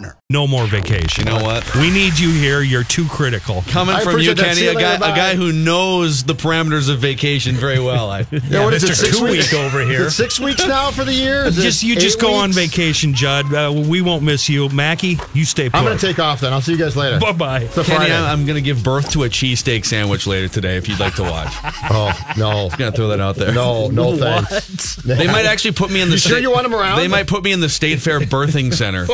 partner. 0.00 0.19
No 0.32 0.46
more 0.46 0.64
vacation. 0.68 1.26
You 1.26 1.32
know 1.34 1.42
what? 1.42 1.74
We 1.74 1.90
need 1.90 2.16
you 2.16 2.30
here. 2.30 2.62
You're 2.62 2.84
too 2.84 3.04
critical. 3.08 3.62
Coming 3.66 3.96
I 3.96 4.04
from 4.04 4.20
you, 4.20 4.30
appreciate 4.30 4.36
that. 4.36 4.42
Kenny, 4.44 4.54
See 4.60 4.64
you 4.66 4.70
a 4.70 4.74
guy, 4.80 4.92
later, 4.92 5.04
a 5.12 5.16
guy 5.16 5.34
who 5.34 5.50
knows 5.50 6.22
the 6.22 6.34
parameters 6.34 6.88
of 6.88 7.00
vacation 7.00 7.56
very 7.56 7.80
well. 7.80 8.08
I, 8.12 8.20
Yeah, 8.48 8.62
what 8.64 8.72
is 8.72 8.84
it? 8.84 8.90
Mr. 8.90 8.94
Six 8.94 9.18
Two 9.18 9.24
weeks 9.24 9.52
Week 9.52 9.60
over 9.60 9.80
Is 9.80 9.88
here. 9.88 10.02
it 10.06 10.10
six 10.12 10.38
weeks 10.38 10.64
now 10.64 10.92
for 10.92 11.04
the 11.04 11.12
year? 11.12 11.46
Is 11.46 11.58
it 11.58 11.62
Just 11.62 11.82
you 11.82 11.94
eight 11.94 11.98
just 11.98 12.20
go 12.20 12.32
on 12.32 12.50
weeks? 12.50 12.58
vacation, 12.58 13.12
Judd. 13.12 13.52
Uh, 13.52 13.72
we 13.88 14.02
won't 14.02 14.22
miss 14.22 14.48
you, 14.48 14.68
Mackey. 14.68 15.18
You 15.34 15.44
stay 15.44 15.68
put. 15.68 15.78
I'm 15.78 15.84
going 15.84 15.98
to 15.98 16.06
take 16.06 16.20
off 16.20 16.40
then. 16.42 16.52
I'll 16.52 16.60
see 16.60 16.72
you 16.72 16.78
guys 16.78 16.96
later. 16.96 17.18
Bye 17.18 17.32
bye. 17.32 17.60
It's 17.62 17.76
a 17.76 17.82
Kenny, 17.82 17.96
Friday. 17.96 18.14
I'm, 18.14 18.40
I'm 18.40 18.46
going 18.46 18.54
to 18.54 18.62
give 18.62 18.84
birth 18.84 19.10
to 19.10 19.24
a 19.24 19.28
cheesesteak 19.28 19.84
sandwich 19.84 20.28
later 20.28 20.46
today 20.46 20.76
if 20.76 20.88
you'd 20.88 21.00
like 21.00 21.16
to 21.16 21.22
watch. 21.22 21.52
oh 21.90 22.12
no, 22.38 22.68
Going 22.78 22.92
to 22.92 22.96
throw 22.96 23.08
that 23.08 23.18
out 23.20 23.34
there. 23.34 23.52
no, 23.52 23.88
no 23.88 24.16
thanks. 24.16 24.94
They 24.94 25.26
might 25.26 25.46
actually 25.46 25.72
put 25.72 25.90
me 25.90 26.00
in 26.00 26.08
the. 26.08 26.14
You 26.14 26.18
sure 26.20 26.30
state- 26.36 26.42
you 26.42 26.52
want 26.52 26.66
'em 26.66 26.74
around? 26.74 26.98
They 27.00 27.08
might 27.08 27.26
put 27.26 27.42
me 27.42 27.50
in 27.50 27.58
the 27.58 27.68
State 27.68 27.98
Fair 28.00 28.20
birthing 28.20 28.72
center. 28.72 29.06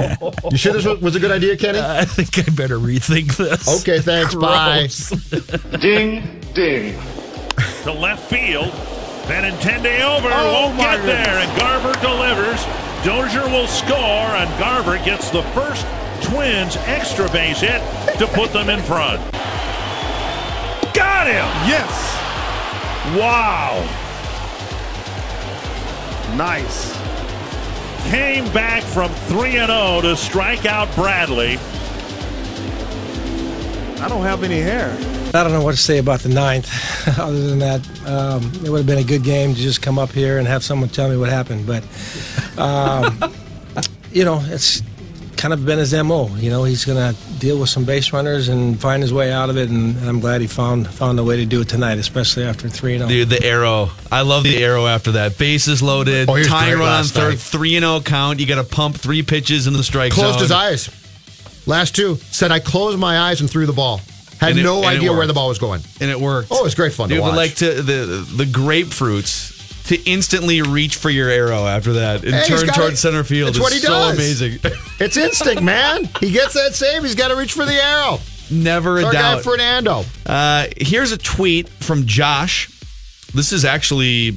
You 0.50 0.56
sure 0.56 0.72
this 0.72 0.84
was, 0.84 1.00
was 1.00 1.16
a 1.16 1.20
good 1.20 1.30
idea, 1.30 1.56
Kenny? 1.56 1.78
I 1.80 2.04
think 2.04 2.38
I 2.38 2.50
better 2.52 2.78
rethink 2.78 3.36
this. 3.36 3.80
Okay, 3.82 4.00
thanks. 4.00 4.34
Bye. 4.36 4.88
Ding, 5.80 6.40
ding. 6.54 6.98
to 7.84 7.92
left 7.92 8.28
field. 8.30 8.72
Benintendi 9.26 10.00
over, 10.02 10.28
Oh, 10.30 10.52
won't 10.66 10.76
my 10.76 10.96
get 10.96 11.02
there, 11.04 11.38
and 11.38 11.60
Garver 11.60 11.92
delivers. 12.00 12.64
Dozier 13.04 13.46
will 13.50 13.66
score, 13.66 14.36
and 14.38 14.48
Garver 14.60 14.98
gets 15.04 15.30
the 15.30 15.42
first 15.54 15.84
Twins 16.22 16.76
extra 16.86 17.28
base 17.30 17.60
hit 17.60 17.82
to 18.18 18.26
put 18.28 18.52
them 18.52 18.68
in 18.70 18.80
front. 18.82 19.20
Got 20.94 21.26
him! 21.26 21.46
Yes. 21.68 22.14
Wow! 23.18 23.82
Nice. 26.36 26.94
Came 28.10 28.44
back 28.52 28.82
from 28.84 29.10
3 29.12 29.50
0 29.50 30.00
to 30.02 30.16
strike 30.16 30.64
out 30.64 30.94
Bradley. 30.94 31.58
I 34.00 34.08
don't 34.08 34.22
have 34.22 34.44
any 34.44 34.60
hair. 34.60 34.96
I 35.34 35.42
don't 35.42 35.52
know 35.52 35.64
what 35.64 35.72
to 35.72 35.76
say 35.76 35.98
about 35.98 36.20
the 36.20 36.28
ninth. 36.28 36.70
Other 37.18 37.48
than 37.48 37.58
that, 37.58 38.06
um, 38.06 38.44
it 38.64 38.70
would 38.70 38.78
have 38.78 38.86
been 38.86 38.98
a 38.98 39.04
good 39.04 39.24
game 39.24 39.54
to 39.54 39.60
just 39.60 39.82
come 39.82 39.98
up 39.98 40.12
here 40.12 40.38
and 40.38 40.46
have 40.46 40.62
someone 40.62 40.88
tell 40.88 41.08
me 41.08 41.16
what 41.16 41.28
happened. 41.30 41.66
But, 41.66 41.82
um, 42.58 43.18
you 44.12 44.24
know, 44.24 44.40
it's 44.44 44.82
kind 45.46 45.60
of 45.60 45.64
been 45.64 45.78
his 45.78 45.94
mo. 45.94 46.26
You 46.38 46.50
know, 46.50 46.64
he's 46.64 46.84
going 46.84 46.98
to 46.98 47.38
deal 47.38 47.60
with 47.60 47.68
some 47.68 47.84
base 47.84 48.12
runners 48.12 48.48
and 48.48 48.80
find 48.80 49.00
his 49.00 49.12
way 49.12 49.30
out 49.30 49.48
of 49.48 49.56
it. 49.56 49.70
And 49.70 49.96
I'm 49.98 50.18
glad 50.18 50.40
he 50.40 50.48
found 50.48 50.88
found 50.88 51.20
a 51.20 51.24
way 51.24 51.36
to 51.36 51.46
do 51.46 51.60
it 51.60 51.68
tonight, 51.68 51.98
especially 51.98 52.42
after 52.42 52.68
three 52.68 52.94
and 52.94 53.04
oh. 53.04 53.08
zero. 53.08 53.26
Dude, 53.26 53.40
the 53.40 53.46
arrow. 53.46 53.90
I 54.10 54.22
love 54.22 54.42
the 54.42 54.56
arrow 54.56 54.86
after 54.86 55.12
that. 55.12 55.38
Bases 55.38 55.84
loaded. 55.84 56.28
Oh, 56.28 56.34
he 56.34 56.44
tying 56.44 56.76
run 56.80 56.88
on 56.88 57.04
third. 57.04 57.38
3 57.38 57.76
and 57.76 57.84
0 57.84 58.00
count. 58.00 58.40
You 58.40 58.46
got 58.46 58.56
to 58.56 58.64
pump 58.64 58.96
three 58.96 59.22
pitches 59.22 59.68
in 59.68 59.72
the 59.72 59.84
strike 59.84 60.14
zone. 60.14 60.24
Closed 60.24 60.38
zone. 60.38 60.42
his 60.42 60.50
eyes. 60.50 61.62
Last 61.64 61.94
two 61.94 62.16
said 62.16 62.50
I 62.50 62.58
closed 62.58 62.98
my 62.98 63.16
eyes 63.16 63.40
and 63.40 63.48
threw 63.48 63.66
the 63.66 63.72
ball. 63.72 64.00
Had 64.40 64.56
it- 64.56 64.64
no 64.64 64.84
idea 64.84 65.12
where 65.12 65.28
the 65.28 65.32
ball 65.32 65.48
was 65.48 65.60
going. 65.60 65.80
And 66.00 66.10
it 66.10 66.18
worked. 66.18 66.48
Oh, 66.50 66.58
it 66.58 66.64
was 66.64 66.74
great 66.74 66.92
fun 66.92 67.08
Dude, 67.08 67.18
to 67.18 67.22
watch. 67.22 67.30
but 67.30 67.36
like 67.36 67.54
to 67.56 67.82
the 67.82 68.26
the 68.36 68.44
grapefruits 68.44 69.55
to 69.86 70.02
instantly 70.10 70.62
reach 70.62 70.96
for 70.96 71.10
your 71.10 71.28
arrow 71.28 71.66
after 71.66 71.94
that 71.94 72.24
and 72.24 72.34
Hey, 72.34 72.46
turn 72.46 72.66
towards 72.68 72.98
center 73.00 73.22
field 73.24 73.50
It's 73.50 73.58
is 73.58 73.62
what 73.62 73.72
he 73.72 73.78
so 73.78 73.88
does. 73.88 74.14
amazing. 74.14 74.58
It's 74.98 75.16
instinct, 75.16 75.62
man. 75.62 76.08
He 76.20 76.30
gets 76.32 76.54
that 76.54 76.74
save. 76.74 77.02
He's 77.02 77.14
got 77.14 77.28
to 77.28 77.36
reach 77.36 77.52
for 77.52 77.66
the 77.66 77.74
arrow. 77.74 78.18
Never 78.50 78.98
a 78.98 79.04
Our 79.04 79.12
guy 79.12 79.34
doubt. 79.34 79.44
Fernando. 79.44 80.04
Uh, 80.24 80.66
here's 80.76 81.12
a 81.12 81.18
tweet 81.18 81.68
from 81.68 82.06
Josh. 82.06 82.70
This 83.34 83.52
is 83.52 83.64
actually 83.64 84.36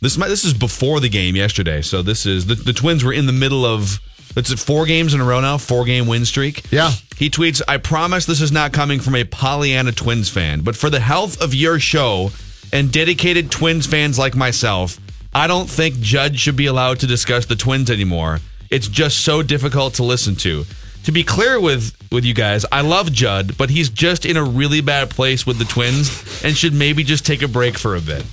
this 0.00 0.16
might, 0.18 0.28
this 0.28 0.44
is 0.44 0.52
before 0.54 1.00
the 1.00 1.08
game 1.08 1.36
yesterday. 1.36 1.80
So 1.82 2.02
this 2.02 2.26
is 2.26 2.46
the, 2.46 2.54
the 2.54 2.72
Twins 2.72 3.02
were 3.02 3.12
in 3.12 3.26
the 3.26 3.32
middle 3.32 3.64
of 3.64 3.98
it's 4.36 4.52
four 4.62 4.84
games 4.86 5.14
in 5.14 5.20
a 5.20 5.24
row 5.24 5.40
now, 5.40 5.56
four 5.58 5.84
game 5.84 6.06
win 6.06 6.24
streak. 6.24 6.70
Yeah. 6.70 6.90
He 7.16 7.30
tweets, 7.30 7.62
"I 7.66 7.78
promise 7.78 8.26
this 8.26 8.40
is 8.42 8.52
not 8.52 8.72
coming 8.72 9.00
from 9.00 9.14
a 9.16 9.24
Pollyanna 9.24 9.92
Twins 9.92 10.28
fan, 10.28 10.60
but 10.60 10.76
for 10.76 10.90
the 10.90 11.00
health 11.00 11.40
of 11.40 11.54
your 11.54 11.80
show 11.80 12.30
and 12.72 12.92
dedicated 12.92 13.50
Twins 13.50 13.86
fans 13.86 14.18
like 14.18 14.36
myself, 14.36 14.98
I 15.34 15.46
don't 15.46 15.68
think 15.68 16.00
Judd 16.00 16.38
should 16.38 16.56
be 16.56 16.66
allowed 16.66 17.00
to 17.00 17.06
discuss 17.06 17.46
the 17.46 17.56
Twins 17.56 17.90
anymore. 17.90 18.40
It's 18.70 18.88
just 18.88 19.20
so 19.24 19.42
difficult 19.42 19.94
to 19.94 20.02
listen 20.02 20.36
to." 20.36 20.64
To 21.04 21.12
be 21.12 21.24
clear 21.24 21.58
with 21.58 21.94
with 22.10 22.24
you 22.24 22.34
guys, 22.34 22.66
I 22.70 22.82
love 22.82 23.12
Judd, 23.12 23.56
but 23.56 23.70
he's 23.70 23.88
just 23.88 24.26
in 24.26 24.36
a 24.36 24.44
really 24.44 24.82
bad 24.82 25.08
place 25.08 25.46
with 25.46 25.58
the 25.58 25.64
Twins 25.64 26.42
and 26.44 26.54
should 26.56 26.74
maybe 26.74 27.02
just 27.02 27.24
take 27.24 27.40
a 27.40 27.48
break 27.48 27.78
for 27.78 27.96
a 27.96 28.00
bit. 28.00 28.24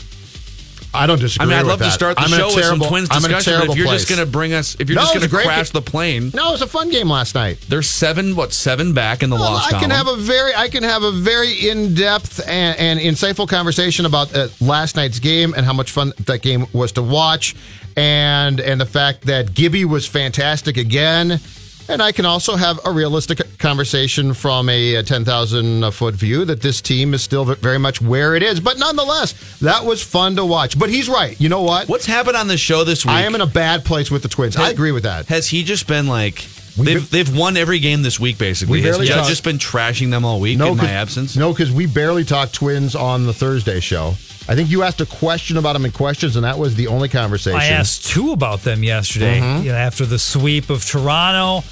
I 0.96 1.06
don't 1.08 1.20
disagree. 1.20 1.46
I 1.46 1.50
mean, 1.50 1.58
I'd 1.60 1.68
love 1.68 1.80
to 1.80 1.92
start 1.92 2.16
the 2.18 2.24
I'm 2.24 2.32
in 2.34 2.40
show 2.40 2.46
with 2.48 2.54
some 2.56 2.62
terrible- 2.64 2.88
Twins 2.88 3.08
I'm 3.12 3.18
in 3.26 3.32
discussion. 3.32 3.60
But 3.60 3.70
if 3.72 3.78
you're 3.78 3.88
just 3.94 4.10
going 4.10 4.20
to 4.20 4.26
bring 4.26 4.54
us, 4.54 4.76
if 4.80 4.90
you're 4.90 4.96
No, 4.96 5.02
just 5.04 5.14
going 5.14 5.28
to 5.30 5.30
crash 5.30 5.72
game. 5.72 5.82
the 5.84 5.92
plane, 5.92 6.32
No, 6.34 6.50
it 6.50 6.52
was 6.54 6.62
a 6.62 6.68
fun 6.68 6.90
game 6.90 7.10
last 7.10 7.36
night. 7.36 7.58
there's 7.70 7.90
seven, 7.90 8.36
what 8.36 8.54
seven 8.54 8.94
back 8.94 9.22
in 9.24 9.30
the 9.30 9.36
Well, 9.36 9.52
loss 9.54 9.72
I 9.74 9.80
can 9.80 9.90
have 9.92 10.08
a 10.08 10.16
very, 10.16 10.54
I 10.56 10.70
can 10.70 10.84
have 10.84 11.04
a 11.04 11.12
very 11.12 11.52
in-depth 11.70 12.48
and, 12.48 12.78
and 12.80 13.00
insightful 13.00 13.48
conversation 13.48 14.06
about 14.06 14.36
uh, 14.36 14.48
last 14.62 14.96
night's 14.96 15.20
game 15.20 15.54
and 15.56 15.66
how 15.66 15.74
much 15.74 15.92
fun 15.92 16.14
that 16.26 16.42
game 16.42 16.66
was 16.74 16.92
to 16.94 17.02
watch, 17.04 17.56
and 17.98 18.60
and 18.60 18.80
the 18.82 18.86
fact 18.86 19.22
that 19.26 19.54
Gibby 19.54 19.86
was 19.86 20.06
fantastic 20.06 20.78
again. 20.78 21.40
And 21.88 22.02
I 22.02 22.12
can 22.12 22.26
also 22.26 22.56
have 22.56 22.80
a 22.84 22.92
realistic 22.92 23.42
conversation 23.60 24.34
from 24.34 24.70
a 24.70 25.04
10,000 25.04 25.84
uh, 25.84 25.92
foot 25.92 26.16
view 26.16 26.44
that 26.46 26.62
this 26.62 26.82
team 26.82 27.14
is 27.14 27.22
still 27.24 27.46
very 27.46 27.78
much 27.78 28.02
where 28.02 28.36
it 28.36 28.42
is. 28.42 28.60
But 28.60 28.80
nonetheless, 28.80 29.34
that 29.60 29.86
was 29.86 30.02
fun 30.04 30.36
to 30.38 30.46
watch. 30.46 30.80
But 30.80 30.90
he's 30.90 31.08
right. 31.08 31.40
You 31.40 31.50
know 31.50 31.62
what? 31.62 31.88
What's 31.88 32.08
happened 32.08 32.38
on 32.38 32.48
the 32.48 32.58
show 32.58 32.84
this 32.84 33.06
week? 33.06 33.14
I 33.14 33.22
am 33.22 33.36
in 33.36 33.42
a 33.42 33.46
bad 33.48 33.86
place 33.86 34.10
with 34.10 34.24
the 34.24 34.30
Twins. 34.30 34.58
I 34.58 34.70
agree 34.72 34.92
with 34.92 35.04
that. 35.04 35.28
Has 35.28 35.48
he 35.48 35.64
just 35.64 35.88
been 35.88 36.08
like 36.08 36.44
they've 36.76 37.04
ba- 37.04 37.12
they've 37.12 37.38
won 37.38 37.56
every 37.56 37.78
game 37.80 38.02
this 38.02 38.20
week 38.20 38.40
basically? 38.40 38.80
We 38.80 38.84
barely 38.84 39.06
just 39.08 39.44
been 39.44 39.60
trashing 39.60 40.10
them 40.10 40.26
all 40.26 40.40
week 40.40 40.56
in 40.56 40.60
'cause- 40.60 40.78
my 40.78 40.90
absence? 40.90 41.36
No, 41.36 41.52
because 41.54 41.72
we 41.72 41.86
barely 41.86 42.24
talked 42.26 42.54
Twins 42.54 42.96
on 42.96 43.28
the 43.28 43.34
Thursday 43.34 43.80
show. 43.80 44.16
I 44.48 44.56
think 44.56 44.70
you 44.70 44.84
asked 44.84 45.02
a 45.02 45.08
question 45.08 45.58
about 45.58 45.74
them 45.74 45.86
in 45.86 45.92
questions, 45.92 46.36
and 46.36 46.46
that 46.46 46.58
was 46.58 46.76
the 46.76 46.88
only 46.88 47.10
conversation. 47.10 47.60
I 47.60 47.66
asked 47.66 48.06
two 48.06 48.32
about 48.32 48.62
them 48.62 48.84
yesterday. 48.84 49.40
Mm-hmm. 49.40 49.66
You 49.66 49.72
know, 49.72 49.78
after 49.78 50.06
the 50.06 50.20
sweep 50.20 50.70
of 50.70 50.86
Toronto, 50.86 51.66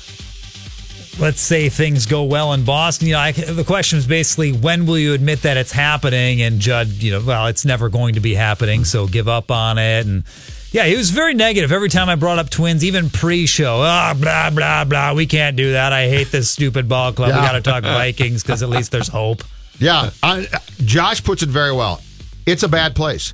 let's 1.20 1.42
say 1.42 1.70
things 1.70 2.06
go 2.08 2.24
well 2.24 2.54
in 2.54 2.66
Boston. 2.66 3.08
You 3.08 3.14
know, 3.14 3.20
I, 3.20 3.32
the 3.32 3.64
question 3.64 4.00
is 4.00 4.08
basically 4.08 4.52
when 4.52 4.86
will 4.86 4.98
you 4.98 5.14
admit 5.14 5.44
that 5.44 5.58
it's 5.58 5.72
happening? 5.72 6.42
And 6.42 6.60
Judd, 6.60 6.88
you 6.88 7.12
know, 7.12 7.22
well, 7.24 7.48
it's 7.48 7.66
never 7.66 7.90
going 7.90 8.16
to 8.16 8.20
be 8.20 8.34
happening, 8.34 8.86
so 8.86 9.08
give 9.08 9.28
up 9.28 9.52
on 9.52 9.78
it. 9.78 10.08
And 10.08 10.24
yeah, 10.72 10.86
he 10.86 10.96
was 10.96 11.12
very 11.12 11.36
negative 11.36 11.72
every 11.72 11.90
time 11.90 12.10
I 12.10 12.16
brought 12.16 12.40
up 12.40 12.50
Twins, 12.50 12.84
even 12.84 13.12
pre-show. 13.12 13.82
Ah, 13.82 14.16
blah 14.20 14.50
blah 14.50 14.84
blah. 14.86 15.14
We 15.14 15.28
can't 15.28 15.56
do 15.56 15.74
that. 15.74 15.94
I 15.94 16.08
hate 16.10 16.32
this 16.32 16.50
stupid 16.50 16.90
ball 16.90 17.14
club. 17.14 17.30
We 17.30 17.36
got 17.36 17.52
to 17.52 17.62
talk 17.62 17.84
Vikings 17.84 18.42
because 18.42 18.64
at 18.64 18.70
least 18.70 18.92
there's 18.92 19.08
hope. 19.08 19.44
Yeah, 19.80 20.12
I, 20.22 20.48
Josh 20.86 21.24
puts 21.24 21.42
it 21.42 21.50
very 21.50 21.74
well. 21.74 22.00
It's 22.46 22.64
a 22.64 22.68
bad 22.68 22.96
place. 22.96 23.34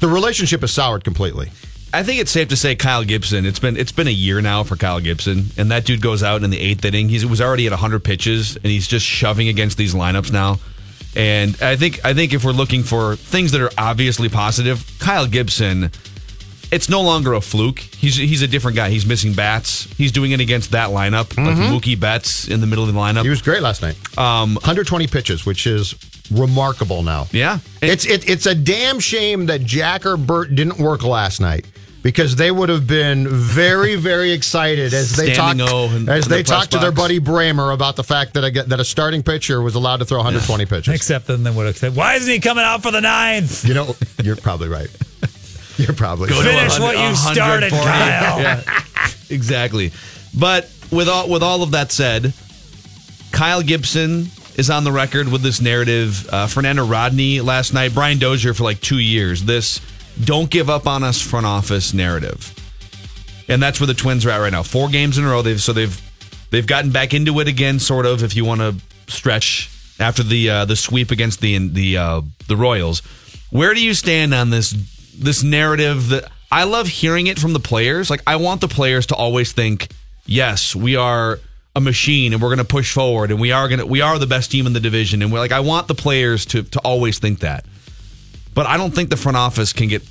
The 0.00 0.08
relationship 0.08 0.62
is 0.62 0.72
soured 0.72 1.04
completely. 1.04 1.50
I 1.92 2.02
think 2.02 2.20
it's 2.20 2.30
safe 2.30 2.48
to 2.48 2.56
say 2.56 2.76
Kyle 2.76 3.02
Gibson. 3.02 3.46
It's 3.46 3.58
been 3.58 3.76
it's 3.76 3.92
been 3.92 4.08
a 4.08 4.12
year 4.12 4.40
now 4.40 4.62
for 4.62 4.76
Kyle 4.76 5.00
Gibson, 5.00 5.46
and 5.56 5.70
that 5.70 5.86
dude 5.86 6.02
goes 6.02 6.22
out 6.22 6.42
in 6.42 6.50
the 6.50 6.60
eighth 6.60 6.84
inning. 6.84 7.08
He 7.08 7.24
was 7.24 7.40
already 7.40 7.66
at 7.66 7.72
100 7.72 8.04
pitches, 8.04 8.56
and 8.56 8.66
he's 8.66 8.86
just 8.86 9.06
shoving 9.06 9.48
against 9.48 9.78
these 9.78 9.94
lineups 9.94 10.30
now. 10.30 10.58
And 11.16 11.60
I 11.62 11.76
think 11.76 12.04
I 12.04 12.12
think 12.12 12.34
if 12.34 12.44
we're 12.44 12.52
looking 12.52 12.82
for 12.82 13.16
things 13.16 13.52
that 13.52 13.62
are 13.62 13.70
obviously 13.78 14.28
positive, 14.28 14.84
Kyle 14.98 15.26
Gibson 15.26 15.90
it's 16.70 16.88
no 16.88 17.00
longer 17.00 17.32
a 17.32 17.40
fluke. 17.40 17.78
He's 17.78 18.16
he's 18.16 18.42
a 18.42 18.48
different 18.48 18.76
guy. 18.76 18.90
He's 18.90 19.06
missing 19.06 19.32
bats. 19.32 19.84
He's 19.94 20.12
doing 20.12 20.32
it 20.32 20.40
against 20.40 20.72
that 20.72 20.90
lineup, 20.90 21.36
like 21.36 21.56
Mookie 21.56 21.98
Betts 21.98 22.48
in 22.48 22.60
the 22.60 22.66
middle 22.66 22.84
of 22.86 22.92
the 22.92 22.98
lineup. 22.98 23.22
He 23.22 23.30
was 23.30 23.42
great 23.42 23.62
last 23.62 23.82
night. 23.82 23.96
Um, 24.18 24.54
120 24.56 25.06
pitches, 25.06 25.46
which 25.46 25.66
is 25.66 25.94
remarkable 26.30 27.02
now. 27.02 27.26
yeah, 27.32 27.58
It's 27.82 28.06
it, 28.06 28.28
it's 28.28 28.46
a 28.46 28.54
damn 28.54 29.00
shame 29.00 29.46
that 29.46 29.62
Jack 29.64 30.06
or 30.06 30.16
Bert 30.16 30.54
didn't 30.54 30.78
work 30.78 31.02
last 31.04 31.40
night 31.40 31.66
because 32.02 32.36
they 32.36 32.50
would 32.50 32.68
have 32.68 32.86
been 32.86 33.26
very 33.28 33.96
very 33.96 34.30
excited 34.32 34.94
as 34.94 35.16
they 35.16 35.32
Standing 35.34 35.66
talked 35.66 35.72
O 35.72 35.84
in- 35.96 36.08
as 36.08 36.26
in 36.26 36.30
they 36.30 36.38
the 36.42 36.48
talked 36.48 36.70
to 36.72 36.78
their 36.78 36.92
buddy 36.92 37.18
Bremer 37.18 37.72
about 37.72 37.96
the 37.96 38.04
fact 38.04 38.34
that 38.34 38.44
a, 38.44 38.62
that 38.64 38.78
a 38.80 38.84
starting 38.84 39.22
pitcher 39.22 39.60
was 39.60 39.74
allowed 39.74 39.96
to 39.98 40.04
throw 40.04 40.18
120 40.18 40.64
pitches. 40.66 40.94
Except 40.94 41.26
then 41.26 41.42
they 41.42 41.50
would 41.50 41.66
have 41.66 41.76
said, 41.76 41.96
"Why 41.96 42.14
isn't 42.14 42.32
he 42.32 42.38
coming 42.40 42.64
out 42.64 42.82
for 42.82 42.90
the 42.92 43.00
ninth? 43.00 43.66
You 43.66 43.74
know, 43.74 43.96
you're 44.22 44.36
probably 44.36 44.68
right. 44.68 44.88
You're 45.76 45.92
probably 45.94 46.28
Go 46.28 46.36
right. 46.40 46.44
Finish 46.44 46.78
what 46.80 46.96
you 46.98 47.14
started. 47.16 47.70
Kyle." 47.70 48.40
Yeah, 48.40 48.62
exactly. 49.30 49.92
But 50.38 50.70
with 50.90 51.08
all 51.08 51.28
with 51.28 51.42
all 51.42 51.62
of 51.62 51.72
that 51.72 51.90
said, 51.92 52.32
Kyle 53.32 53.62
Gibson 53.62 54.26
is 54.58 54.68
on 54.68 54.82
the 54.82 54.92
record 54.92 55.28
with 55.28 55.40
this 55.40 55.60
narrative. 55.60 56.28
Uh, 56.28 56.48
Fernando 56.48 56.84
Rodney 56.84 57.40
last 57.40 57.72
night, 57.72 57.94
Brian 57.94 58.18
Dozier 58.18 58.52
for 58.52 58.64
like 58.64 58.80
two 58.80 58.98
years. 58.98 59.44
This 59.44 59.80
"don't 60.22 60.50
give 60.50 60.68
up 60.68 60.86
on 60.86 61.02
us" 61.04 61.22
front 61.22 61.46
office 61.46 61.94
narrative, 61.94 62.52
and 63.48 63.62
that's 63.62 63.80
where 63.80 63.86
the 63.86 63.94
Twins 63.94 64.26
are 64.26 64.30
at 64.30 64.38
right 64.38 64.52
now. 64.52 64.64
Four 64.64 64.88
games 64.88 65.16
in 65.16 65.24
a 65.24 65.28
row. 65.28 65.40
They've 65.40 65.62
so 65.62 65.72
they've 65.72 65.98
they've 66.50 66.66
gotten 66.66 66.90
back 66.90 67.14
into 67.14 67.38
it 67.40 67.48
again, 67.48 67.78
sort 67.78 68.04
of. 68.04 68.22
If 68.22 68.36
you 68.36 68.44
want 68.44 68.60
to 68.60 68.74
stretch 69.06 69.70
after 70.00 70.22
the 70.22 70.50
uh, 70.50 70.64
the 70.64 70.76
sweep 70.76 71.12
against 71.12 71.40
the 71.40 71.56
the 71.68 71.96
uh, 71.96 72.22
the 72.48 72.56
Royals, 72.56 73.00
where 73.50 73.72
do 73.74 73.82
you 73.82 73.94
stand 73.94 74.34
on 74.34 74.50
this 74.50 74.74
this 75.16 75.44
narrative 75.44 76.08
that 76.08 76.30
I 76.50 76.64
love 76.64 76.88
hearing 76.88 77.28
it 77.28 77.38
from 77.38 77.52
the 77.52 77.60
players? 77.60 78.10
Like 78.10 78.22
I 78.26 78.36
want 78.36 78.60
the 78.60 78.68
players 78.68 79.06
to 79.06 79.14
always 79.14 79.52
think, 79.52 79.88
yes, 80.26 80.74
we 80.74 80.96
are 80.96 81.38
a 81.78 81.80
machine 81.80 82.34
and 82.34 82.42
we're 82.42 82.48
going 82.48 82.58
to 82.58 82.64
push 82.64 82.92
forward 82.92 83.30
and 83.30 83.40
we 83.40 83.52
are 83.52 83.68
going 83.68 83.78
to 83.78 83.86
we 83.86 84.02
are 84.02 84.18
the 84.18 84.26
best 84.26 84.50
team 84.50 84.66
in 84.66 84.74
the 84.74 84.80
division 84.80 85.22
and 85.22 85.32
we're 85.32 85.38
like 85.38 85.52
I 85.52 85.60
want 85.60 85.88
the 85.88 85.94
players 85.94 86.44
to 86.46 86.62
to 86.64 86.78
always 86.80 87.18
think 87.18 87.38
that. 87.40 87.64
But 88.54 88.66
I 88.66 88.76
don't 88.76 88.94
think 88.94 89.08
the 89.08 89.16
front 89.16 89.36
office 89.38 89.72
can 89.72 89.88
get 89.88 90.02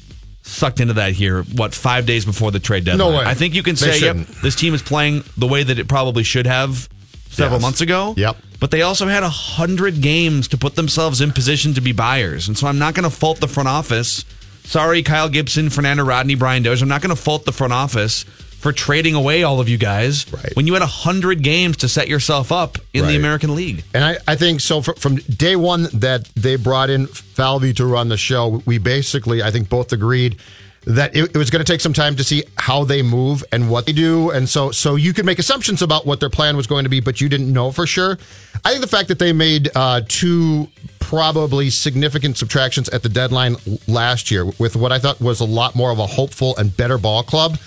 sucked 0.41 0.79
into 0.79 0.93
that 0.95 1.11
here. 1.13 1.43
What 1.43 1.75
five 1.75 2.05
days 2.05 2.25
before 2.25 2.49
the 2.51 2.59
trade 2.59 2.85
deadline? 2.85 3.11
No 3.11 3.17
way. 3.19 3.25
I 3.25 3.33
think 3.35 3.53
you 3.53 3.61
can 3.61 3.75
They 3.75 3.91
say, 3.91 3.99
"Yep, 3.99 3.99
shouldn't. 3.99 4.41
this 4.41 4.55
team 4.55 4.73
is 4.73 4.81
playing 4.81 5.23
the 5.37 5.45
way 5.47 5.61
that 5.63 5.77
it 5.77 5.87
probably 5.87 6.23
should 6.23 6.47
have 6.47 6.87
several 7.29 7.57
Yes. 7.59 7.61
months 7.61 7.81
ago." 7.81 8.13
Yep. 8.17 8.37
But 8.59 8.71
they 8.71 8.81
also 8.81 9.05
had 9.07 9.21
a 9.23 9.29
hundred 9.29 10.01
games 10.01 10.47
to 10.47 10.57
put 10.57 10.75
themselves 10.75 11.21
in 11.21 11.31
position 11.31 11.73
to 11.75 11.81
be 11.81 11.91
buyers, 11.91 12.47
and 12.47 12.57
so 12.57 12.65
I'm 12.67 12.79
not 12.79 12.95
going 12.95 13.03
to 13.03 13.15
fault 13.15 13.39
the 13.39 13.47
front 13.47 13.69
office. 13.69 14.25
Sorry, 14.63 15.03
Kyle 15.03 15.29
Gibson, 15.29 15.69
Fernando 15.69 16.03
Rodney, 16.03 16.35
Brian 16.35 16.63
Dozier. 16.63 16.83
I'm 16.85 16.89
not 16.89 17.01
going 17.01 17.15
to 17.15 17.21
fault 17.21 17.45
the 17.45 17.51
front 17.53 17.71
office 17.73 18.25
for 18.59 18.71
trading 18.73 19.13
away 19.15 19.43
all 19.43 19.59
of 19.59 19.69
you 19.69 19.77
guys 19.77 20.25
Right. 20.33 20.55
when 20.55 20.65
you 20.67 20.73
had 20.73 20.81
a 20.81 20.87
hundred 20.87 21.43
games 21.43 21.77
to 21.77 21.87
set 21.87 22.07
yourself 22.07 22.51
up 22.51 22.77
in 22.93 23.05
the 23.05 23.15
American 23.15 23.55
League. 23.55 23.83
And 23.93 24.03
I, 24.03 24.17
I 24.27 24.35
think 24.35 24.61
so 24.61 24.81
fr- 24.81 24.93
from 24.93 25.17
day 25.17 25.55
one 25.55 25.83
that 25.93 26.25
they 26.35 26.55
brought 26.55 26.89
in 26.89 27.05
Falvey 27.07 27.73
to 27.73 27.85
run 27.85 28.09
the 28.09 28.17
show, 28.17 28.63
we 28.65 28.79
basically, 28.79 29.43
I 29.43 29.51
think, 29.51 29.69
both 29.69 29.93
agreed 29.93 30.37
that 30.85 31.15
it, 31.15 31.35
it 31.35 31.37
was 31.37 31.49
going 31.49 31.63
to 31.63 31.69
take 31.71 31.81
some 31.81 31.91
time 31.93 32.15
to 32.15 32.23
see 32.23 32.43
how 32.57 32.83
they 32.85 33.01
move 33.01 33.43
and 33.51 33.69
what 33.69 33.85
they 33.85 33.91
do. 33.93 34.31
And 34.31 34.47
so, 34.49 34.71
so 34.71 34.95
you 34.95 35.13
could 35.13 35.25
make 35.25 35.37
assumptions 35.37 35.81
about 35.81 36.05
what 36.05 36.19
their 36.19 36.29
plan 36.29 36.55
was 36.57 36.65
going 36.65 36.85
to 36.85 36.89
be, 36.89 36.99
but 37.01 37.19
you 37.21 37.27
didn't 37.29 37.51
know 37.51 37.71
for 37.71 37.85
sure. 37.85 38.17
I 38.65 38.69
think 38.71 38.81
the 38.81 38.87
fact 38.87 39.09
that 39.09 39.19
they 39.19 39.33
made 39.33 39.69
uh, 39.75 40.01
two 40.07 40.69
probably 40.99 41.69
significant 41.69 42.37
subtractions 42.37 42.89
at 42.89 43.03
the 43.03 43.09
deadline 43.09 43.55
last 43.87 44.31
year 44.31 44.45
with 44.57 44.75
what 44.75 44.91
I 44.91 44.99
thought 44.99 45.21
was 45.21 45.41
a 45.41 45.45
lot 45.45 45.75
more 45.75 45.91
of 45.91 45.99
a 45.99 46.07
hopeful 46.07 46.55
and 46.57 46.75
better 46.75 46.97
ball 46.97 47.21
club 47.21 47.57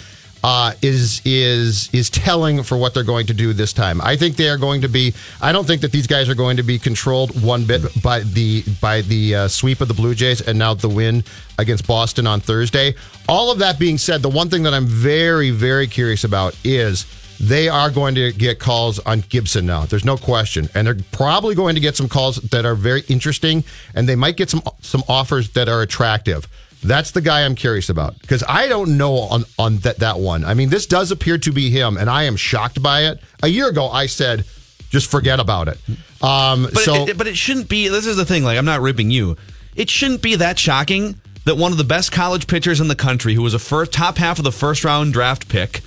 uh, 0.42 0.72
is 0.82 1.20
is 1.24 1.90
is 1.92 2.10
telling 2.10 2.62
for 2.62 2.78
what 2.78 2.94
they're 2.94 3.04
going 3.04 3.26
to 3.26 3.34
do 3.34 3.52
this 3.52 3.72
time. 3.72 4.00
I 4.00 4.16
think 4.16 4.36
they 4.36 4.48
are 4.48 4.56
going 4.56 4.80
to 4.82 4.88
be. 4.88 5.14
I 5.40 5.52
don't 5.52 5.66
think 5.66 5.82
that 5.82 5.92
these 5.92 6.06
guys 6.06 6.28
are 6.28 6.34
going 6.34 6.56
to 6.56 6.62
be 6.62 6.78
controlled 6.78 7.40
one 7.42 7.64
bit 7.64 7.82
by 8.02 8.20
the 8.20 8.64
by 8.80 9.02
the 9.02 9.34
uh, 9.34 9.48
sweep 9.48 9.80
of 9.80 9.88
the 9.88 9.94
Blue 9.94 10.14
Jays 10.14 10.40
and 10.40 10.58
now 10.58 10.74
the 10.74 10.88
win 10.88 11.24
against 11.58 11.86
Boston 11.86 12.26
on 12.26 12.40
Thursday. 12.40 12.94
All 13.28 13.52
of 13.52 13.58
that 13.58 13.78
being 13.78 13.98
said, 13.98 14.22
the 14.22 14.30
one 14.30 14.48
thing 14.48 14.62
that 14.62 14.74
I'm 14.74 14.86
very 14.86 15.50
very 15.50 15.86
curious 15.86 16.24
about 16.24 16.56
is. 16.64 17.06
They 17.42 17.70
are 17.70 17.90
going 17.90 18.16
to 18.16 18.32
get 18.32 18.58
calls 18.58 18.98
on 18.98 19.20
Gibson 19.20 19.64
now. 19.64 19.86
There's 19.86 20.04
no 20.04 20.18
question, 20.18 20.68
and 20.74 20.86
they're 20.86 20.98
probably 21.10 21.54
going 21.54 21.74
to 21.74 21.80
get 21.80 21.96
some 21.96 22.06
calls 22.06 22.36
that 22.36 22.66
are 22.66 22.74
very 22.74 23.02
interesting, 23.08 23.64
and 23.94 24.06
they 24.06 24.14
might 24.14 24.36
get 24.36 24.50
some 24.50 24.60
some 24.82 25.02
offers 25.08 25.48
that 25.52 25.66
are 25.66 25.80
attractive. 25.80 26.46
That's 26.82 27.10
the 27.10 27.20
guy 27.20 27.44
I'm 27.44 27.54
curious 27.54 27.90
about 27.90 28.18
because 28.20 28.42
I 28.48 28.68
don't 28.68 28.96
know 28.96 29.14
on 29.18 29.44
on 29.58 29.78
that 29.78 29.98
that 29.98 30.18
one. 30.18 30.44
I 30.44 30.54
mean, 30.54 30.70
this 30.70 30.86
does 30.86 31.10
appear 31.10 31.36
to 31.38 31.52
be 31.52 31.70
him, 31.70 31.96
and 31.96 32.08
I 32.08 32.24
am 32.24 32.36
shocked 32.36 32.82
by 32.82 33.04
it. 33.04 33.20
A 33.42 33.48
year 33.48 33.68
ago, 33.68 33.88
I 33.88 34.06
said, 34.06 34.44
just 34.88 35.10
forget 35.10 35.40
about 35.40 35.68
it. 35.68 35.78
Um, 36.22 36.64
But 36.64 36.78
so 36.78 37.06
it, 37.06 37.18
but 37.18 37.26
it 37.26 37.36
shouldn't 37.36 37.68
be. 37.68 37.88
This 37.88 38.06
is 38.06 38.16
the 38.16 38.24
thing. 38.24 38.44
Like 38.44 38.56
I'm 38.56 38.64
not 38.64 38.80
ripping 38.80 39.10
you. 39.10 39.36
It 39.76 39.90
shouldn't 39.90 40.22
be 40.22 40.36
that 40.36 40.58
shocking 40.58 41.20
that 41.44 41.56
one 41.56 41.72
of 41.72 41.78
the 41.78 41.84
best 41.84 42.12
college 42.12 42.46
pitchers 42.46 42.80
in 42.80 42.88
the 42.88 42.96
country, 42.96 43.34
who 43.34 43.42
was 43.42 43.54
a 43.54 43.58
first 43.58 43.92
top 43.92 44.16
half 44.18 44.38
of 44.38 44.44
the 44.44 44.52
first 44.52 44.84
round 44.84 45.12
draft 45.12 45.48
pick, 45.48 45.80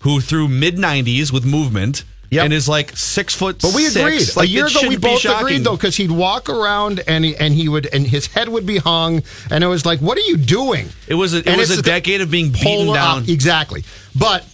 who 0.00 0.20
threw 0.20 0.48
mid 0.48 0.76
90s 0.76 1.32
with 1.32 1.44
movement. 1.44 2.04
Yep. 2.30 2.44
And 2.44 2.52
is 2.52 2.68
like 2.68 2.96
six 2.96 3.34
foot. 3.34 3.60
But 3.60 3.74
we 3.74 3.84
six. 3.86 3.96
agreed 3.96 4.36
Like, 4.36 4.48
a 4.48 4.50
year 4.50 4.66
ago. 4.66 4.80
We 4.88 4.96
both 4.96 5.24
agreed 5.24 5.64
though 5.64 5.76
because 5.76 5.96
he'd 5.96 6.12
walk 6.12 6.48
around 6.48 7.02
and 7.08 7.24
he, 7.24 7.36
and 7.36 7.52
he 7.52 7.68
would 7.68 7.86
and 7.92 8.06
his 8.06 8.28
head 8.28 8.48
would 8.48 8.66
be 8.66 8.78
hung, 8.78 9.22
and 9.50 9.64
it 9.64 9.66
was 9.66 9.84
like, 9.84 9.98
what 9.98 10.16
are 10.16 10.22
you 10.22 10.36
doing? 10.36 10.88
It 11.08 11.14
was 11.14 11.34
a, 11.34 11.38
it 11.38 11.48
And 11.48 11.56
was 11.58 11.76
a 11.76 11.82
decade 11.82 12.20
of 12.20 12.30
being 12.30 12.52
beaten 12.52 12.86
down. 12.94 13.22
op- 13.22 13.28
exactly. 13.28 13.82
But 14.14 14.44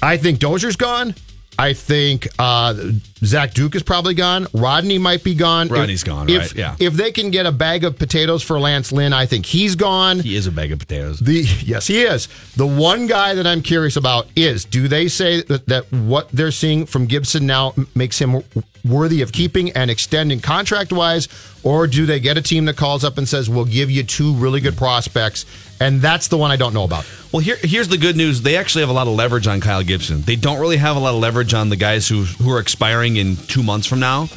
I 0.00 0.18
think 0.18 0.38
Dozier's 0.38 0.76
gone. 0.76 1.14
I 1.58 1.72
think 1.72 2.28
uh, 2.38 2.74
Zach 3.24 3.54
Duke 3.54 3.74
is 3.74 3.82
probably 3.82 4.14
gone. 4.14 4.46
Rodney 4.52 4.98
might 4.98 5.24
be 5.24 5.34
gone. 5.34 5.68
Rodney's 5.68 6.02
If- 6.02 6.06
gone, 6.06 6.28
If, 6.28 6.38
right, 6.40 6.54
yeah. 6.54 6.76
If 6.78 6.94
they 6.94 7.12
can 7.12 7.30
get 7.30 7.46
a 7.46 7.52
bag 7.52 7.84
of 7.84 7.98
potatoes 7.98 8.42
for 8.42 8.58
Lance 8.58 8.92
Lynn, 8.92 9.12
I 9.12 9.26
think 9.26 9.46
he's 9.46 9.74
gone. 9.76 10.20
He 10.20 10.36
is 10.36 10.46
a 10.46 10.52
bag 10.52 10.72
of 10.72 10.78
potatoes. 10.78 11.20
The 11.20 11.40
yes, 11.64 11.86
he 11.86 12.02
is. 12.02 12.28
The 12.56 12.66
one 12.66 13.06
guy 13.06 13.34
that 13.34 13.46
I'm 13.46 13.62
curious 13.62 13.96
about 13.96 14.26
is: 14.36 14.64
Do 14.64 14.88
they 14.88 15.08
say 15.08 15.42
that, 15.42 15.66
that 15.66 15.92
what 15.92 16.28
they're 16.30 16.50
seeing 16.50 16.86
from 16.86 17.06
Gibson 17.06 17.46
now 17.46 17.74
makes 17.94 18.18
him 18.20 18.42
worthy 18.84 19.22
of 19.22 19.32
keeping 19.32 19.70
and 19.72 19.90
extending 19.90 20.40
contract 20.40 20.92
wise, 20.92 21.26
or 21.62 21.86
do 21.86 22.04
they 22.04 22.20
get 22.20 22.36
a 22.36 22.42
team 22.42 22.66
that 22.66 22.76
calls 22.76 23.04
up 23.04 23.16
and 23.18 23.28
says, 23.28 23.48
"We'll 23.48 23.64
give 23.64 23.90
you 23.90 24.02
two 24.02 24.34
really 24.34 24.60
good 24.60 24.76
prospects"? 24.76 25.46
And 25.80 26.00
that's 26.00 26.28
the 26.28 26.38
one 26.38 26.52
I 26.52 26.56
don't 26.56 26.72
know 26.72 26.84
about. 26.84 27.04
Well, 27.32 27.40
here, 27.40 27.56
here's 27.60 27.88
the 27.88 27.98
good 27.98 28.16
news. 28.16 28.42
They 28.42 28.56
actually 28.56 28.82
have 28.82 28.90
a 28.90 28.92
lot 28.94 29.08
of 29.08 29.14
leverage 29.14 29.48
on 29.48 29.60
Kyle 29.60 29.82
Gibson. 29.82 30.22
They 30.22 30.36
don't 30.36 30.60
really 30.60 30.76
have 30.76 30.96
a 30.96 31.00
lot 31.00 31.14
of 31.14 31.20
leverage 31.20 31.52
on 31.52 31.68
the 31.68 31.76
guys 31.76 32.06
who 32.08 32.22
who 32.22 32.50
are 32.52 32.60
expiring 32.60 33.13
in 33.16 33.36
two 33.36 33.62
months 33.62 33.86
from 33.86 34.00
now, 34.00 34.28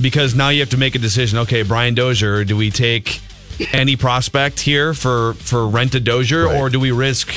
because 0.00 0.34
now 0.34 0.48
you 0.48 0.60
have 0.60 0.70
to 0.70 0.76
make 0.78 0.94
a 0.94 0.98
decision. 0.98 1.38
Okay, 1.40 1.62
Brian 1.62 1.94
Dozier, 1.94 2.44
do 2.44 2.56
we 2.56 2.70
take 2.70 3.20
any 3.72 3.96
prospect 3.96 4.60
here 4.60 4.94
for 4.94 5.34
for 5.34 5.66
rent 5.68 5.94
a 5.94 6.00
Dozier, 6.00 6.46
Right. 6.46 6.56
or 6.56 6.70
do 6.70 6.80
we 6.80 6.90
risk 6.92 7.32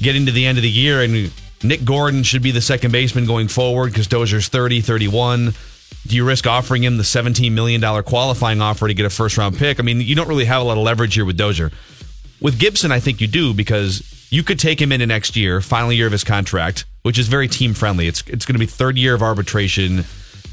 getting 0.00 0.26
to 0.26 0.32
the 0.32 0.46
end 0.46 0.58
of 0.58 0.62
the 0.62 0.70
year 0.70 1.02
and 1.02 1.30
Nick 1.62 1.84
Gordon 1.84 2.22
should 2.22 2.40
be 2.42 2.52
the 2.52 2.62
second 2.62 2.90
baseman 2.90 3.26
going 3.26 3.46
forward 3.48 3.92
because 3.92 4.06
Dozier's 4.06 4.48
30, 4.48 4.80
31. 4.80 5.54
Do 6.06 6.16
you 6.16 6.24
risk 6.24 6.46
offering 6.46 6.82
him 6.82 6.96
the 6.96 7.02
$17 7.02 7.52
million 7.52 7.82
qualifying 8.04 8.62
offer 8.62 8.88
to 8.88 8.94
get 8.94 9.04
a 9.04 9.10
first 9.10 9.36
round 9.36 9.58
pick? 9.58 9.78
I 9.78 9.82
mean, 9.82 10.00
you 10.00 10.14
don't 10.14 10.26
really 10.28 10.46
have 10.46 10.62
a 10.62 10.64
lot 10.64 10.78
of 10.78 10.84
leverage 10.84 11.14
here 11.14 11.26
with 11.26 11.36
Dozier. 11.36 11.70
With 12.40 12.58
Gibson, 12.58 12.90
I 12.90 12.98
think 13.00 13.20
you 13.20 13.26
do 13.26 13.52
because 13.52 14.00
you 14.30 14.42
could 14.42 14.58
take 14.58 14.80
him 14.80 14.92
into 14.92 15.06
next 15.06 15.36
year, 15.36 15.60
final 15.60 15.92
year 15.92 16.06
of 16.06 16.12
his 16.12 16.24
contract, 16.24 16.84
which 17.02 17.18
is 17.18 17.28
very 17.28 17.48
team 17.48 17.74
friendly. 17.74 18.06
It's 18.06 18.22
it's 18.28 18.46
going 18.46 18.54
to 18.54 18.60
be 18.60 18.66
third 18.66 18.96
year 18.96 19.14
of 19.14 19.22
arbitration, 19.22 20.04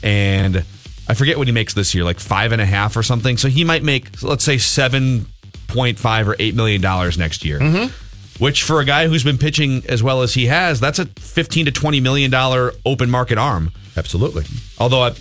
and 0.03 0.65
I 1.07 1.13
forget 1.13 1.37
what 1.37 1.47
he 1.47 1.53
makes 1.53 1.73
this 1.73 1.93
year, 1.93 2.03
like 2.03 2.19
five 2.19 2.51
and 2.51 2.61
a 2.61 2.65
half 2.65 2.97
or 2.97 3.03
something. 3.03 3.37
So 3.37 3.47
he 3.47 3.63
might 3.63 3.83
make, 3.83 4.21
let's 4.23 4.43
say, 4.43 4.57
seven 4.57 5.27
point 5.67 5.99
five 5.99 6.27
or 6.27 6.35
eight 6.39 6.55
million 6.55 6.81
dollars 6.81 7.17
next 7.17 7.45
year. 7.45 7.59
Mm-hmm. 7.59 8.43
Which 8.43 8.63
for 8.63 8.79
a 8.79 8.85
guy 8.85 9.07
who's 9.07 9.23
been 9.23 9.39
pitching 9.39 9.83
as 9.89 10.03
well 10.03 10.21
as 10.21 10.35
he 10.35 10.45
has, 10.45 10.79
that's 10.79 10.99
a 10.99 11.05
fifteen 11.05 11.65
to 11.65 11.71
twenty 11.71 11.99
million 11.99 12.31
dollar 12.31 12.73
open 12.85 13.09
market 13.09 13.37
arm. 13.37 13.71
Absolutely. 13.95 14.43
Although 14.79 15.03
I, 15.03 15.15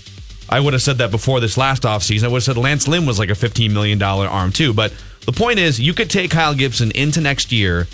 I 0.49 0.61
would 0.61 0.75
have 0.75 0.83
said 0.83 0.99
that 0.99 1.11
before 1.11 1.41
this 1.41 1.57
last 1.57 1.83
offseason. 1.83 2.25
I 2.25 2.29
would 2.29 2.37
have 2.37 2.45
said 2.45 2.57
Lance 2.57 2.87
Lynn 2.87 3.07
was 3.07 3.19
like 3.19 3.31
a 3.31 3.33
$15 3.33 3.73
million 3.73 4.01
arm 4.03 4.53
too. 4.53 4.75
But 4.75 4.93
the 5.25 5.33
point 5.33 5.59
is, 5.59 5.81
you 5.81 5.95
could 5.95 6.11
take 6.11 6.31
Kyle 6.31 6.55
Gibson 6.55 6.91
into 6.91 7.23
next 7.23 7.53
year 7.53 7.87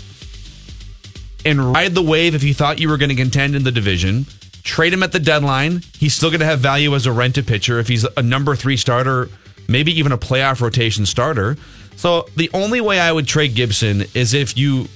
and 1.45 1.73
ride 1.73 1.93
the 1.93 2.01
wave 2.01 2.35
if 2.35 2.43
you 2.43 2.53
thought 2.53 2.79
you 2.79 2.89
were 2.89 2.97
going 2.97 3.09
to 3.09 3.15
contend 3.15 3.55
in 3.55 3.63
the 3.63 3.71
division. 3.71 4.25
Trade 4.63 4.93
him 4.93 5.03
at 5.03 5.11
the 5.11 5.19
deadline. 5.19 5.81
He's 5.97 6.13
still 6.13 6.29
going 6.29 6.39
to 6.39 6.45
have 6.45 6.59
value 6.59 6.95
as 6.95 7.05
a 7.05 7.11
rented 7.11 7.47
pitcher 7.47 7.79
if 7.79 7.87
he's 7.87 8.05
a 8.15 8.21
number 8.21 8.55
three 8.55 8.77
starter, 8.77 9.29
maybe 9.67 9.97
even 9.97 10.11
a 10.11 10.17
playoff 10.17 10.61
rotation 10.61 11.05
starter. 11.05 11.57
So 11.95 12.27
the 12.35 12.49
only 12.53 12.81
way 12.81 12.99
I 12.99 13.11
would 13.11 13.27
trade 13.27 13.55
Gibson 13.55 14.03
is 14.13 14.33
if 14.33 14.57
you 14.57 14.87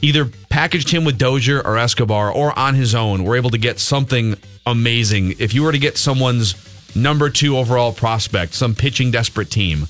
either 0.00 0.26
packaged 0.48 0.90
him 0.90 1.04
with 1.04 1.18
Dozier 1.18 1.60
or 1.60 1.78
Escobar 1.78 2.30
or 2.30 2.56
on 2.58 2.74
his 2.74 2.94
own 2.94 3.24
were 3.24 3.36
able 3.36 3.50
to 3.50 3.58
get 3.58 3.80
something 3.80 4.36
amazing. 4.66 5.34
If 5.38 5.54
you 5.54 5.62
were 5.62 5.72
to 5.72 5.78
get 5.78 5.96
someone's 5.96 6.54
number 6.94 7.30
two 7.30 7.56
overall 7.56 7.92
prospect, 7.92 8.54
some 8.54 8.74
pitching 8.74 9.10
desperate 9.10 9.50
team. 9.50 9.86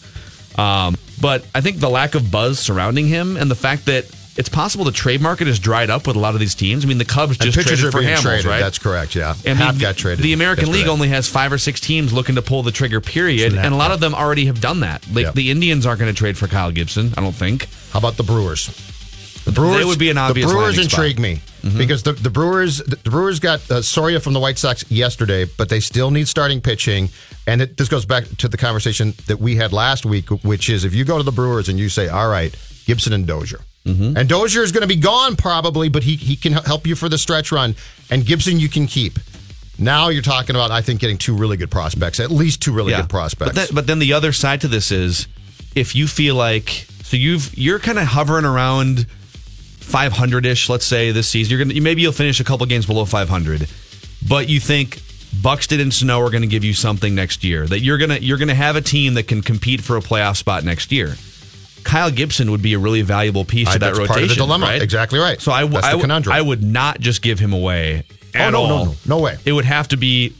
Um, 0.56 0.96
but 1.20 1.44
I 1.54 1.60
think 1.60 1.78
the 1.78 1.90
lack 1.90 2.14
of 2.14 2.30
buzz 2.30 2.58
surrounding 2.58 3.08
him 3.08 3.36
and 3.36 3.50
the 3.50 3.56
fact 3.56 3.86
that 3.86 4.04
it's 4.36 4.48
possible 4.48 4.84
the 4.84 4.92
trade 4.92 5.20
market 5.20 5.46
is 5.48 5.58
dried 5.58 5.90
up 5.90 6.06
with 6.06 6.16
a 6.16 6.18
lot 6.18 6.34
of 6.34 6.40
these 6.40 6.54
teams. 6.54 6.84
I 6.84 6.88
mean, 6.88 6.98
the 6.98 7.04
Cubs 7.04 7.36
just 7.38 7.54
traded 7.54 7.84
are 7.84 7.90
for 7.92 8.00
Hamels, 8.00 8.20
traded. 8.22 8.44
right? 8.46 8.58
That's 8.60 8.78
correct. 8.78 9.14
Yeah, 9.14 9.34
And 9.46 9.58
half 9.58 9.74
the, 9.74 9.80
got 9.80 9.96
traded. 9.96 10.24
The 10.24 10.32
American 10.32 10.70
League 10.72 10.88
only 10.88 11.08
has 11.08 11.28
five 11.28 11.52
or 11.52 11.58
six 11.58 11.78
teams 11.80 12.12
looking 12.12 12.34
to 12.34 12.42
pull 12.42 12.62
the 12.62 12.72
trigger, 12.72 13.00
period. 13.00 13.54
And 13.54 13.72
a 13.72 13.76
lot 13.76 13.90
of 13.92 14.00
them 14.00 14.14
already 14.14 14.46
have 14.46 14.60
done 14.60 14.80
that. 14.80 15.06
Like 15.12 15.26
Yep. 15.26 15.34
the 15.34 15.50
Indians 15.50 15.86
aren't 15.86 16.00
going 16.00 16.12
to 16.12 16.18
trade 16.18 16.36
for 16.36 16.48
Kyle 16.48 16.70
Gibson, 16.72 17.12
I 17.16 17.20
don't 17.20 17.32
think. 17.34 17.68
How 17.92 17.98
about 18.00 18.16
the 18.16 18.24
Brewers? 18.24 18.66
The 19.44 19.52
Brewers 19.52 19.84
would 19.84 19.98
be 19.98 20.08
an 20.10 20.16
obvious 20.18 20.46
The 20.48 20.52
Brewers 20.54 20.76
landing 20.76 20.88
spot. 20.88 21.04
intrigue 21.06 21.18
me 21.20 21.40
because 21.78 22.02
the, 22.02 22.12
the 22.14 22.30
Brewers 22.30 22.78
the, 22.78 22.96
the 22.96 23.10
Brewers 23.10 23.40
got 23.40 23.70
uh, 23.70 23.82
Soria 23.82 24.18
from 24.18 24.32
the 24.32 24.40
White 24.40 24.56
Sox 24.58 24.90
yesterday, 24.90 25.44
but 25.44 25.68
they 25.68 25.80
still 25.80 26.10
need 26.10 26.28
starting 26.28 26.60
pitching. 26.62 27.10
And 27.46 27.60
it, 27.60 27.76
this 27.76 27.88
goes 27.88 28.06
back 28.06 28.24
to 28.38 28.48
the 28.48 28.56
conversation 28.56 29.12
that 29.26 29.38
we 29.40 29.56
had 29.56 29.70
last 29.74 30.06
week, 30.06 30.30
which 30.44 30.70
is 30.70 30.84
if 30.86 30.94
you 30.94 31.04
go 31.04 31.18
to 31.18 31.22
the 31.22 31.30
Brewers 31.32 31.68
and 31.68 31.78
you 31.78 31.90
say, 31.90 32.08
"All 32.08 32.28
right, 32.28 32.56
Gibson 32.86 33.12
and 33.12 33.26
Dozier," 33.26 33.60
Mm-hmm. 33.84 34.16
and 34.16 34.28
Dozier 34.28 34.62
is 34.62 34.72
going 34.72 34.80
to 34.80 34.88
be 34.88 34.96
gone 34.96 35.36
probably, 35.36 35.90
but 35.90 36.02
he 36.02 36.16
he 36.16 36.36
can 36.36 36.52
help 36.54 36.86
you 36.86 36.94
for 36.94 37.08
the 37.08 37.18
stretch 37.18 37.52
run, 37.52 37.76
and 38.10 38.24
Gibson 38.24 38.58
you 38.58 38.68
can 38.68 38.86
keep. 38.86 39.18
Now 39.78 40.08
you're 40.08 40.22
talking 40.22 40.54
about, 40.56 40.70
I 40.70 40.80
think, 40.82 41.00
getting 41.00 41.18
two 41.18 41.36
really 41.36 41.56
good 41.56 41.70
prospects, 41.70 42.20
at 42.20 42.30
least 42.30 42.62
two 42.62 42.72
really 42.72 42.92
good 42.94 43.10
prospects. 43.10 43.52
But, 43.52 43.54
that, 43.54 43.74
but 43.74 43.86
then 43.86 43.98
the 43.98 44.12
other 44.12 44.32
side 44.32 44.60
to 44.62 44.68
this 44.68 44.92
is 44.92 45.26
if 45.74 45.94
you 45.94 46.06
feel 46.06 46.34
like 46.36 46.86
so 47.02 47.16
you've 47.16 47.56
you're 47.58 47.78
kind 47.78 47.98
of 47.98 48.06
hovering 48.06 48.44
around 48.44 49.06
500 49.08 50.46
ish, 50.46 50.68
let's 50.68 50.86
say 50.86 51.12
this 51.12 51.28
season. 51.28 51.50
You're 51.50 51.64
gonna 51.64 51.80
maybe 51.80 52.02
you'll 52.02 52.12
finish 52.12 52.40
a 52.40 52.44
couple 52.44 52.64
games 52.66 52.86
below 52.86 53.04
500, 53.04 53.68
but 54.26 54.48
you 54.48 54.60
think 54.60 55.02
Buxton 55.42 55.80
and 55.80 55.92
Sano 55.92 56.20
are 56.20 56.30
going 56.30 56.42
to 56.42 56.48
give 56.48 56.64
you 56.64 56.72
something 56.74 57.14
next 57.14 57.44
year. 57.44 57.66
That 57.66 57.80
you're 57.80 57.98
gonna 57.98 58.16
you're 58.16 58.38
gonna 58.38 58.54
have 58.54 58.76
a 58.76 58.80
team 58.80 59.14
that 59.14 59.28
can 59.28 59.42
compete 59.42 59.80
for 59.80 59.96
a 59.96 60.00
playoff 60.00 60.36
spot 60.36 60.64
next 60.64 60.92
year. 60.92 61.16
Kyle 61.84 62.10
Gibson 62.10 62.50
would 62.50 62.62
be 62.62 62.72
a 62.74 62.78
really 62.78 63.02
valuable 63.02 63.44
piece 63.44 63.68
I- 63.68 63.74
to 63.74 63.78
that 63.80 63.86
that's 63.88 63.98
rotation. 63.98 64.14
part 64.14 64.22
of 64.24 64.28
the 64.30 64.34
dilemma. 64.34 64.66
right? 64.66 64.82
Exactly 64.82 65.18
right. 65.18 65.40
So 65.40 65.52
I, 65.52 65.60
w- 65.62 65.80
That's 65.80 65.94
the 65.94 66.00
conundrum. 66.00 66.34
I 66.34 66.40
would 66.40 66.62
not 66.62 66.98
just 67.00 67.22
give 67.22 67.38
him 67.38 67.52
away 67.52 68.04
Oh, 68.34 68.38
at 68.38 68.50
no, 68.50 68.66
no, 68.66 68.74
all. 68.74 68.84
no. 68.86 68.94
No 69.06 69.18
way. 69.18 69.36
It 69.44 69.52
would 69.52 69.64
have 69.66 69.88
to 69.88 69.96
be. 69.96 70.34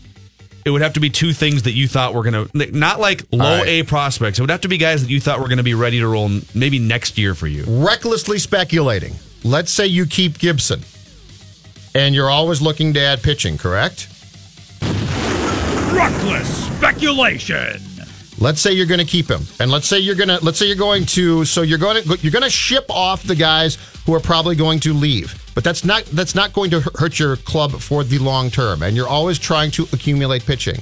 It 0.65 0.71
would 0.71 0.81
have 0.81 0.95
to 0.95 1.01
be 1.01 1.11
two 1.11 1.35
things 1.35 1.65
that 1.65 1.73
you 1.73 1.87
thought 1.87 2.15
were 2.15 2.23
going 2.23 2.49
to 2.49 2.73
not 2.77 2.99
like 2.99 3.23
low 3.31 3.59
right. 3.59 3.69
A 3.69 3.83
prospects. 3.83 4.39
It 4.39 4.43
would 4.43 4.51
have 4.51 4.63
to 4.63 4.69
be 4.69 4.79
guys 4.79 5.03
that 5.03 5.11
you 5.11 5.21
thought 5.21 5.39
were 5.41 5.45
going 5.49 5.59
to 5.59 5.63
be 5.63 5.75
ready 5.75 5.99
to 6.01 6.09
roll 6.09 6.31
maybe 6.55 6.79
next 6.79 7.19
year 7.19 7.35
for 7.35 7.47
you. 7.47 7.65
recklessly 7.69 8.39
speculating. 8.39 9.13
Let's 9.45 9.71
say 9.71 9.87
you 9.87 10.07
keep 10.07 10.39
Gibson, 10.39 10.81
and 11.95 12.15
you're 12.15 12.31
always 12.31 12.63
looking 12.63 12.95
to 12.95 13.01
add 13.01 13.23
pitching, 13.23 13.59
correct? 13.59 14.09
Reckless 15.93 16.67
speculation. 16.77 17.81
Let's 18.39 18.61
say 18.61 18.73
you're 18.73 18.87
going 18.87 19.01
to 19.01 19.07
keep 19.07 19.29
him, 19.29 19.43
and 19.61 19.71
let's 19.71 19.87
say 19.87 19.99
you're 20.01 20.17
going 20.17 20.29
to 20.29 20.45
let's 20.45 20.59
say 20.59 20.67
you're 20.67 20.77
going 20.77 21.07
to 21.07 21.45
so 21.45 21.63
you're 21.63 21.79
going 21.79 22.03
to 22.03 22.19
you're 22.19 22.33
going 22.33 22.43
to 22.43 22.51
ship 22.51 22.85
off 22.91 23.23
the 23.23 23.37
guys 23.37 23.79
who 24.07 24.15
are 24.15 24.21
probably 24.21 24.57
going 24.57 24.81
to 24.81 24.93
leave, 24.93 25.41
but 25.55 25.63
that's 25.63 25.85
not 25.85 26.05
that's 26.07 26.35
not 26.35 26.53
going 26.53 26.71
to 26.71 26.81
hurt 26.97 27.19
your 27.19 27.37
club 27.37 27.73
for 27.73 28.03
the 28.03 28.19
long 28.19 28.51
term, 28.51 28.83
and 28.83 28.97
you're 28.97 29.09
always 29.09 29.39
trying 29.39 29.71
to 29.73 29.87
accumulate 29.93 30.45
pitching. 30.45 30.81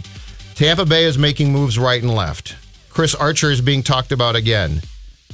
Tampa 0.54 0.86
Bay 0.86 1.04
is 1.04 1.18
making 1.18 1.52
moves 1.52 1.78
right 1.78 2.02
and 2.02 2.14
left. 2.14 2.56
Chris 2.88 3.14
Archer 3.14 3.50
is 3.50 3.60
being 3.60 3.82
talked 3.82 4.12
about 4.12 4.36
again. 4.36 4.82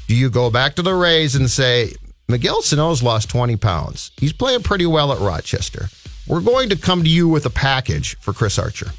Do 0.07 0.15
you 0.15 0.31
go 0.31 0.51
back 0.51 0.75
to 0.77 0.83
the 0.83 0.95
Rays 0.95 1.35
and 1.35 1.51
say 1.51 1.93
Miguel 2.29 2.63
Sano's 2.63 3.03
lost 3.03 3.29
20 3.31 3.57
pounds? 3.57 4.11
He's 4.17 4.33
playing 4.33 4.63
pretty 4.63 4.87
well 4.87 5.13
at 5.13 5.21
Rochester. 5.21 5.89
We're 6.27 6.41
going 6.41 6.69
to 6.71 6.77
come 6.77 7.03
to 7.03 7.09
you 7.09 7.29
with 7.29 7.47
a 7.47 7.51
package 7.51 8.17
for 8.19 8.33
Chris 8.33 8.59
Archer. 8.59 8.91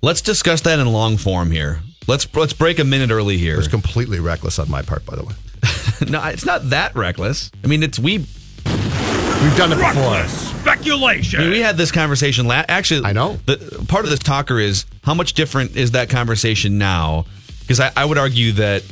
Let's 0.00 0.20
discuss 0.20 0.62
that 0.62 0.78
in 0.78 0.86
long 0.86 1.16
form 1.16 1.50
here. 1.50 1.80
Let's 2.06 2.32
let's 2.34 2.52
break 2.52 2.78
a 2.78 2.84
minute 2.84 3.10
early 3.10 3.38
here. 3.38 3.54
It 3.54 3.58
was 3.58 3.68
completely 3.68 4.20
reckless 4.20 4.58
on 4.58 4.70
my 4.70 4.82
part, 4.82 5.06
by 5.06 5.16
the 5.16 5.24
way. 5.24 5.34
no, 6.10 6.24
it's 6.24 6.44
not 6.44 6.70
that 6.70 6.96
reckless. 6.96 7.50
I 7.62 7.68
mean, 7.68 7.82
it's 7.82 7.98
we 7.98 8.26
We've 9.42 9.56
done 9.56 9.72
it 9.72 9.76
before. 9.76 10.24
Speculation. 10.28 11.40
I 11.40 11.42
mean, 11.42 11.52
we 11.52 11.60
had 11.60 11.76
this 11.76 11.90
conversation. 11.90 12.46
La- 12.46 12.64
actually, 12.68 13.04
I 13.04 13.12
know. 13.12 13.40
The 13.46 13.84
part 13.88 14.04
of 14.04 14.10
this 14.10 14.20
talker 14.20 14.60
is 14.60 14.86
how 15.02 15.14
much 15.14 15.32
different 15.32 15.76
is 15.76 15.90
that 15.92 16.08
conversation 16.08 16.78
now? 16.78 17.26
Because 17.60 17.80
I, 17.80 17.90
I 17.96 18.04
would 18.04 18.18
argue 18.18 18.52
that 18.52 18.84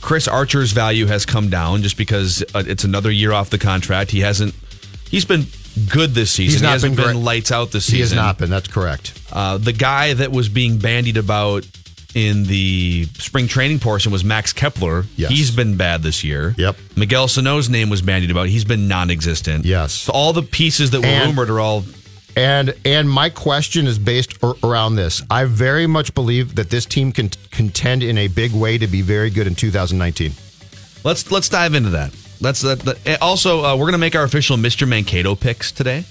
Chris 0.00 0.26
Archer's 0.26 0.72
value 0.72 1.04
has 1.04 1.26
come 1.26 1.50
down 1.50 1.82
just 1.82 1.98
because 1.98 2.42
uh, 2.54 2.62
it's 2.66 2.84
another 2.84 3.10
year 3.10 3.32
off 3.32 3.50
the 3.50 3.58
contract. 3.58 4.10
He 4.10 4.20
hasn't. 4.20 4.54
He's 5.10 5.26
been 5.26 5.44
good 5.90 6.14
this 6.14 6.30
season. 6.30 6.52
He's 6.52 6.62
not 6.62 6.68
he 6.68 6.72
hasn't 6.72 6.96
been 6.96 7.06
been, 7.08 7.24
lights 7.24 7.52
out 7.52 7.70
this 7.70 7.84
season. 7.84 7.96
He 7.96 8.02
season. 8.04 8.18
has 8.18 8.24
not 8.24 8.38
been. 8.38 8.48
That's 8.48 8.68
correct. 8.68 9.20
Uh, 9.30 9.58
the 9.58 9.74
guy 9.74 10.14
that 10.14 10.32
was 10.32 10.48
being 10.48 10.78
bandied 10.78 11.18
about 11.18 11.66
in 12.14 12.44
the 12.44 13.04
spring 13.18 13.48
training 13.48 13.80
portion 13.80 14.12
was 14.12 14.24
Max 14.24 14.52
Kepler. 14.52 15.04
Yes. 15.16 15.30
He's 15.30 15.50
been 15.50 15.76
bad 15.76 16.02
this 16.02 16.22
year. 16.24 16.54
Yep. 16.56 16.76
Miguel 16.96 17.28
Sano's 17.28 17.68
name 17.68 17.90
was 17.90 18.02
bandied 18.02 18.30
about. 18.30 18.48
He's 18.48 18.64
been 18.64 18.86
non-existent. 18.88 19.64
Yes. 19.64 19.92
So 19.92 20.12
all 20.12 20.32
the 20.32 20.42
pieces 20.42 20.90
that 20.92 21.00
were 21.00 21.06
And- 21.06 21.26
rumored 21.30 21.50
are 21.50 21.60
all 21.60 21.84
And 22.36 22.74
and 22.84 23.08
my 23.08 23.30
question 23.30 23.86
is 23.86 23.98
based 23.98 24.32
around 24.64 24.96
this. 24.96 25.22
I 25.30 25.44
very 25.44 25.86
much 25.86 26.14
believe 26.14 26.56
that 26.56 26.68
this 26.70 26.84
team 26.84 27.12
can 27.12 27.30
contend 27.52 28.02
in 28.02 28.18
a 28.18 28.26
big 28.26 28.52
way 28.52 28.76
to 28.78 28.86
be 28.88 29.02
very 29.02 29.30
good 29.30 29.46
in 29.46 29.54
2019. 29.54 30.32
Let's 31.04 31.30
let's 31.30 31.48
dive 31.48 31.74
into 31.74 31.90
that. 31.90 32.12
Let's 32.40 32.64
eh, 32.64 33.16
also 33.20 33.64
uh, 33.64 33.76
we're 33.76 33.86
gonna 33.86 33.98
make 33.98 34.16
our 34.16 34.24
official 34.24 34.56
Mr. 34.56 34.86
Mankato 34.86 35.36
picks 35.36 35.70
today. 35.70 36.04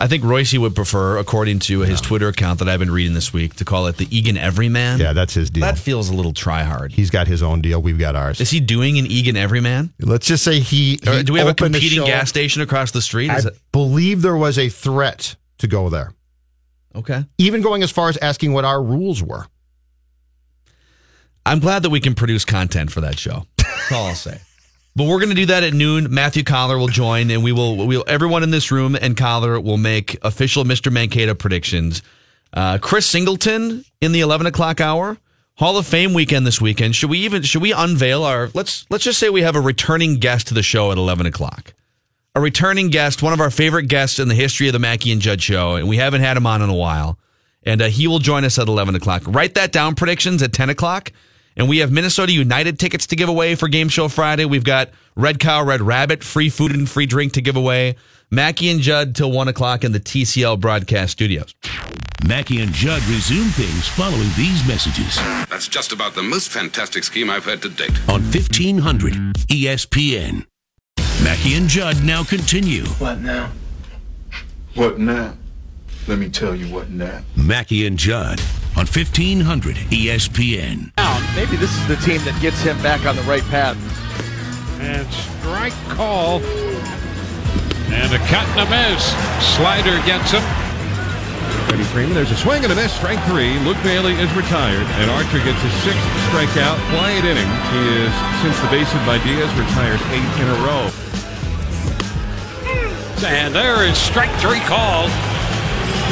I 0.00 0.06
think 0.08 0.24
Royce 0.24 0.52
would 0.54 0.74
prefer, 0.74 1.18
according 1.18 1.60
to 1.60 1.80
his 1.80 2.00
Twitter 2.00 2.28
account 2.28 2.58
that 2.58 2.68
I've 2.68 2.80
been 2.80 2.90
reading 2.90 3.14
this 3.14 3.32
week, 3.32 3.54
to 3.56 3.64
call 3.64 3.86
it 3.86 3.96
the 3.96 4.08
Egan 4.16 4.36
Everyman. 4.36 4.98
Yeah, 4.98 5.12
that's 5.12 5.34
his 5.34 5.50
deal. 5.50 5.62
that 5.62 5.78
feels 5.78 6.08
a 6.08 6.14
little 6.14 6.32
try 6.32 6.62
hard. 6.62 6.92
He's 6.92 7.10
got 7.10 7.26
his 7.26 7.42
own 7.42 7.60
deal. 7.60 7.80
We've 7.80 7.98
got 7.98 8.16
ours. 8.16 8.40
Is 8.40 8.50
he 8.50 8.60
doing 8.60 8.98
an 8.98 9.06
Egan 9.06 9.36
Everyman? 9.36 9.92
Let's 10.00 10.26
just 10.26 10.42
say 10.44 10.60
he. 10.60 10.98
He 11.02 11.22
do 11.22 11.32
we 11.32 11.40
uh, 11.40 11.46
have 11.46 11.52
a 11.52 11.54
competing 11.54 12.04
gas 12.04 12.28
station 12.28 12.62
across 12.62 12.90
the 12.90 13.02
street? 13.02 13.30
I 13.30 13.38
it 13.38 13.58
believe 13.72 14.22
there 14.22 14.36
was 14.36 14.58
a 14.58 14.68
threat 14.68 15.36
to 15.58 15.66
go 15.66 15.88
there, 15.88 16.12
okay? 16.96 17.24
even 17.38 17.62
going 17.62 17.82
as 17.82 17.90
far 17.90 18.08
as 18.08 18.16
asking 18.18 18.52
what 18.52 18.64
our 18.64 18.82
rules 18.82 19.22
were. 19.22 19.46
I'm 21.46 21.60
glad 21.60 21.82
that 21.82 21.90
we 21.90 22.00
can 22.00 22.14
produce 22.14 22.44
content 22.44 22.90
for 22.90 23.00
that 23.02 23.18
show. 23.18 23.46
That's 23.58 23.92
all 23.92 24.06
I'll 24.06 24.14
say. 24.14 24.40
But 24.96 25.04
we're 25.04 25.18
going 25.18 25.30
to 25.30 25.34
do 25.34 25.46
that 25.46 25.64
at 25.64 25.74
noon. 25.74 26.12
Matthew 26.14 26.44
Coller 26.44 26.78
will 26.78 26.88
join, 26.88 27.30
and 27.30 27.42
we 27.42 27.50
will. 27.50 27.86
We'll 27.86 28.04
everyone 28.06 28.44
in 28.44 28.50
this 28.50 28.70
room 28.70 28.94
and 28.94 29.16
Coller 29.16 29.60
will 29.60 29.76
make 29.76 30.16
official 30.22 30.64
Mr. 30.64 30.92
Mankato 30.92 31.34
predictions. 31.34 32.02
Uh, 32.52 32.78
Chris 32.78 33.06
Singleton 33.06 33.84
in 34.00 34.12
the 34.12 34.20
11 34.20 34.46
o'clock 34.46 34.80
hour. 34.80 35.18
Hall 35.56 35.76
of 35.76 35.86
Fame 35.86 36.14
weekend 36.14 36.46
this 36.46 36.60
weekend. 36.60 36.96
Should 36.96 37.10
we 37.10 37.18
even 37.20 37.42
should 37.42 37.62
we 37.62 37.72
unveil 37.72 38.24
our 38.24 38.50
let's 38.54 38.86
let's 38.90 39.04
just 39.04 39.20
say 39.20 39.30
we 39.30 39.42
have 39.42 39.56
a 39.56 39.60
returning 39.60 40.16
guest 40.16 40.48
to 40.48 40.54
the 40.54 40.62
show 40.62 40.90
at 40.90 40.98
11 40.98 41.26
o'clock. 41.26 41.74
A 42.36 42.40
returning 42.40 42.90
guest, 42.90 43.22
one 43.22 43.32
of 43.32 43.40
our 43.40 43.50
favorite 43.50 43.86
guests 43.86 44.18
in 44.18 44.26
the 44.26 44.34
history 44.34 44.66
of 44.66 44.72
the 44.72 44.80
Mackey 44.80 45.12
and 45.12 45.20
Judd 45.20 45.40
show, 45.40 45.76
and 45.76 45.88
we 45.88 45.96
haven't 45.96 46.22
had 46.22 46.36
him 46.36 46.46
on 46.46 46.62
in 46.62 46.68
a 46.68 46.74
while. 46.74 47.18
And 47.62 47.80
uh, 47.80 47.86
he 47.86 48.08
will 48.08 48.18
join 48.18 48.44
us 48.44 48.58
at 48.58 48.66
11 48.66 48.96
o'clock. 48.96 49.22
Write 49.26 49.54
that 49.54 49.70
down. 49.72 49.94
Predictions 49.94 50.42
at 50.42 50.52
10 50.52 50.70
o'clock. 50.70 51.12
And 51.56 51.68
we 51.68 51.78
have 51.78 51.92
Minnesota 51.92 52.32
United 52.32 52.78
tickets 52.78 53.06
to 53.08 53.16
give 53.16 53.28
away 53.28 53.54
for 53.54 53.68
Game 53.68 53.88
Show 53.88 54.08
Friday. 54.08 54.44
We've 54.44 54.64
got 54.64 54.90
Red 55.14 55.38
Cow, 55.38 55.62
Red 55.64 55.80
Rabbit, 55.80 56.24
free 56.24 56.50
food 56.50 56.72
and 56.72 56.88
free 56.88 57.06
drink 57.06 57.32
to 57.34 57.40
give 57.40 57.56
away. 57.56 57.96
Mackey 58.30 58.68
and 58.70 58.80
Judd 58.80 59.14
till 59.14 59.30
1 59.30 59.46
o'clock 59.48 59.84
in 59.84 59.92
the 59.92 60.00
TCF 60.00 60.58
broadcast 60.58 61.12
studios. 61.12 61.54
Mackey 62.26 62.60
and 62.62 62.72
Judd 62.72 63.02
resume 63.04 63.48
things 63.50 63.86
following 63.86 64.28
these 64.36 64.66
messages 64.66 65.14
That's 65.50 65.68
just 65.68 65.92
about 65.92 66.14
the 66.14 66.22
most 66.22 66.48
fantastic 66.48 67.04
scheme 67.04 67.28
I've 67.30 67.44
heard 67.44 67.60
to 67.62 67.68
date. 67.68 67.92
on 68.08 68.22
E 68.22 68.24
1500 68.24 69.12
ESPN. 69.48 70.46
Mackey 71.22 71.54
and 71.54 71.68
Judd 71.68 72.02
now 72.02 72.24
continue. 72.24 72.84
What 72.98 73.20
now? 73.20 73.50
What 74.74 74.98
now? 74.98 75.34
Let 76.06 76.18
me 76.18 76.28
tell 76.28 76.54
you 76.54 76.72
what 76.72 76.90
now. 76.90 77.22
Mackey 77.34 77.86
and 77.86 77.98
Judd 77.98 78.40
on 78.76 78.84
E 78.84 78.90
1500 78.90 79.76
ESPN. 79.76 80.92
Maybe 81.34 81.56
this 81.56 81.74
is 81.74 81.88
the 81.88 81.96
team 81.96 82.22
that 82.22 82.38
gets 82.40 82.62
him 82.62 82.78
back 82.78 83.06
on 83.06 83.16
the 83.16 83.26
right 83.26 83.42
path. 83.50 83.74
And 84.78 85.02
strike 85.10 85.74
call. 85.90 86.38
And 87.90 88.12
a 88.14 88.22
cut 88.30 88.46
and 88.54 88.62
a 88.62 88.68
miss. 88.70 89.02
Slider 89.58 89.98
gets 90.06 90.30
him. 90.30 90.46
Freddie 91.66 91.88
Freeman, 91.90 92.14
there's 92.14 92.30
a 92.30 92.38
swing 92.38 92.62
and 92.62 92.70
a 92.70 92.76
miss, 92.76 92.94
strike 92.94 93.18
three. 93.26 93.58
Luke 93.66 93.80
Bailey 93.82 94.14
is 94.14 94.30
retired, 94.38 94.86
and 95.02 95.10
Archer 95.10 95.42
gets 95.42 95.58
his 95.58 95.74
sixth 95.82 96.06
strikeout. 96.30 96.78
Quiet 96.94 97.26
inning. 97.26 97.50
He 97.74 97.82
is, 97.98 98.12
since 98.38 98.54
the 98.62 98.70
base 98.70 98.86
hit 98.86 99.02
by 99.02 99.18
Diaz, 99.26 99.50
retired 99.58 99.98
eight 100.14 100.32
in 100.38 100.46
a 100.54 100.58
row. 100.62 100.86
And 103.26 103.54
there 103.54 103.82
is 103.82 103.98
strike 103.98 104.30
three 104.38 104.60
called. 104.70 105.10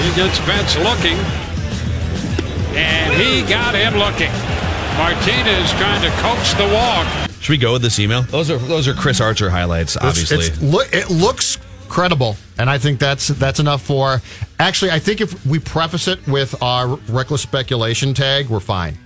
He 0.02 0.14
gets 0.16 0.38
Betts 0.40 0.76
looking. 0.76 1.16
And 2.76 3.12
he 3.14 3.42
got 3.48 3.74
him 3.74 3.94
looking. 3.94 4.32
Martinez 4.96 5.70
trying 5.72 6.02
to 6.02 6.10
coach 6.20 6.54
the 6.56 6.68
walk. 6.74 7.06
Should 7.40 7.50
we 7.52 7.58
go 7.58 7.72
with 7.72 7.82
this 7.82 7.98
email? 7.98 8.22
Those 8.22 8.50
are 8.50 8.58
those 8.58 8.86
are 8.88 8.94
Chris 8.94 9.20
Archer 9.20 9.50
highlights, 9.50 9.96
obviously. 9.96 10.38
It's, 10.38 10.48
it's, 10.48 10.62
look, 10.62 10.88
it 10.92 11.10
looks 11.10 11.58
credible, 11.88 12.36
and 12.58 12.70
I 12.70 12.78
think 12.78 12.98
that's 12.98 13.28
that's 13.28 13.58
enough 13.60 13.82
for. 13.82 14.20
Actually, 14.58 14.92
I 14.92 14.98
think 14.98 15.20
if 15.20 15.44
we 15.46 15.58
preface 15.58 16.08
it 16.08 16.24
with 16.28 16.60
our 16.62 16.96
reckless 17.08 17.42
speculation 17.42 18.14
tag, 18.14 18.48
we're 18.48 18.60
fine 18.60 18.96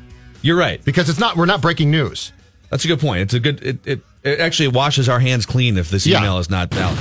You're 0.42 0.56
right. 0.58 0.84
because 0.84 1.08
it's 1.08 1.18
not 1.18 1.36
we're 1.36 1.46
not 1.46 1.60
breaking 1.62 1.90
news. 1.90 2.32
That's 2.70 2.84
a 2.84 2.88
good 2.88 3.00
point. 3.00 3.20
It's 3.22 3.34
a 3.34 3.40
good. 3.40 3.62
It, 3.62 3.78
it, 3.86 4.00
it 4.22 4.40
actually 4.40 4.68
washes 4.68 5.08
our 5.08 5.20
hands 5.20 5.46
clean 5.46 5.78
if 5.78 5.88
this 5.90 6.06
Yeah. 6.06 6.18
email 6.18 6.38
is 6.38 6.50
not 6.50 6.72
valid. 6.74 6.98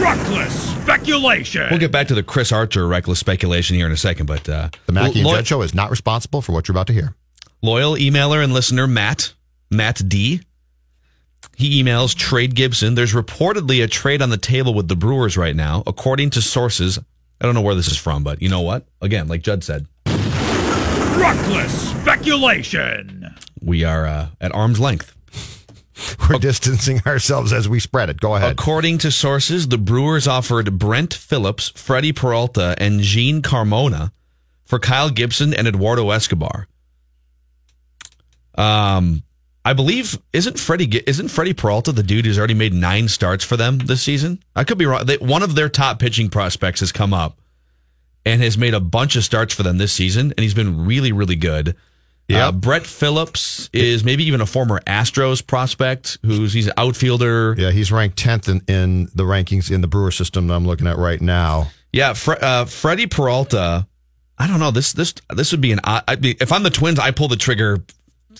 Reckless 0.00 0.72
speculation. 0.82 1.66
We'll 1.70 1.78
get 1.78 1.92
back 1.92 2.08
to 2.08 2.14
the 2.14 2.22
Chris 2.22 2.50
Archer 2.52 2.86
reckless 2.86 3.18
speculation 3.18 3.76
here 3.76 3.86
in 3.86 3.92
a 3.92 3.96
second, 3.96 4.26
but 4.26 4.48
uh, 4.48 4.68
The 4.86 4.92
Mackey 4.92 5.20
and 5.20 5.28
lo- 5.28 5.36
Judd 5.36 5.46
Show 5.46 5.62
is 5.62 5.74
not 5.74 5.90
responsible 5.90 6.42
for 6.42 6.52
what 6.52 6.66
you're 6.68 6.72
about 6.74 6.86
to 6.88 6.92
hear. 6.92 7.14
loyal 7.62 7.94
emailer 7.94 8.42
and 8.42 8.52
listener 8.52 8.86
Matt 8.86 9.34
Matt 9.70 10.02
D. 10.08 10.40
He 11.56 11.82
emails 11.82 12.14
Trade 12.16 12.54
Gibson. 12.54 12.94
There's 12.94 13.12
reportedly 13.12 13.82
a 13.84 13.86
trade 13.86 14.22
on 14.22 14.30
the 14.30 14.38
table 14.38 14.74
with 14.74 14.88
the 14.88 14.96
Brewers 14.96 15.36
right 15.36 15.54
now, 15.54 15.82
according 15.86 16.30
to 16.30 16.42
sources. 16.42 16.98
I 17.40 17.44
don't 17.44 17.54
know 17.54 17.60
where 17.60 17.74
this 17.74 17.88
is 17.88 17.96
from, 17.98 18.22
but 18.24 18.40
you 18.40 18.48
know 18.48 18.60
what? 18.60 18.86
Again, 19.00 19.28
like 19.28 19.42
Judd 19.42 19.62
said, 19.64 19.86
Reckless 21.16 21.90
speculation. 21.90 23.34
we 23.60 23.84
are 23.84 24.06
uh, 24.06 24.28
at 24.40 24.52
arm's 24.54 24.80
length. 24.80 25.11
We're 26.30 26.38
distancing 26.38 27.00
ourselves 27.06 27.52
as 27.52 27.68
we 27.68 27.80
spread 27.80 28.10
it. 28.10 28.20
Go 28.20 28.34
ahead. 28.36 28.52
According 28.52 28.98
to 28.98 29.10
sources, 29.10 29.68
the 29.68 29.78
Brewers 29.78 30.26
offered 30.26 30.78
Brett 30.78 31.12
Phillips, 31.14 31.70
Freddie 31.70 32.12
Peralta, 32.12 32.74
and 32.78 33.00
Jean 33.00 33.42
Carmona 33.42 34.12
for 34.64 34.78
Kyle 34.78 35.10
Gibson 35.10 35.52
and 35.54 35.68
Eduardo 35.68 36.10
Escobar. 36.10 36.66
Um, 38.54 39.22
I 39.64 39.72
believe 39.72 40.18
isn't 40.32 40.58
Freddie 40.58 41.02
isn't 41.06 41.28
Freddie 41.28 41.54
Peralta 41.54 41.92
the 41.92 42.02
dude 42.02 42.26
who's 42.26 42.38
already 42.38 42.54
made 42.54 42.74
nine 42.74 43.08
starts 43.08 43.44
for 43.44 43.56
them 43.56 43.78
this 43.78 44.02
season? 44.02 44.42
I 44.56 44.64
could 44.64 44.78
be 44.78 44.86
wrong. 44.86 45.06
They, 45.06 45.18
one 45.18 45.42
of 45.42 45.54
their 45.54 45.68
top 45.68 45.98
pitching 45.98 46.28
prospects 46.28 46.80
has 46.80 46.90
come 46.90 47.14
up 47.14 47.38
and 48.24 48.42
has 48.42 48.58
made 48.58 48.74
a 48.74 48.80
bunch 48.80 49.16
of 49.16 49.24
starts 49.24 49.54
for 49.54 49.62
them 49.62 49.78
this 49.78 49.92
season, 49.92 50.32
and 50.36 50.40
he's 50.40 50.54
been 50.54 50.84
really, 50.84 51.12
really 51.12 51.36
good. 51.36 51.76
Yeah. 52.32 52.48
Uh, 52.48 52.52
Brett 52.52 52.86
Phillips 52.86 53.68
is 53.72 54.04
maybe 54.04 54.24
even 54.24 54.40
a 54.40 54.46
former 54.46 54.80
Astros 54.86 55.46
prospect 55.46 56.18
who's 56.24 56.52
he's 56.52 56.66
an 56.66 56.72
outfielder. 56.76 57.54
Yeah, 57.58 57.70
he's 57.70 57.92
ranked 57.92 58.16
10th 58.18 58.48
in, 58.48 58.62
in 58.74 59.08
the 59.14 59.24
rankings 59.24 59.70
in 59.70 59.80
the 59.80 59.86
Brewer 59.88 60.10
system 60.10 60.46
that 60.48 60.54
I'm 60.54 60.66
looking 60.66 60.86
at 60.86 60.96
right 60.98 61.20
now. 61.20 61.68
Yeah, 61.92 62.14
Fre- 62.14 62.40
uh, 62.40 62.64
Freddie 62.64 63.06
Peralta. 63.06 63.86
I 64.38 64.46
don't 64.46 64.58
know. 64.60 64.70
This 64.70 64.92
this 64.92 65.14
this 65.30 65.52
would 65.52 65.60
be 65.60 65.72
an. 65.72 65.80
I'd 65.84 66.20
be, 66.20 66.36
if 66.40 66.50
I'm 66.52 66.62
the 66.62 66.70
Twins, 66.70 66.98
I 66.98 67.10
pull 67.10 67.28
the 67.28 67.36
trigger 67.36 67.78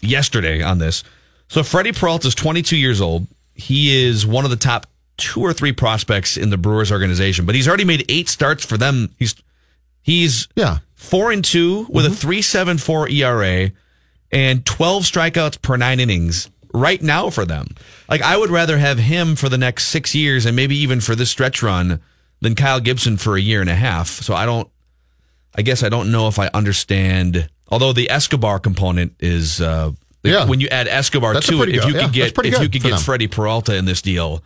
yesterday 0.01 0.63
on 0.63 0.79
this. 0.79 1.05
So 1.49 1.63
Freddie 1.63 1.93
Peralta 1.93 2.29
is 2.29 2.35
22 2.35 2.77
years 2.77 3.01
old. 3.01 3.27
He 3.55 4.05
is 4.07 4.27
one 4.27 4.45
of 4.45 4.51
the 4.51 4.57
top 4.57 4.87
two 5.19 5.43
or 5.43 5.53
three 5.53 5.73
prospects 5.73 6.37
in 6.39 6.49
the 6.51 6.57
Brewers 6.57 6.91
organization, 6.91 7.45
but 7.45 7.55
he's 7.55 7.69
already 7.69 7.85
made 7.85 8.05
eight 8.09 8.29
starts 8.29 8.65
for 8.65 8.79
them. 8.79 9.15
He's 9.19 9.35
he's 10.01 10.49
Yeah. 10.57 10.79
four 10.95 11.31
and 11.31 11.45
two 11.45 11.87
with 11.91 12.07
a 12.07 12.11
three 12.11 12.41
seven 12.43 12.79
four 12.79 13.09
ERA 13.09 13.71
and 14.33 14.65
12 14.65 15.05
strikeouts 15.05 15.61
per 15.62 15.77
nine 15.77 16.01
innings 16.01 16.51
right 16.75 17.03
now 17.03 17.29
for 17.31 17.45
them. 17.45 17.67
Like 18.09 18.23
I 18.23 18.37
would 18.37 18.51
rather 18.51 18.79
have 18.79 18.99
him 18.99 19.37
for 19.37 19.49
the 19.49 19.59
next 19.59 19.87
six 19.89 20.15
years 20.15 20.47
and 20.47 20.57
maybe 20.57 20.77
even 20.77 21.01
for 21.01 21.15
this 21.15 21.31
stretch 21.31 21.62
run 21.62 22.01
than 22.41 22.55
Kyle 22.55 22.81
Gibson 22.81 23.17
for 23.19 23.37
a 23.37 23.41
year 23.41 23.61
and 23.61 23.71
a 23.71 23.75
half. 23.75 24.09
So 24.09 24.35
I 24.35 24.47
don't. 24.47 24.69
I 25.55 25.61
guess 25.62 25.83
I 25.83 25.91
don't 25.91 26.11
know 26.11 26.29
if 26.29 26.39
I 26.39 26.49
understand. 26.55 27.49
Although 27.69 27.93
the 27.93 28.11
Escobar 28.11 28.59
component 28.59 29.15
is, 29.21 29.61
uh, 29.61 29.93
Yeah. 30.23 30.47
when 30.47 30.61
you 30.61 30.69
add 30.69 30.89
Escobar 30.89 31.35
That's 31.35 31.47
to 31.49 31.62
it, 31.62 31.69
if 31.69 31.85
you 31.85 31.95
yeah, 31.95 32.05
could 32.05 32.12
get 32.12 32.39
if 32.47 32.61
you 32.62 32.69
could 32.71 32.83
get. 32.83 33.01
Freddie 33.01 33.29
Peralta 33.29 33.77
in 33.77 33.85
this 33.85 34.01
deal, 34.01 34.43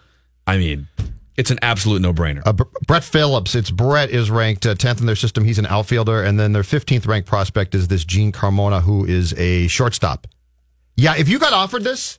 I 0.48 0.58
mean, 0.58 0.88
it's 1.36 1.50
an 1.50 1.58
absolute 1.62 2.00
no 2.00 2.12
brainer. 2.12 2.42
Uh, 2.46 2.52
Brett 2.86 3.04
Phillips, 3.04 3.54
it's 3.54 3.70
Brett 3.70 4.10
is 4.10 4.30
ranked 4.30 4.64
uh, 4.64 4.74
10th 4.74 5.00
in 5.00 5.06
their 5.06 5.16
system. 5.16 5.44
He's 5.44 5.58
an 5.58 5.66
outfielder. 5.66 6.22
And 6.22 6.40
then 6.40 6.52
their 6.52 6.62
15th 6.62 7.06
ranked 7.06 7.28
prospect 7.28 7.74
is 7.74 7.88
this 7.88 8.04
Jean 8.04 8.32
Carmona, 8.32 8.82
who 8.82 9.04
is 9.04 9.34
a 9.34 9.68
shortstop. 9.68 10.26
Yeah, 10.96 11.14
if 11.16 11.28
you 11.28 11.38
got 11.38 11.52
offered 11.52 11.84
this, 11.84 12.18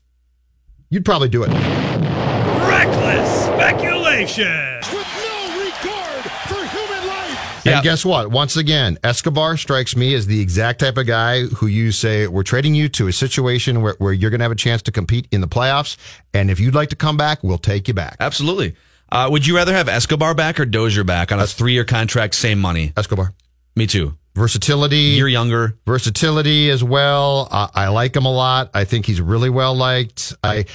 you'd 0.90 1.04
probably 1.04 1.30
do 1.30 1.44
it. 1.44 1.50
Reckless 1.50 3.46
speculation. 3.46 4.46
With 4.94 5.08
no 5.18 5.66
regard 5.66 6.24
for 6.48 6.64
human 6.78 7.08
life. 7.08 7.66
And 7.66 7.84
guess 7.84 8.06
what? 8.06 8.30
Once 8.30 8.56
again, 8.56 9.00
Escobar 9.04 9.58
strikes 9.58 9.96
me 9.96 10.14
as 10.14 10.28
the 10.28 10.40
exact 10.40 10.82
type 10.82 10.98
of 10.98 11.08
guy 11.08 11.46
who 11.46 11.66
you 11.66 11.92
say, 11.92 12.28
we're 12.28 12.44
trading 12.44 12.76
you 12.76 12.88
to 12.89 13.08
a 13.08 13.13
situation 13.13 13.82
where, 13.82 13.96
where 13.98 14.13
you're 14.13 14.30
going 14.30 14.41
to 14.41 14.46
have 14.46 14.52
a 14.52 14.56
chance 14.56 14.84
to 14.84 14.91
compete 14.91 15.28
in 15.32 15.41
the 15.41 15.48
playoffs. 15.48 15.98
And 16.36 16.52
if 16.52 16.60
you'd 16.60 16.76
like 16.76 16.89
to 16.89 16.96
come 16.96 17.18
back, 17.18 17.44
we'll 17.44 17.58
take 17.58 17.88
you 17.88 17.96
back. 17.96 18.18
Absolutely. 18.20 18.76
Uh, 19.12 19.28
would 19.32 19.46
you 19.48 19.56
rather 19.56 19.74
have 19.74 19.88
Escobar 19.88 20.34
back 20.36 20.60
or 20.60 20.65
Dozier 20.65 21.04
back 21.04 21.32
on 21.32 21.39
a 21.39 21.48
three-year 21.48 21.86
contract, 21.86 22.36
same 22.36 22.60
money? 22.60 22.93
Escobar. 22.98 23.34
Me 23.76 23.88
too. 23.88 24.17
Versatility. 24.36 25.15
You're 25.17 25.28
younger. 25.28 25.78
versatility 25.86 26.70
as 26.70 26.84
well. 26.84 27.48
Uh, 27.50 27.67
I 27.74 27.88
like 27.88 28.15
him 28.15 28.26
a 28.26 28.32
lot. 28.32 28.70
I 28.74 28.84
think 28.86 29.06
he's 29.06 29.20
really 29.20 29.50
well 29.50 29.74
liked. 29.76 30.36
I, 30.43 30.65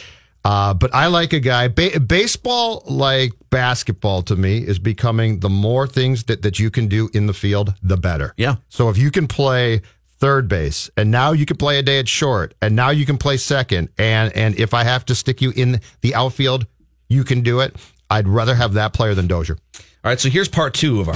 uh, 0.45 0.75
but 0.75 0.93
I 0.95 1.07
like 1.07 1.33
a 1.33 1.39
guy. 1.39 1.69
Ba- 1.69 2.01
baseball, 2.01 2.83
like 2.87 3.33
basketball, 3.51 4.23
to 4.23 4.35
me, 4.35 4.59
is 4.59 4.81
becoming 4.81 5.39
the 5.41 5.49
more 5.49 5.87
things 5.87 6.25
that 6.25 6.43
that 6.43 6.59
you 6.59 6.71
can 6.71 6.89
do 6.89 7.09
in 7.15 7.27
the 7.27 7.35
field, 7.35 7.75
the 7.83 7.97
better. 7.97 8.35
Yeah. 8.37 8.57
So 8.69 8.89
if 8.89 8.99
you 8.99 9.13
can 9.13 9.29
play 9.29 9.83
third 10.19 10.49
base, 10.49 10.91
and 10.97 11.11
now 11.13 11.31
you 11.33 11.47
can 11.47 11.57
play 11.57 11.79
a 11.79 11.83
day 11.83 12.01
at 12.01 12.09
short, 12.09 12.55
and 12.61 12.75
now 12.75 12.91
you 12.91 13.07
can 13.07 13.19
play 13.19 13.37
second, 13.37 13.91
and 13.99 14.33
and 14.35 14.59
if 14.59 14.75
I 14.75 14.83
have 14.83 15.05
to 15.07 15.15
stick 15.15 15.41
you 15.41 15.53
in 15.55 15.81
the 16.01 16.17
outfield, 16.17 16.67
you 17.09 17.23
can 17.23 17.43
do 17.43 17.61
it. 17.61 17.77
I'd 18.13 18.29
rather 18.29 18.55
have 18.55 18.75
that 18.75 18.93
player 18.93 19.15
than 19.15 19.27
Dozier. 19.27 19.57
All 19.75 20.11
right, 20.11 20.21
so 20.21 20.29
here's 20.29 20.49
part 20.49 20.75
two 20.75 21.01
of 21.01 21.09
our 21.09 21.15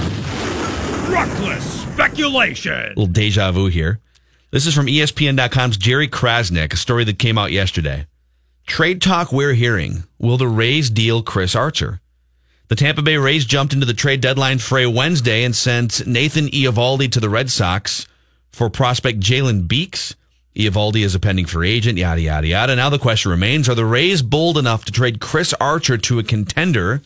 Reckless 1.11 1.83
speculation. 1.83 2.89
little 2.89 3.05
deja 3.05 3.51
vu 3.51 3.67
here. 3.67 3.99
This 4.49 4.65
is 4.65 4.73
from 4.73 4.87
ESPN.com's 4.87 5.77
Jerry 5.77 6.07
Crasnick, 6.07 6.73
a 6.73 6.75
story 6.75 7.03
that 7.03 7.19
came 7.19 7.37
out 7.37 7.51
yesterday. 7.51 8.07
Trade 8.65 8.99
talk 8.99 9.31
we're 9.31 9.53
hearing. 9.53 10.05
Will 10.17 10.37
the 10.37 10.47
Rays 10.47 10.89
deal 10.89 11.21
Chris 11.21 11.55
Archer? 11.55 12.01
The 12.67 12.75
Tampa 12.75 13.03
Bay 13.03 13.17
Rays 13.17 13.45
jumped 13.45 13.73
into 13.73 13.85
the 13.85 13.93
trade 13.93 14.21
deadline 14.21 14.57
fray 14.57 14.87
Wednesday 14.87 15.43
and 15.43 15.55
sent 15.55 16.07
Nathan 16.07 16.47
Eovaldi 16.47 17.11
to 17.11 17.19
the 17.19 17.29
Red 17.29 17.51
Sox 17.51 18.07
for 18.51 18.71
prospect 18.71 19.19
Jalen 19.19 19.67
Beeks. 19.67 20.15
Eovaldi 20.57 21.03
is 21.03 21.13
a 21.13 21.19
pending 21.19 21.45
free 21.45 21.71
agent, 21.71 21.99
yada, 21.99 22.19
yada, 22.19 22.47
yada. 22.47 22.75
Now 22.75 22.89
the 22.89 22.97
question 22.97 23.29
remains, 23.29 23.69
are 23.69 23.75
the 23.75 23.85
Rays 23.85 24.23
bold 24.23 24.57
enough 24.57 24.85
to 24.85 24.91
trade 24.91 25.19
Chris 25.19 25.53
Archer 25.61 25.97
to 25.99 26.19
a 26.19 26.23
contender 26.23 27.01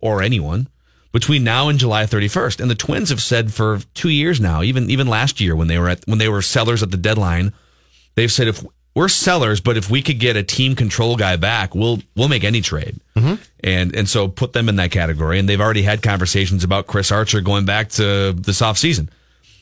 or 0.00 0.22
anyone 0.22 0.68
between 1.12 1.44
now 1.44 1.68
and 1.68 1.78
July 1.78 2.04
31st? 2.04 2.60
And 2.60 2.70
the 2.70 2.74
Twins 2.74 3.10
have 3.10 3.20
said 3.20 3.52
for 3.52 3.80
two 3.92 4.08
years 4.08 4.40
now, 4.40 4.62
even, 4.62 4.90
even 4.90 5.06
last 5.06 5.38
year 5.38 5.54
when 5.54 5.68
they 5.68 5.78
were 5.78 5.90
at, 5.90 6.02
when 6.06 6.18
they 6.18 6.30
were 6.30 6.40
sellers 6.40 6.82
at 6.82 6.90
the 6.90 6.96
deadline, 6.96 7.52
they've 8.14 8.32
said 8.32 8.48
if 8.48 8.64
we're 8.94 9.08
sellers, 9.08 9.60
but 9.60 9.76
if 9.76 9.90
we 9.90 10.00
could 10.00 10.18
get 10.18 10.36
a 10.36 10.42
team 10.42 10.74
control 10.74 11.16
guy 11.16 11.36
back, 11.36 11.74
we'll, 11.74 11.98
we'll 12.16 12.28
make 12.28 12.44
any 12.44 12.62
trade. 12.62 12.98
Mm-hmm. 13.16 13.42
And, 13.62 13.94
and 13.94 14.08
so 14.08 14.28
put 14.28 14.54
them 14.54 14.68
in 14.68 14.76
that 14.76 14.92
category. 14.92 15.38
And 15.38 15.46
they've 15.46 15.60
already 15.60 15.82
had 15.82 16.00
conversations 16.00 16.64
about 16.64 16.86
Chris 16.86 17.12
Archer 17.12 17.42
going 17.42 17.66
back 17.66 17.90
to 17.90 18.32
this 18.32 18.62
offseason. 18.62 19.10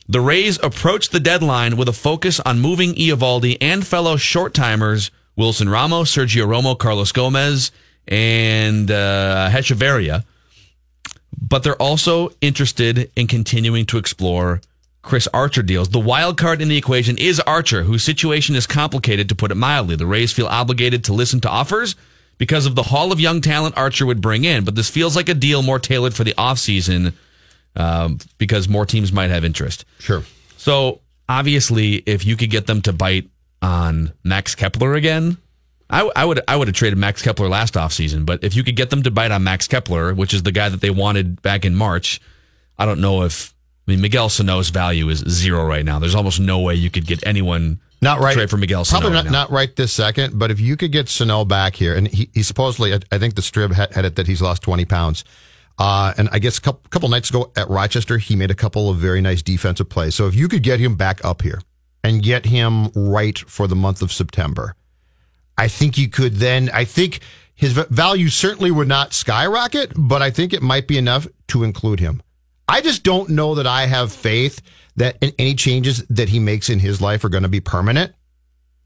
The 0.09 0.21
Rays 0.21 0.59
approached 0.61 1.11
the 1.11 1.19
deadline 1.19 1.77
with 1.77 1.87
a 1.87 1.93
focus 1.93 2.39
on 2.41 2.59
moving 2.59 2.93
Eovaldi 2.95 3.57
and 3.61 3.85
fellow 3.87 4.17
short 4.17 4.53
timers 4.53 5.11
Wilson 5.35 5.69
Ramos, 5.69 6.13
Sergio 6.13 6.45
Romo, 6.45 6.77
Carlos 6.77 7.11
Gomez, 7.11 7.71
and 8.07 8.91
uh, 8.91 9.49
Hechavarria. 9.49 10.25
But 11.41 11.63
they're 11.63 11.81
also 11.81 12.31
interested 12.41 13.11
in 13.15 13.27
continuing 13.27 13.85
to 13.87 13.97
explore 13.97 14.61
Chris 15.01 15.27
Archer 15.33 15.63
deals. 15.63 15.89
The 15.89 15.99
wild 15.99 16.37
card 16.37 16.61
in 16.61 16.67
the 16.67 16.77
equation 16.77 17.17
is 17.17 17.39
Archer, 17.41 17.83
whose 17.83 18.03
situation 18.03 18.55
is 18.55 18.67
complicated, 18.67 19.29
to 19.29 19.35
put 19.35 19.51
it 19.51 19.55
mildly. 19.55 19.95
The 19.95 20.05
Rays 20.05 20.31
feel 20.31 20.47
obligated 20.47 21.03
to 21.05 21.13
listen 21.13 21.41
to 21.41 21.49
offers 21.49 21.95
because 22.37 22.65
of 22.65 22.75
the 22.75 22.83
haul 22.83 23.11
of 23.11 23.19
young 23.19 23.41
talent 23.41 23.77
Archer 23.77 24.05
would 24.05 24.21
bring 24.21 24.43
in. 24.43 24.63
But 24.63 24.75
this 24.75 24.89
feels 24.89 25.15
like 25.15 25.29
a 25.29 25.33
deal 25.33 25.61
more 25.61 25.79
tailored 25.79 26.13
for 26.13 26.23
the 26.23 26.33
offseason 26.33 27.13
um, 27.75 28.19
because 28.37 28.67
more 28.69 28.85
teams 28.85 29.11
might 29.11 29.29
have 29.29 29.43
interest. 29.43 29.85
Sure. 29.99 30.23
So 30.57 31.01
obviously, 31.27 31.95
if 31.95 32.25
you 32.25 32.35
could 32.35 32.49
get 32.49 32.67
them 32.67 32.81
to 32.83 32.93
bite 32.93 33.29
on 33.61 34.13
Max 34.23 34.55
Kepler 34.55 34.93
again, 34.95 35.37
I, 35.89 36.09
I 36.15 36.25
would 36.25 36.41
I 36.47 36.55
would 36.55 36.67
have 36.67 36.75
traded 36.75 36.97
Max 36.97 37.21
Kepler 37.21 37.47
last 37.47 37.75
offseason. 37.75 38.25
But 38.25 38.43
if 38.43 38.55
you 38.55 38.63
could 38.63 38.75
get 38.75 38.89
them 38.89 39.03
to 39.03 39.11
bite 39.11 39.31
on 39.31 39.43
Max 39.43 39.67
Kepler, 39.67 40.13
which 40.13 40.33
is 40.33 40.43
the 40.43 40.51
guy 40.51 40.69
that 40.69 40.81
they 40.81 40.89
wanted 40.89 41.41
back 41.41 41.65
in 41.65 41.75
March, 41.75 42.21
I 42.77 42.85
don't 42.85 43.01
know 43.01 43.23
if 43.23 43.53
I 43.87 43.91
mean 43.91 44.01
Miguel 44.01 44.29
Sano's 44.29 44.69
value 44.69 45.09
is 45.09 45.19
zero 45.19 45.65
right 45.65 45.85
now. 45.85 45.99
There's 45.99 46.15
almost 46.15 46.39
no 46.39 46.59
way 46.59 46.75
you 46.75 46.89
could 46.89 47.05
get 47.05 47.25
anyone 47.27 47.79
Not 48.01 48.19
right. 48.19 48.33
trade 48.33 48.49
for 48.49 48.57
Miguel 48.57 48.85
Sano. 48.85 49.01
Probably 49.01 49.17
right 49.17 49.25
not, 49.25 49.31
now. 49.31 49.39
not 49.41 49.51
right 49.51 49.75
this 49.75 49.91
second, 49.91 50.39
but 50.39 50.51
if 50.51 50.59
you 50.59 50.77
could 50.77 50.91
get 50.91 51.09
Sano 51.09 51.45
back 51.45 51.75
here, 51.75 51.95
and 51.95 52.07
he, 52.07 52.29
he 52.33 52.43
supposedly, 52.43 52.93
I, 52.93 52.99
I 53.11 53.19
think 53.19 53.35
the 53.35 53.41
Strib 53.41 53.73
had, 53.73 53.93
had 53.93 54.05
it 54.05 54.15
that 54.15 54.25
he's 54.25 54.41
lost 54.41 54.61
20 54.63 54.85
pounds. 54.85 55.23
Uh, 55.79 56.13
and 56.17 56.29
I 56.31 56.39
guess 56.39 56.57
a 56.57 56.61
couple, 56.61 56.87
couple 56.89 57.09
nights 57.09 57.29
ago 57.29 57.51
at 57.55 57.69
Rochester, 57.69 58.17
he 58.17 58.35
made 58.35 58.51
a 58.51 58.55
couple 58.55 58.89
of 58.89 58.97
very 58.97 59.21
nice 59.21 59.41
defensive 59.41 59.89
plays. 59.89 60.15
So 60.15 60.27
if 60.27 60.35
you 60.35 60.47
could 60.47 60.63
get 60.63 60.79
him 60.79 60.95
back 60.95 61.23
up 61.25 61.41
here 61.41 61.61
and 62.03 62.21
get 62.21 62.45
him 62.45 62.89
right 62.89 63.37
for 63.37 63.67
the 63.67 63.75
month 63.75 64.01
of 64.01 64.11
September, 64.11 64.75
I 65.57 65.67
think 65.67 65.97
you 65.97 66.09
could 66.09 66.35
then, 66.35 66.69
I 66.73 66.85
think 66.85 67.21
his 67.55 67.73
value 67.73 68.29
certainly 68.29 68.71
would 68.71 68.87
not 68.87 69.13
skyrocket, 69.13 69.93
but 69.95 70.21
I 70.21 70.31
think 70.31 70.53
it 70.53 70.61
might 70.61 70.87
be 70.87 70.97
enough 70.97 71.27
to 71.47 71.63
include 71.63 71.99
him. 71.99 72.21
I 72.67 72.81
just 72.81 73.03
don't 73.03 73.29
know 73.29 73.55
that 73.55 73.67
I 73.67 73.85
have 73.85 74.11
faith 74.11 74.61
that 74.95 75.17
any 75.39 75.55
changes 75.55 76.03
that 76.09 76.29
he 76.29 76.39
makes 76.39 76.69
in 76.69 76.79
his 76.79 77.01
life 77.01 77.23
are 77.23 77.29
going 77.29 77.43
to 77.43 77.49
be 77.49 77.59
permanent. 77.59 78.13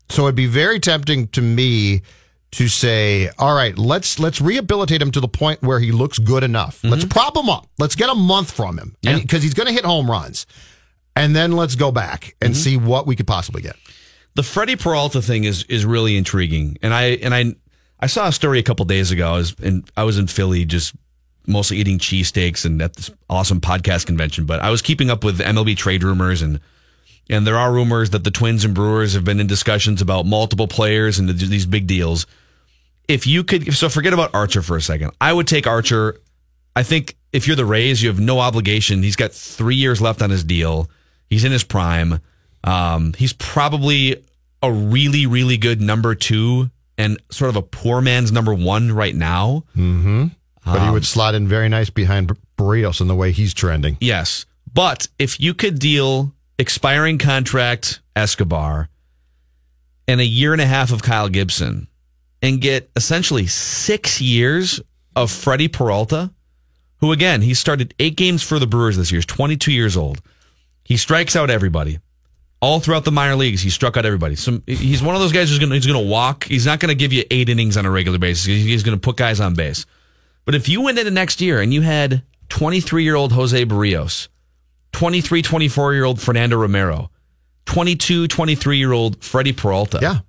So 0.09 0.23
it'd 0.23 0.35
be 0.35 0.47
very 0.47 0.79
tempting 0.79 1.27
to 1.29 1.41
me 1.41 2.01
to 2.57 2.67
say, 2.67 3.29
all 3.37 3.55
right, 3.55 3.77
let's 3.77 4.17
let's 4.17 4.41
rehabilitate 4.41 4.99
him 4.99 5.11
to 5.11 5.19
the 5.19 5.27
point 5.27 5.61
where 5.61 5.79
he 5.79 5.91
looks 5.91 6.17
good 6.17 6.43
enough. 6.43 6.83
Let's 6.83 7.03
mm-hmm. 7.03 7.09
prop 7.09 7.37
him 7.37 7.49
up. 7.49 7.67
Let's 7.77 7.93
get 7.93 8.09
a 8.09 8.15
month 8.15 8.49
from 8.49 8.79
him, 8.79 8.95
because 9.03 9.43
he's 9.43 9.53
going 9.53 9.67
to 9.67 9.73
hit 9.73 9.85
home 9.85 10.09
runs, 10.09 10.47
and 11.15 11.35
then 11.35 11.51
let's 11.51 11.75
go 11.75 11.91
back 11.91 12.35
and 12.41 12.53
mm-hmm. 12.53 12.59
see 12.59 12.75
what 12.75 13.05
we 13.05 13.15
could 13.15 13.27
possibly 13.27 13.61
get. 13.61 13.75
The 14.33 14.41
Freddie 14.41 14.75
Peralta 14.75 15.21
thing 15.21 15.43
is 15.43 15.65
is 15.65 15.85
really 15.85 16.17
intriguing, 16.17 16.79
and 16.81 16.95
I 16.95 17.03
and 17.03 17.35
I 17.35 17.53
I 17.99 18.07
saw 18.07 18.27
a 18.27 18.31
story 18.31 18.57
a 18.57 18.63
couple 18.63 18.85
days 18.85 19.11
ago. 19.11 19.33
I 19.33 19.37
was 19.37 19.53
in 19.61 19.83
I 19.95 20.03
was 20.03 20.17
in 20.17 20.25
Philly 20.25 20.65
just 20.65 20.95
mostly 21.45 21.77
eating 21.77 21.99
cheesesteaks 21.99 22.65
and 22.65 22.81
at 22.81 22.95
this 22.95 23.11
awesome 23.29 23.61
podcast 23.61 24.07
convention, 24.07 24.47
but 24.47 24.61
I 24.61 24.71
was 24.71 24.81
keeping 24.81 25.11
up 25.11 25.23
with 25.23 25.37
MLB 25.37 25.77
trade 25.77 26.03
rumors 26.03 26.41
and 26.41 26.59
and 27.29 27.45
there 27.45 27.57
are 27.57 27.71
rumors 27.71 28.09
that 28.11 28.23
the 28.23 28.31
Twins 28.31 28.65
and 28.65 28.73
Brewers 28.73 29.13
have 29.13 29.25
been 29.25 29.39
in 29.39 29.45
discussions 29.45 30.01
about 30.01 30.25
multiple 30.25 30.67
players 30.67 31.19
and 31.19 31.29
these 31.29 31.67
big 31.67 31.85
deals. 31.85 32.25
If 33.07 33.25
you 33.27 33.43
could, 33.43 33.73
so 33.73 33.89
forget 33.89 34.13
about 34.13 34.31
Archer 34.33 34.61
for 34.61 34.75
a 34.77 34.81
second. 34.81 35.11
I 35.21 35.31
would 35.31 35.47
take 35.47 35.65
Archer. 35.67 36.19
I 36.75 36.83
think 36.83 37.15
if 37.31 37.47
you're 37.47 37.55
the 37.55 37.65
Rays, 37.65 38.01
you 38.03 38.09
have 38.09 38.19
no 38.19 38.39
obligation. 38.39 39.01
He's 39.03 39.15
got 39.15 39.31
three 39.31 39.75
years 39.75 40.01
left 40.01 40.21
on 40.21 40.29
his 40.29 40.43
deal. 40.43 40.89
He's 41.29 41.43
in 41.45 41.51
his 41.51 41.63
prime. 41.63 42.19
Um, 42.63 43.13
he's 43.17 43.33
probably 43.33 44.23
a 44.61 44.71
really, 44.71 45.25
really 45.25 45.57
good 45.57 45.79
number 45.81 46.15
two 46.15 46.69
and 46.97 47.17
sort 47.31 47.49
of 47.49 47.55
a 47.55 47.61
poor 47.61 48.01
man's 48.01 48.31
number 48.31 48.53
one 48.53 48.91
right 48.91 49.15
now. 49.15 49.63
Mm-hmm. 49.75 50.27
But 50.65 50.81
he 50.81 50.87
Um, 50.87 50.93
would 50.93 51.05
slot 51.05 51.35
in 51.35 51.47
very 51.47 51.69
nice 51.69 51.89
behind 51.89 52.31
Berrios 52.57 52.99
in 52.99 53.07
the 53.07 53.15
way 53.15 53.31
he's 53.31 53.53
trending. 53.53 53.97
Yes. 54.01 54.45
But 54.73 55.07
if 55.17 55.39
you 55.39 55.53
could 55.53 55.79
deal 55.79 56.33
expiring 56.59 57.17
contract 57.19 58.01
Escobar 58.15 58.89
and 60.07 60.19
a 60.19 60.25
year 60.25 60.51
and 60.53 60.61
a 60.61 60.65
half 60.65 60.91
of 60.91 61.01
Kyle 61.03 61.29
Gibson 61.29 61.87
and 62.41 62.61
get 62.61 62.89
essentially 62.95 63.47
six 63.47 64.21
years 64.21 64.81
of 65.15 65.31
Freddie 65.31 65.67
Peralta, 65.67 66.31
who 66.99 67.11
again, 67.11 67.41
he 67.41 67.53
started 67.53 67.93
eight 67.99 68.15
games 68.15 68.43
for 68.43 68.59
the 68.59 68.67
Brewers 68.67 68.97
this 68.97 69.11
year, 69.11 69.17
he's 69.19 69.25
22 69.25 69.71
years 69.71 69.97
old. 69.97 70.21
He 70.83 70.97
strikes 70.97 71.35
out 71.35 71.49
everybody. 71.49 71.99
All 72.59 72.79
throughout 72.79 73.05
the 73.05 73.11
minor 73.11 73.35
leagues, 73.35 73.61
he 73.61 73.69
struck 73.69 73.97
out 73.97 74.05
everybody. 74.05 74.35
So 74.35 74.61
he's 74.65 75.03
one 75.03 75.13
of 75.13 75.21
those 75.21 75.31
guys 75.31 75.49
who's 75.49 75.59
going 75.59 75.79
to 75.81 75.99
walk. 75.99 76.45
He's 76.45 76.65
not 76.65 76.79
going 76.79 76.89
to 76.89 76.95
give 76.95 77.13
you 77.13 77.23
eight 77.29 77.49
innings 77.49 77.77
on 77.77 77.85
a 77.85 77.91
regular 77.91 78.17
basis. 78.17 78.45
He's 78.45 78.81
going 78.81 78.97
to 78.97 79.01
put 79.01 79.15
guys 79.15 79.39
on 79.39 79.53
base. 79.53 79.85
But 80.45 80.55
if 80.55 80.67
you 80.67 80.81
went 80.81 80.97
into 80.97 81.11
next 81.11 81.39
year 81.39 81.61
and 81.61 81.73
you 81.73 81.81
had 81.81 82.23
23 82.49 83.03
year 83.03 83.15
old 83.15 83.31
Jose 83.31 83.65
Berrios, 83.65 84.27
23, 84.93 85.41
24 85.41 85.93
year 85.93 86.05
old 86.05 86.19
Fernando 86.19 86.57
Romero, 86.57 87.11
22, 87.65 88.27
23 88.27 88.77
year 88.77 88.91
old 88.91 89.23
Freddie 89.23 89.53
Peralta. 89.53 89.99
Yeah. 90.01 90.19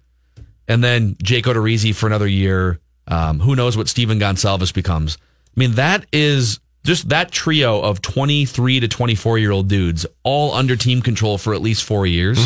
And 0.69 0.85
then 0.85 1.17
Jake 1.23 1.47
Odorizzi 1.47 1.95
for 1.95 2.07
another 2.07 2.27
year. 2.29 2.79
Um, 3.09 3.41
who 3.41 3.57
knows 3.57 3.75
what 3.77 3.89
Stephen 3.89 4.21
Gonsalves 4.21 4.73
becomes? 4.75 5.17
I 5.57 5.61
mean, 5.61 5.73
that 5.73 6.05
is 6.13 6.61
just 6.85 7.09
that 7.09 7.31
trio 7.33 7.81
of 7.81 8.03
23 8.03 8.81
to 8.81 8.89
24 8.89 9.39
year 9.39 9.51
old 9.51 9.69
dudes 9.69 10.05
all 10.23 10.53
under 10.53 10.77
team 10.77 11.01
control 11.03 11.39
for 11.39 11.55
at 11.55 11.63
least 11.63 11.85
four 11.85 12.07
years. 12.07 12.39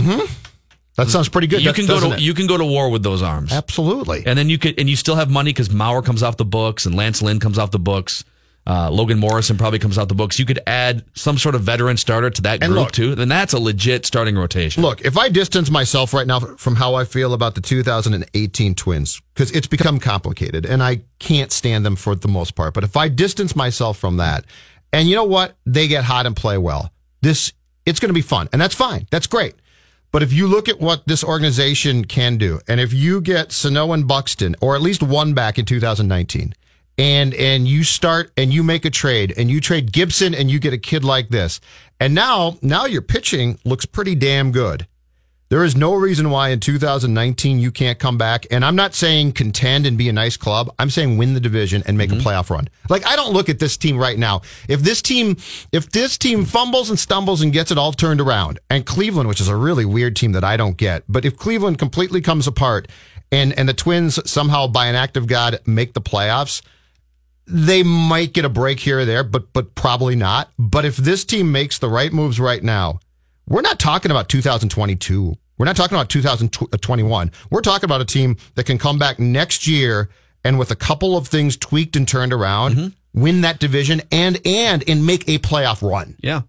That 0.96 1.08
sounds 1.08 1.28
pretty 1.28 1.46
good. 1.46 1.60
You 1.62 1.70
That- 1.70 1.74
can 1.74 1.86
go 1.86 1.98
to 2.00 2.12
it? 2.12 2.20
you 2.20 2.34
can 2.34 2.46
go 2.46 2.56
to 2.58 2.64
war 2.64 2.90
with 2.90 3.02
those 3.02 3.22
arms. 3.22 3.50
Absolutely. 3.52 4.24
And 4.26 4.38
then 4.38 4.48
you 4.48 4.58
could 4.58 4.78
and 4.78 4.88
you 4.90 4.96
still 4.96 5.16
have 5.16 5.30
money 5.30 5.50
because 5.50 5.68
Mauer 5.70 6.04
comes 6.04 6.22
off 6.22 6.36
the 6.36 6.44
books 6.44 6.86
and 6.86 6.94
Lance 6.94 7.22
Lynn 7.22 7.40
comes 7.40 7.58
off 7.58 7.70
the 7.70 7.78
books. 7.78 8.24
Uh, 8.64 8.88
Logan 8.90 9.18
Morrison 9.18 9.58
probably 9.58 9.80
comes 9.80 9.98
out 9.98 10.08
the 10.08 10.14
books. 10.14 10.38
You 10.38 10.44
could 10.44 10.60
add 10.68 11.04
some 11.14 11.36
sort 11.36 11.56
of 11.56 11.62
veteran 11.62 11.96
starter 11.96 12.30
to 12.30 12.42
that 12.42 12.62
And 12.62 12.72
group 12.72 12.84
look- 12.84 12.92
too. 12.92 13.14
Then 13.16 13.28
that's 13.28 13.52
a 13.52 13.58
legit 13.58 14.06
starting 14.06 14.36
rotation. 14.36 14.82
Look, 14.84 15.00
if 15.02 15.18
I 15.18 15.28
distance 15.30 15.68
myself 15.70 16.14
right 16.14 16.26
now 16.26 16.38
from 16.38 16.76
how 16.76 16.94
I 16.94 17.04
feel 17.04 17.34
about 17.34 17.56
the 17.56 17.60
2018 17.60 18.74
Twins, 18.76 19.20
because 19.34 19.50
it's 19.50 19.66
become 19.66 19.98
complicated 19.98 20.64
and 20.64 20.82
I 20.82 21.00
can't 21.18 21.50
stand 21.50 21.84
them 21.84 21.96
for 21.96 22.14
the 22.14 22.28
most 22.28 22.54
part, 22.54 22.74
but 22.74 22.84
if 22.84 22.96
I 22.96 23.08
distance 23.08 23.56
myself 23.56 23.98
from 23.98 24.18
that, 24.18 24.44
and 24.92 25.08
you 25.08 25.16
know 25.16 25.24
what? 25.24 25.56
They 25.66 25.88
get 25.88 26.04
hot 26.04 26.26
and 26.26 26.36
play 26.36 26.56
well. 26.58 26.92
This, 27.20 27.52
it's 27.86 27.98
going 27.98 28.10
to 28.10 28.14
be 28.14 28.22
fun. 28.22 28.48
And 28.52 28.60
that's 28.60 28.74
fine. 28.74 29.08
That's 29.10 29.26
great. 29.26 29.54
But 30.12 30.22
if 30.22 30.32
you 30.32 30.46
look 30.46 30.68
at 30.68 30.78
what 30.78 31.06
this 31.06 31.24
organization 31.24 32.04
can 32.04 32.36
do, 32.36 32.60
and 32.68 32.78
if 32.78 32.92
you 32.92 33.22
get 33.22 33.50
Sano 33.50 33.92
and 33.92 34.06
Buxton, 34.06 34.54
or 34.60 34.76
at 34.76 34.82
least 34.82 35.02
one 35.02 35.32
back 35.32 35.58
in 35.58 35.64
2019, 35.64 36.52
and 36.98 37.34
and 37.34 37.66
you 37.66 37.84
start 37.84 38.32
and 38.36 38.52
you 38.52 38.62
make 38.62 38.84
a 38.84 38.90
trade 38.90 39.34
and 39.36 39.50
you 39.50 39.60
trade 39.60 39.92
Gibson 39.92 40.34
and 40.34 40.50
you 40.50 40.58
get 40.58 40.72
a 40.72 40.78
kid 40.78 41.04
like 41.04 41.28
this, 41.28 41.60
and 42.00 42.14
now 42.14 42.56
now 42.62 42.86
your 42.86 43.02
pitching 43.02 43.58
looks 43.64 43.86
pretty 43.86 44.14
damn 44.14 44.52
good. 44.52 44.86
There 45.52 45.64
is 45.64 45.76
no 45.76 45.92
reason 45.92 46.30
why 46.30 46.48
in 46.48 46.60
2019 46.60 47.58
you 47.58 47.70
can't 47.70 47.98
come 47.98 48.16
back. 48.16 48.46
And 48.50 48.64
I'm 48.64 48.74
not 48.74 48.94
saying 48.94 49.32
contend 49.32 49.84
and 49.84 49.98
be 49.98 50.08
a 50.08 50.12
nice 50.12 50.38
club. 50.38 50.74
I'm 50.78 50.88
saying 50.88 51.18
win 51.18 51.34
the 51.34 51.40
division 51.40 51.82
and 51.84 51.98
make 51.98 52.10
a 52.10 52.14
mm-hmm. 52.14 52.26
playoff 52.26 52.48
run. 52.48 52.70
Like 52.88 53.04
I 53.04 53.16
don't 53.16 53.34
look 53.34 53.50
at 53.50 53.58
this 53.58 53.76
team 53.76 53.98
right 53.98 54.18
now. 54.18 54.40
If 54.66 54.80
this 54.80 55.02
team, 55.02 55.36
if 55.70 55.90
this 55.90 56.16
team 56.16 56.46
fumbles 56.46 56.88
and 56.88 56.98
stumbles 56.98 57.42
and 57.42 57.52
gets 57.52 57.70
it 57.70 57.76
all 57.76 57.92
turned 57.92 58.18
around, 58.18 58.60
and 58.70 58.86
Cleveland, 58.86 59.28
which 59.28 59.42
is 59.42 59.48
a 59.48 59.54
really 59.54 59.84
weird 59.84 60.16
team 60.16 60.32
that 60.32 60.42
I 60.42 60.56
don't 60.56 60.78
get, 60.78 61.04
but 61.06 61.26
if 61.26 61.36
Cleveland 61.36 61.78
completely 61.78 62.22
comes 62.22 62.46
apart 62.46 62.88
and 63.30 63.52
and 63.52 63.68
the 63.68 63.74
Twins 63.74 64.18
somehow 64.24 64.68
by 64.68 64.86
an 64.86 64.94
act 64.94 65.18
of 65.18 65.26
God 65.26 65.58
make 65.66 65.92
the 65.92 66.00
playoffs, 66.00 66.62
they 67.46 67.82
might 67.82 68.32
get 68.32 68.44
a 68.44 68.48
break 68.48 68.80
here 68.80 69.00
or 69.00 69.04
there, 69.04 69.24
but 69.24 69.52
but 69.52 69.74
probably 69.74 70.16
not. 70.16 70.50
But 70.58 70.84
if 70.84 70.96
this 70.96 71.24
team 71.24 71.52
makes 71.52 71.78
the 71.78 71.88
right 71.88 72.12
moves 72.12 72.38
right 72.38 72.62
now, 72.62 73.00
we're 73.48 73.62
not 73.62 73.78
talking 73.78 74.10
about 74.10 74.28
2022. 74.28 75.36
We're 75.58 75.66
not 75.66 75.76
talking 75.76 75.96
about 75.96 76.08
2021. 76.08 77.28
Uh, 77.28 77.30
we're 77.50 77.60
talking 77.60 77.84
about 77.84 78.00
a 78.00 78.04
team 78.04 78.36
that 78.54 78.64
can 78.64 78.78
come 78.78 78.98
back 78.98 79.18
next 79.18 79.66
year 79.66 80.08
and 80.44 80.58
with 80.58 80.70
a 80.70 80.76
couple 80.76 81.16
of 81.16 81.28
things 81.28 81.56
tweaked 81.56 81.94
and 81.94 82.06
turned 82.06 82.32
around, 82.32 82.74
mm-hmm. 82.74 83.20
win 83.20 83.42
that 83.42 83.60
division 83.60 84.02
and 84.10 84.40
and 84.44 84.84
and 84.88 85.06
make 85.06 85.28
a 85.28 85.38
playoff 85.38 85.88
run. 85.88 86.16
Yeah. 86.20 86.42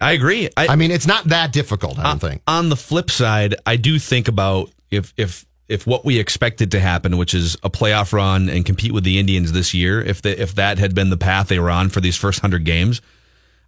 I 0.00 0.12
agree. 0.12 0.48
I, 0.56 0.68
I 0.68 0.76
mean, 0.76 0.90
it's 0.90 1.06
not 1.06 1.24
that 1.26 1.52
difficult, 1.52 1.98
I 1.98 2.02
don't 2.02 2.18
think. 2.18 2.42
On 2.48 2.68
the 2.68 2.76
flip 2.76 3.08
side, 3.08 3.54
I 3.64 3.76
do 3.76 4.00
think 4.00 4.26
about 4.26 4.70
if 4.90 5.14
if 5.16 5.44
if 5.68 5.86
what 5.86 6.04
we 6.04 6.18
expected 6.18 6.70
to 6.72 6.80
happen, 6.80 7.16
which 7.16 7.34
is 7.34 7.54
a 7.62 7.70
playoff 7.70 8.12
run 8.12 8.48
and 8.48 8.64
compete 8.64 8.92
with 8.92 9.04
the 9.04 9.18
Indians 9.18 9.52
this 9.52 9.72
year, 9.72 10.00
if 10.00 10.24
if 10.26 10.54
that 10.54 10.78
had 10.78 10.94
been 10.94 11.10
the 11.10 11.16
path 11.16 11.48
they 11.48 11.58
were 11.58 11.70
on 11.70 11.88
for 11.88 12.00
these 12.00 12.16
first 12.16 12.40
hundred 12.40 12.64
games, 12.64 13.00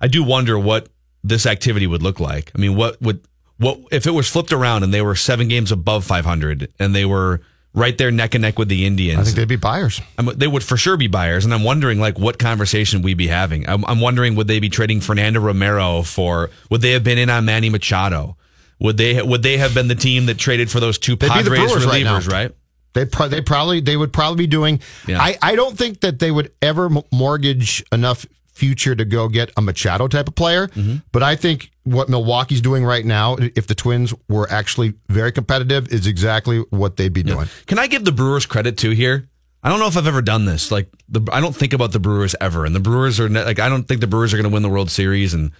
I 0.00 0.08
do 0.08 0.22
wonder 0.22 0.58
what 0.58 0.88
this 1.22 1.46
activity 1.46 1.86
would 1.86 2.02
look 2.02 2.20
like. 2.20 2.52
I 2.54 2.58
mean, 2.58 2.76
what 2.76 3.00
would 3.00 3.26
what 3.58 3.80
if 3.90 4.06
it 4.06 4.10
was 4.10 4.28
flipped 4.28 4.52
around 4.52 4.82
and 4.82 4.92
they 4.92 5.02
were 5.02 5.14
seven 5.14 5.48
games 5.48 5.72
above 5.72 6.04
500 6.04 6.72
and 6.78 6.94
they 6.94 7.04
were 7.04 7.40
right 7.72 7.96
there 7.96 8.10
neck 8.10 8.34
and 8.34 8.42
neck 8.42 8.58
with 8.58 8.68
the 8.68 8.84
Indians? 8.84 9.20
I 9.20 9.24
think 9.24 9.36
they'd 9.36 9.48
be 9.48 9.56
buyers. 9.56 10.00
I'm, 10.18 10.26
they 10.26 10.46
would 10.46 10.62
for 10.62 10.76
sure 10.76 10.96
be 10.96 11.06
buyers, 11.06 11.44
and 11.44 11.54
I'm 11.54 11.64
wondering 11.64 12.00
like 12.00 12.18
what 12.18 12.38
conversation 12.38 13.02
we'd 13.02 13.16
be 13.16 13.28
having. 13.28 13.68
I'm, 13.68 13.84
I'm 13.86 14.00
wondering 14.00 14.34
would 14.36 14.48
they 14.48 14.60
be 14.60 14.68
trading 14.68 15.00
Fernando 15.00 15.40
Romero 15.40 16.02
for? 16.02 16.50
Would 16.70 16.82
they 16.82 16.92
have 16.92 17.04
been 17.04 17.18
in 17.18 17.30
on 17.30 17.44
Manny 17.44 17.70
Machado? 17.70 18.36
Would 18.80 18.96
they 18.96 19.22
would 19.22 19.42
they 19.42 19.56
have 19.58 19.74
been 19.74 19.88
the 19.88 19.94
team 19.94 20.26
that 20.26 20.38
traded 20.38 20.70
for 20.70 20.80
those 20.80 20.98
two 20.98 21.16
They'd 21.16 21.32
be 21.32 21.42
the 21.42 21.50
Padres 21.50 21.86
right 21.86 22.04
relievers? 22.04 22.30
Right. 22.30 22.52
They 22.92 23.06
pro- 23.06 23.28
they 23.28 23.40
probably 23.40 23.80
they 23.80 23.96
would 23.96 24.12
probably 24.12 24.44
be 24.44 24.46
doing. 24.46 24.80
Yeah. 25.06 25.20
I 25.20 25.36
I 25.42 25.56
don't 25.56 25.76
think 25.76 26.00
that 26.00 26.18
they 26.18 26.30
would 26.30 26.52
ever 26.62 26.90
mortgage 27.12 27.84
enough 27.92 28.26
future 28.54 28.94
to 28.94 29.04
go 29.04 29.28
get 29.28 29.50
a 29.56 29.62
Machado 29.62 30.08
type 30.08 30.28
of 30.28 30.34
player. 30.34 30.68
Mm-hmm. 30.68 30.96
But 31.12 31.22
I 31.22 31.36
think 31.36 31.70
what 31.82 32.08
Milwaukee's 32.08 32.60
doing 32.60 32.84
right 32.84 33.04
now, 33.04 33.36
if 33.38 33.66
the 33.66 33.74
Twins 33.74 34.14
were 34.28 34.48
actually 34.50 34.94
very 35.08 35.32
competitive, 35.32 35.92
is 35.92 36.06
exactly 36.06 36.60
what 36.70 36.96
they'd 36.96 37.12
be 37.12 37.24
doing. 37.24 37.48
Can 37.66 37.78
I 37.78 37.88
give 37.88 38.04
the 38.04 38.12
Brewers 38.12 38.46
credit 38.46 38.78
too 38.78 38.90
here? 38.90 39.28
I 39.62 39.70
don't 39.70 39.80
know 39.80 39.86
if 39.86 39.96
I've 39.96 40.06
ever 40.06 40.22
done 40.22 40.44
this. 40.44 40.70
Like 40.70 40.88
the 41.08 41.26
I 41.32 41.40
don't 41.40 41.56
think 41.56 41.72
about 41.72 41.92
the 41.92 41.98
Brewers 41.98 42.36
ever, 42.40 42.64
and 42.64 42.74
the 42.74 42.80
Brewers 42.80 43.18
are 43.18 43.28
ne- 43.28 43.44
like 43.44 43.58
I 43.58 43.68
don't 43.68 43.88
think 43.88 44.00
the 44.00 44.06
Brewers 44.06 44.32
are 44.32 44.36
going 44.36 44.48
to 44.48 44.52
win 44.52 44.62
the 44.62 44.68
World 44.68 44.90
Series, 44.90 45.34
and 45.34 45.52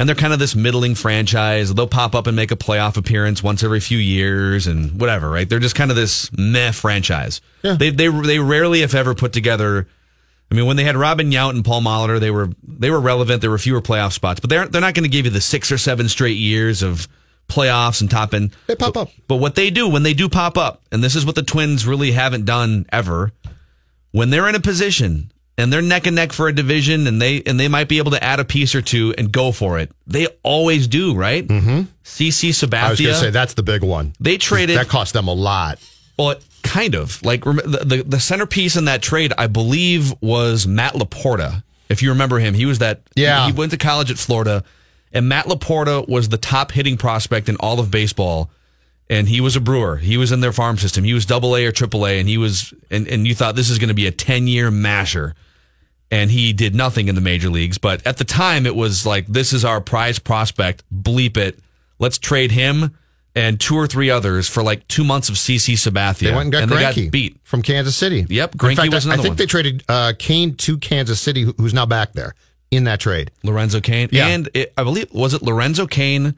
and 0.00 0.08
they're 0.08 0.16
kind 0.16 0.32
of 0.32 0.38
this 0.38 0.56
middling 0.56 0.94
franchise. 0.94 1.74
They'll 1.74 1.86
pop 1.86 2.14
up 2.14 2.26
and 2.26 2.34
make 2.34 2.50
a 2.50 2.56
playoff 2.56 2.96
appearance 2.96 3.42
once 3.42 3.62
every 3.62 3.80
few 3.80 3.98
years, 3.98 4.66
and 4.66 4.98
whatever. 4.98 5.28
Right? 5.28 5.46
They're 5.46 5.58
just 5.58 5.74
kind 5.74 5.90
of 5.90 5.96
this 5.96 6.30
meh 6.32 6.72
franchise. 6.72 7.42
Yeah. 7.62 7.74
They 7.74 7.90
they 7.90 8.08
they 8.08 8.38
rarely, 8.38 8.80
if 8.80 8.94
ever, 8.94 9.14
put 9.14 9.34
together. 9.34 9.86
I 10.50 10.54
mean, 10.54 10.64
when 10.64 10.78
they 10.78 10.84
had 10.84 10.96
Robin 10.96 11.30
Yount 11.30 11.50
and 11.50 11.64
Paul 11.64 11.82
Molitor, 11.82 12.18
they 12.18 12.30
were 12.30 12.48
they 12.66 12.90
were 12.90 12.98
relevant. 12.98 13.42
There 13.42 13.50
were 13.50 13.58
fewer 13.58 13.82
playoff 13.82 14.12
spots, 14.12 14.40
but 14.40 14.48
they're 14.48 14.66
they're 14.66 14.80
not 14.80 14.94
going 14.94 15.04
to 15.04 15.10
give 15.10 15.26
you 15.26 15.30
the 15.30 15.40
six 15.40 15.70
or 15.70 15.76
seven 15.76 16.08
straight 16.08 16.38
years 16.38 16.82
of 16.82 17.06
playoffs 17.48 18.00
and 18.00 18.10
top 18.10 18.32
end. 18.32 18.56
They 18.68 18.76
pop 18.76 18.96
up. 18.96 19.10
But 19.28 19.36
what 19.36 19.54
they 19.54 19.68
do 19.68 19.86
when 19.86 20.02
they 20.02 20.14
do 20.14 20.30
pop 20.30 20.56
up, 20.56 20.80
and 20.90 21.04
this 21.04 21.14
is 21.14 21.26
what 21.26 21.34
the 21.34 21.42
Twins 21.42 21.86
really 21.86 22.12
haven't 22.12 22.46
done 22.46 22.86
ever, 22.90 23.32
when 24.12 24.30
they're 24.30 24.48
in 24.48 24.54
a 24.54 24.60
position 24.60 25.30
and 25.60 25.72
they're 25.72 25.82
neck 25.82 26.06
and 26.06 26.16
neck 26.16 26.32
for 26.32 26.48
a 26.48 26.52
division, 26.54 27.06
and 27.06 27.20
they 27.20 27.42
and 27.44 27.60
they 27.60 27.68
might 27.68 27.88
be 27.88 27.98
able 27.98 28.10
to 28.12 28.22
add 28.24 28.40
a 28.40 28.44
piece 28.44 28.74
or 28.74 28.82
two 28.82 29.14
and 29.18 29.30
go 29.30 29.52
for 29.52 29.78
it. 29.78 29.90
They 30.06 30.26
always 30.42 30.86
do, 30.88 31.14
right? 31.14 31.46
Mm-hmm. 31.46 31.82
CC 32.04 32.50
Sabathia. 32.50 32.78
I 32.82 32.90
was 32.90 33.00
going 33.00 33.14
to 33.14 33.20
say 33.20 33.30
that's 33.30 33.54
the 33.54 33.62
big 33.62 33.82
one. 33.84 34.14
They 34.18 34.36
traded 34.38 34.76
that 34.76 34.88
cost 34.88 35.12
them 35.12 35.28
a 35.28 35.34
lot. 35.34 35.78
well, 36.18 36.34
kind 36.62 36.94
of 36.94 37.22
like 37.22 37.44
the, 37.44 37.82
the 37.84 38.02
the 38.06 38.20
centerpiece 38.20 38.76
in 38.76 38.86
that 38.86 39.02
trade, 39.02 39.32
I 39.38 39.46
believe, 39.46 40.14
was 40.20 40.66
Matt 40.66 40.94
LaPorta. 40.94 41.62
If 41.88 42.02
you 42.02 42.10
remember 42.10 42.38
him, 42.38 42.54
he 42.54 42.66
was 42.66 42.78
that. 42.80 43.02
Yeah. 43.14 43.46
he 43.46 43.52
went 43.52 43.70
to 43.72 43.76
college 43.78 44.10
at 44.10 44.18
Florida, 44.18 44.64
and 45.12 45.28
Matt 45.28 45.46
LaPorta 45.46 46.08
was 46.08 46.28
the 46.28 46.38
top 46.38 46.72
hitting 46.72 46.96
prospect 46.96 47.48
in 47.48 47.56
all 47.56 47.80
of 47.80 47.90
baseball. 47.90 48.50
and 49.08 49.28
he 49.28 49.40
was 49.40 49.56
a 49.56 49.60
brewer. 49.60 49.96
He 49.96 50.16
was 50.16 50.30
in 50.30 50.38
their 50.40 50.52
farm 50.52 50.78
system. 50.78 51.02
He 51.02 51.14
was 51.14 51.26
double 51.26 51.56
A 51.56 51.66
or 51.66 51.72
triple 51.72 52.06
A, 52.06 52.20
and 52.20 52.28
he 52.28 52.38
was, 52.38 52.72
and, 52.92 53.08
and 53.08 53.26
you 53.26 53.34
thought 53.34 53.56
this 53.56 53.68
is 53.68 53.78
going 53.78 53.88
to 53.88 53.94
be 53.94 54.06
a 54.06 54.12
10 54.12 54.46
year 54.46 54.70
masher. 54.70 55.34
And 56.10 56.30
he 56.30 56.52
did 56.52 56.74
nothing 56.74 57.08
in 57.08 57.14
the 57.14 57.20
major 57.20 57.50
leagues. 57.50 57.78
But 57.78 58.04
at 58.06 58.18
the 58.18 58.24
time, 58.24 58.66
it 58.66 58.74
was 58.74 59.06
like, 59.06 59.26
this 59.26 59.52
is 59.52 59.64
our 59.64 59.80
prize 59.80 60.18
prospect. 60.18 60.82
Bleep 60.92 61.36
it. 61.36 61.60
Let's 62.00 62.18
trade 62.18 62.50
him 62.50 62.96
and 63.34 63.60
two 63.60 63.76
or 63.76 63.86
three 63.86 64.10
others 64.10 64.48
for 64.48 64.62
like 64.62 64.86
two 64.88 65.04
months 65.04 65.28
of 65.28 65.36
CC 65.36 65.74
Sabathia. 65.74 66.18
They 66.18 66.34
went 66.34 66.42
and 66.42 66.52
got 66.52 66.68
they 66.68 66.76
Greinke 66.76 67.04
got 67.04 67.12
beat. 67.12 67.36
from 67.44 67.62
Kansas 67.62 67.94
City. 67.94 68.26
Yep, 68.28 68.58
fact, 68.60 68.92
was 68.92 69.06
I, 69.06 69.12
I 69.12 69.16
think 69.16 69.28
one. 69.28 69.36
they 69.36 69.46
traded 69.46 69.84
uh, 69.88 70.12
Cain 70.18 70.56
to 70.56 70.78
Kansas 70.78 71.20
City, 71.20 71.42
who's 71.56 71.74
now 71.74 71.86
back 71.86 72.12
there 72.12 72.34
in 72.70 72.84
that 72.84 73.00
trade. 73.00 73.30
Lorenzo 73.42 73.80
Cain. 73.80 74.08
Yeah. 74.12 74.28
And 74.28 74.48
it, 74.54 74.72
I 74.76 74.84
believe, 74.84 75.12
was 75.12 75.34
it 75.34 75.42
Lorenzo 75.42 75.86
Cain? 75.86 76.34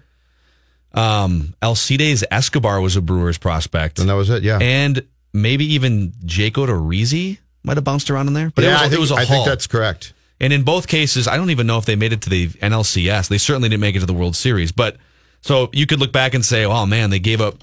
Um, 0.95 1.55
Alcides 1.63 2.25
Escobar 2.31 2.81
was 2.81 2.97
a 2.97 3.01
Brewers 3.01 3.39
prospect. 3.39 3.99
And 3.99 4.11
that 4.11 4.15
was 4.15 4.29
it, 4.29 4.43
yeah. 4.43 4.59
And 4.61 5.07
maybe 5.33 5.65
even 5.75 6.13
Jake 6.25 6.55
Odorizzi 6.55 7.39
might 7.65 7.77
have 7.77 7.85
bounced 7.85 8.11
around 8.11 8.29
in 8.29 8.35
there. 8.35 8.51
But 8.55 8.65
yeah, 8.65 8.71
it 8.71 8.73
was, 8.73 8.81
I 8.81 8.85
a- 8.85 8.89
think, 8.89 8.93
it 8.93 9.01
was 9.01 9.11
a 9.11 9.15
I 9.15 9.25
haul. 9.25 9.37
think 9.37 9.47
that's 9.47 9.67
correct. 9.67 10.13
And 10.41 10.53
in 10.53 10.63
both 10.65 10.89
cases, 10.89 11.29
I 11.29 11.37
don't 11.37 11.51
even 11.51 11.67
know 11.69 11.79
if 11.79 11.85
they 11.85 11.95
made 11.97 12.13
it 12.13 12.23
to 12.23 12.31
the 12.31 12.49
NLCS. 12.49 13.29
They 13.29 13.39
certainly 13.39 13.69
didn't 13.69 13.81
make 13.81 13.95
it 13.95 14.01
to 14.01 14.07
the 14.07 14.13
World 14.15 14.35
Series. 14.35 14.73
But 14.73 14.97
so 15.41 15.71
you 15.73 15.87
could 15.87 16.01
look 16.01 16.13
back 16.13 16.35
and 16.35 16.45
say, 16.45 16.65
"Oh 16.65 16.85
man, 16.87 17.11
they 17.11 17.19
gave 17.21 17.41
up 17.41 17.57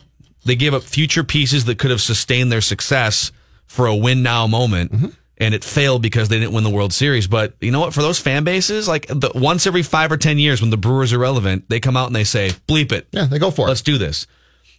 they 0.45 0.55
gave 0.55 0.73
up 0.73 0.83
future 0.83 1.23
pieces 1.23 1.65
that 1.65 1.77
could 1.77 1.91
have 1.91 1.99
sustained 2.01 2.51
their 2.51 2.62
success 2.62 3.31
for 3.65 3.85
a 3.88 3.95
win 3.95 4.23
now 4.23 4.47
moment." 4.47 4.91
Mm-hmm. 4.93 5.07
And 5.41 5.53
it 5.53 5.63
failed 5.63 6.01
because 6.01 6.27
they 6.27 6.38
didn't 6.38 6.51
win 6.53 6.65
the 6.65 6.69
World 6.69 6.91
Series. 6.91 7.25
But 7.27 7.53
you 7.62 7.71
know 7.71 7.79
what? 7.79 7.93
For 7.93 8.01
those 8.01 8.19
fan 8.19 8.43
bases, 8.43 8.89
like 8.89 9.07
the, 9.07 9.31
once 9.35 9.65
every 9.67 9.83
five 9.83 10.12
or 10.12 10.17
ten 10.17 10.38
years, 10.38 10.59
when 10.62 10.69
the 10.69 10.75
Brewers 10.77 11.13
are 11.13 11.17
relevant, 11.19 11.69
they 11.69 11.79
come 11.79 11.95
out 11.97 12.07
and 12.07 12.15
they 12.15 12.25
say, 12.25 12.49
"Bleep 12.67 12.91
it, 12.91 13.07
Yeah, 13.12 13.25
they 13.25 13.39
go 13.39 13.49
for 13.51 13.65
it. 13.65 13.69
let's 13.69 13.81
do 13.81 13.97
this." 13.97 14.27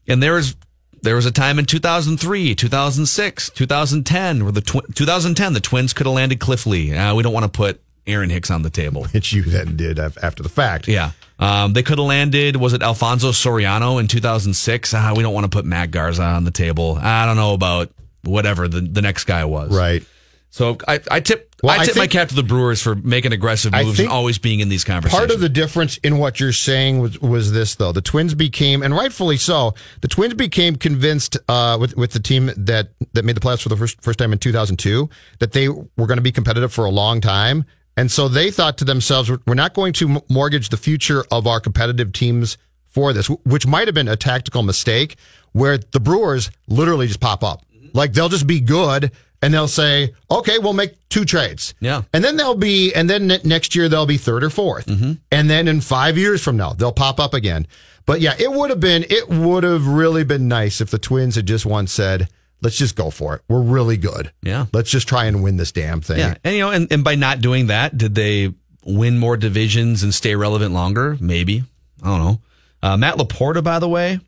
And 0.09 0.23
there 0.23 0.35
was 0.35 0.57
there 1.03 1.17
was 1.17 1.27
a 1.27 1.31
time 1.31 1.59
in 1.59 1.65
2003, 1.65 2.55
2006, 2.55 3.51
2010 3.51 4.43
where 4.43 4.53
the 4.53 4.61
tw- 4.61 4.95
2010 4.95 5.53
the 5.53 5.61
Twins 5.61 5.93
could 5.93 6.07
have 6.07 6.15
landed 6.15 6.41
Cliff 6.41 6.67
Lee. 6.67 6.95
Uh, 6.95 7.15
we 7.15 7.23
don't 7.23 7.33
want 7.33 7.45
to 7.45 7.57
put 7.57 7.81
Aaron 8.07 8.31
Hicks 8.31 8.51
on 8.51 8.63
the 8.63 8.71
table. 8.71 9.05
Which 9.07 9.33
you 9.35 9.43
then 9.43 9.77
did 9.77 9.99
after 9.99 10.43
the 10.43 10.49
fact. 10.49 10.89
Yeah. 10.89 11.13
Um, 11.39 11.73
they 11.73 11.83
could 11.83 11.99
have 11.99 12.07
landed, 12.07 12.57
was 12.57 12.75
it 12.75 12.83
Alfonso 12.83 13.31
Soriano 13.31 13.99
in 13.99 14.09
2006? 14.09 14.93
Ah, 14.93 15.15
we 15.17 15.23
don't 15.23 15.33
want 15.33 15.45
to 15.45 15.49
put 15.49 15.65
Matt 15.65 15.91
Garza 15.91 16.23
on 16.23 16.45
the 16.45 16.51
table. 16.51 16.99
I 17.01 17.25
don't 17.25 17.37
know 17.37 17.55
about 17.55 17.91
whatever 18.25 18.69
the, 18.69 18.81
the 18.81 19.01
next 19.01 19.25
guy 19.25 19.45
was. 19.47 19.75
Right. 19.75 20.05
So 20.51 20.77
I, 20.87 21.01
I 21.11 21.21
tip, 21.21 21.50
Well, 21.63 21.79
I 21.79 21.83
I 21.83 21.85
tip 21.85 21.97
my 21.97 22.07
cap 22.07 22.29
to 22.29 22.35
the 22.35 22.43
Brewers 22.43 22.81
for 22.81 22.95
making 22.95 23.33
aggressive 23.33 23.73
moves 23.85 23.99
and 24.01 24.09
always 24.09 24.39
being 24.39 24.61
in 24.61 24.69
these 24.69 24.83
conversations. 24.85 25.19
Part 25.19 25.31
of 25.31 25.41
the 25.41 25.49
difference 25.49 25.99
in 25.99 26.19
what 26.19 26.41
you're 26.41 26.53
saying 26.53 27.01
was, 27.01 27.21
was 27.21 27.53
this, 27.53 27.75
though. 27.75 27.93
The 27.93 28.01
Twins 28.01 28.35
became, 28.35 28.83
and 28.83 28.95
rightfully 28.95 29.37
so, 29.37 29.75
the 30.01 30.09
Twins 30.09 30.35
became 30.35 30.77
convinced 30.77 31.37
uh, 31.49 31.77
with 31.81 31.97
with 31.97 32.13
the 32.13 32.21
team 32.21 32.51
that 32.57 32.89
that 33.13 33.25
made 33.25 33.37
the 33.37 33.41
playoffs 33.41 33.63
for 33.63 33.69
the 33.69 33.77
first 33.77 34.01
first 34.03 34.19
time 34.19 34.33
in 34.33 34.39
2002 34.39 35.09
that 35.41 35.53
they 35.53 35.69
were 35.69 35.85
going 36.07 36.17
to 36.19 36.23
be 36.23 36.33
competitive 36.33 36.73
for 36.73 36.85
a 36.87 36.91
long 36.91 37.21
time, 37.21 37.65
and 37.97 38.11
so 38.11 38.29
they 38.29 38.51
thought 38.51 38.79
to 38.79 38.85
themselves, 38.85 39.29
"We're- 39.29 39.43
"We're 39.47 39.55
not 39.55 39.75
going 39.75 39.93
to 39.95 40.23
mortgage 40.31 40.71
the 40.71 40.77
future 40.79 41.25
of 41.31 41.47
our 41.47 41.61
competitive 41.61 42.13
teams 42.13 42.57
for 42.89 43.13
this," 43.13 43.27
which 43.45 43.67
might 43.67 43.87
have 43.87 43.95
been 43.95 44.09
a 44.09 44.17
tactical 44.17 44.63
mistake, 44.63 45.17
where 45.53 45.77
the 45.79 46.01
Brewers 46.01 46.51
literally 46.69 47.07
just 47.07 47.21
pop 47.21 47.45
up, 47.45 47.65
like 47.93 48.15
they'll 48.15 48.29
just 48.31 48.47
be 48.47 48.61
good. 48.61 49.11
And 49.43 49.55
they'll 49.55 49.69
say, 49.69 50.15
okay, 50.31 50.59
we'll 50.59 50.75
make 50.75 50.97
two 51.09 51.25
trades. 51.25 51.75
Yeah. 51.81 52.03
And 52.13 52.23
then 52.23 52.37
they'll 52.37 52.55
be, 52.55 52.93
and 52.95 53.09
then 53.09 53.27
ne- 53.27 53.41
next 53.43 53.75
year 53.75 53.89
they'll 53.89 54.05
be 54.07 54.19
third 54.19 54.45
or 54.45 54.51
4th 54.51 54.85
Mm-hmm. 54.85 55.13
And 55.33 55.49
then 55.49 55.67
in 55.67 55.81
five 55.81 56.19
years 56.19 56.43
from 56.43 56.57
now, 56.57 56.75
they'll 56.75 56.93
pop 56.93 57.19
up 57.19 57.33
again. 57.33 57.67
But 58.05 58.21
yeah, 58.21 58.35
it 58.39 58.53
would 58.53 58.71
have 58.71 58.81
been, 58.81 59.05
it 59.09 59.29
would 59.29 59.65
have 59.65 59.87
really 59.87 60.25
been 60.25 60.47
nice 60.49 60.81
if 60.81 60.91
the 60.91 60.99
Twins 60.99 61.37
had 61.37 61.47
just 61.47 61.65
once 61.65 61.93
said, 61.93 62.29
let's 62.61 62.77
just 62.77 62.97
go 62.97 63.09
for 63.11 63.35
it. 63.37 63.43
We're 63.49 63.63
really 63.63 63.97
good. 63.97 64.33
Yeah. 64.43 64.67
Let's 64.73 64.91
just 64.91 65.09
try 65.09 65.25
and 65.25 65.43
win 65.43 65.57
this 65.57 65.73
damn 65.73 66.01
thing. 66.03 66.19
Yeah, 66.19 66.35
and 66.45 66.55
you 66.55 66.61
know, 66.61 66.71
and, 66.71 66.93
and 66.93 67.03
by 67.05 67.15
not 67.15 67.41
doing 67.41 67.69
that, 67.69 67.97
did 67.97 68.15
they 68.15 68.53
win 68.85 69.19
more 69.19 69.37
divisions 69.37 70.03
and 70.03 70.13
stay 70.15 70.35
relevant 70.35 70.75
longer? 70.75 71.17
Maybe. 71.21 71.65
I 72.03 72.07
don't 72.07 72.19
know. 72.19 72.41
Uh, 72.83 72.97
Matt 72.97 73.17
LaPorta, 73.17 73.63
by 73.63 73.79
the 73.79 73.89
way, 73.89 74.21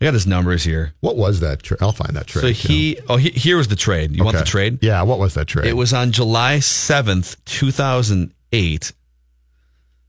I 0.00 0.04
got 0.04 0.14
his 0.14 0.26
numbers 0.26 0.62
here. 0.62 0.94
What 1.00 1.16
was 1.16 1.40
that? 1.40 1.62
Tra- 1.62 1.76
I'll 1.80 1.92
find 1.92 2.14
that 2.14 2.28
trade. 2.28 2.42
So 2.42 2.68
he, 2.68 2.98
oh, 3.08 3.16
he, 3.16 3.30
here 3.30 3.56
was 3.56 3.66
the 3.66 3.76
trade. 3.76 4.14
You 4.14 4.24
want 4.24 4.36
the 4.36 4.44
trade? 4.44 4.78
Yeah. 4.80 5.02
What 5.02 5.18
was 5.18 5.34
that 5.34 5.46
trade? 5.46 5.66
It 5.66 5.72
was 5.72 5.92
on 5.92 6.12
July 6.12 6.60
seventh, 6.60 7.42
two 7.44 7.72
thousand 7.72 8.32
eight. 8.52 8.92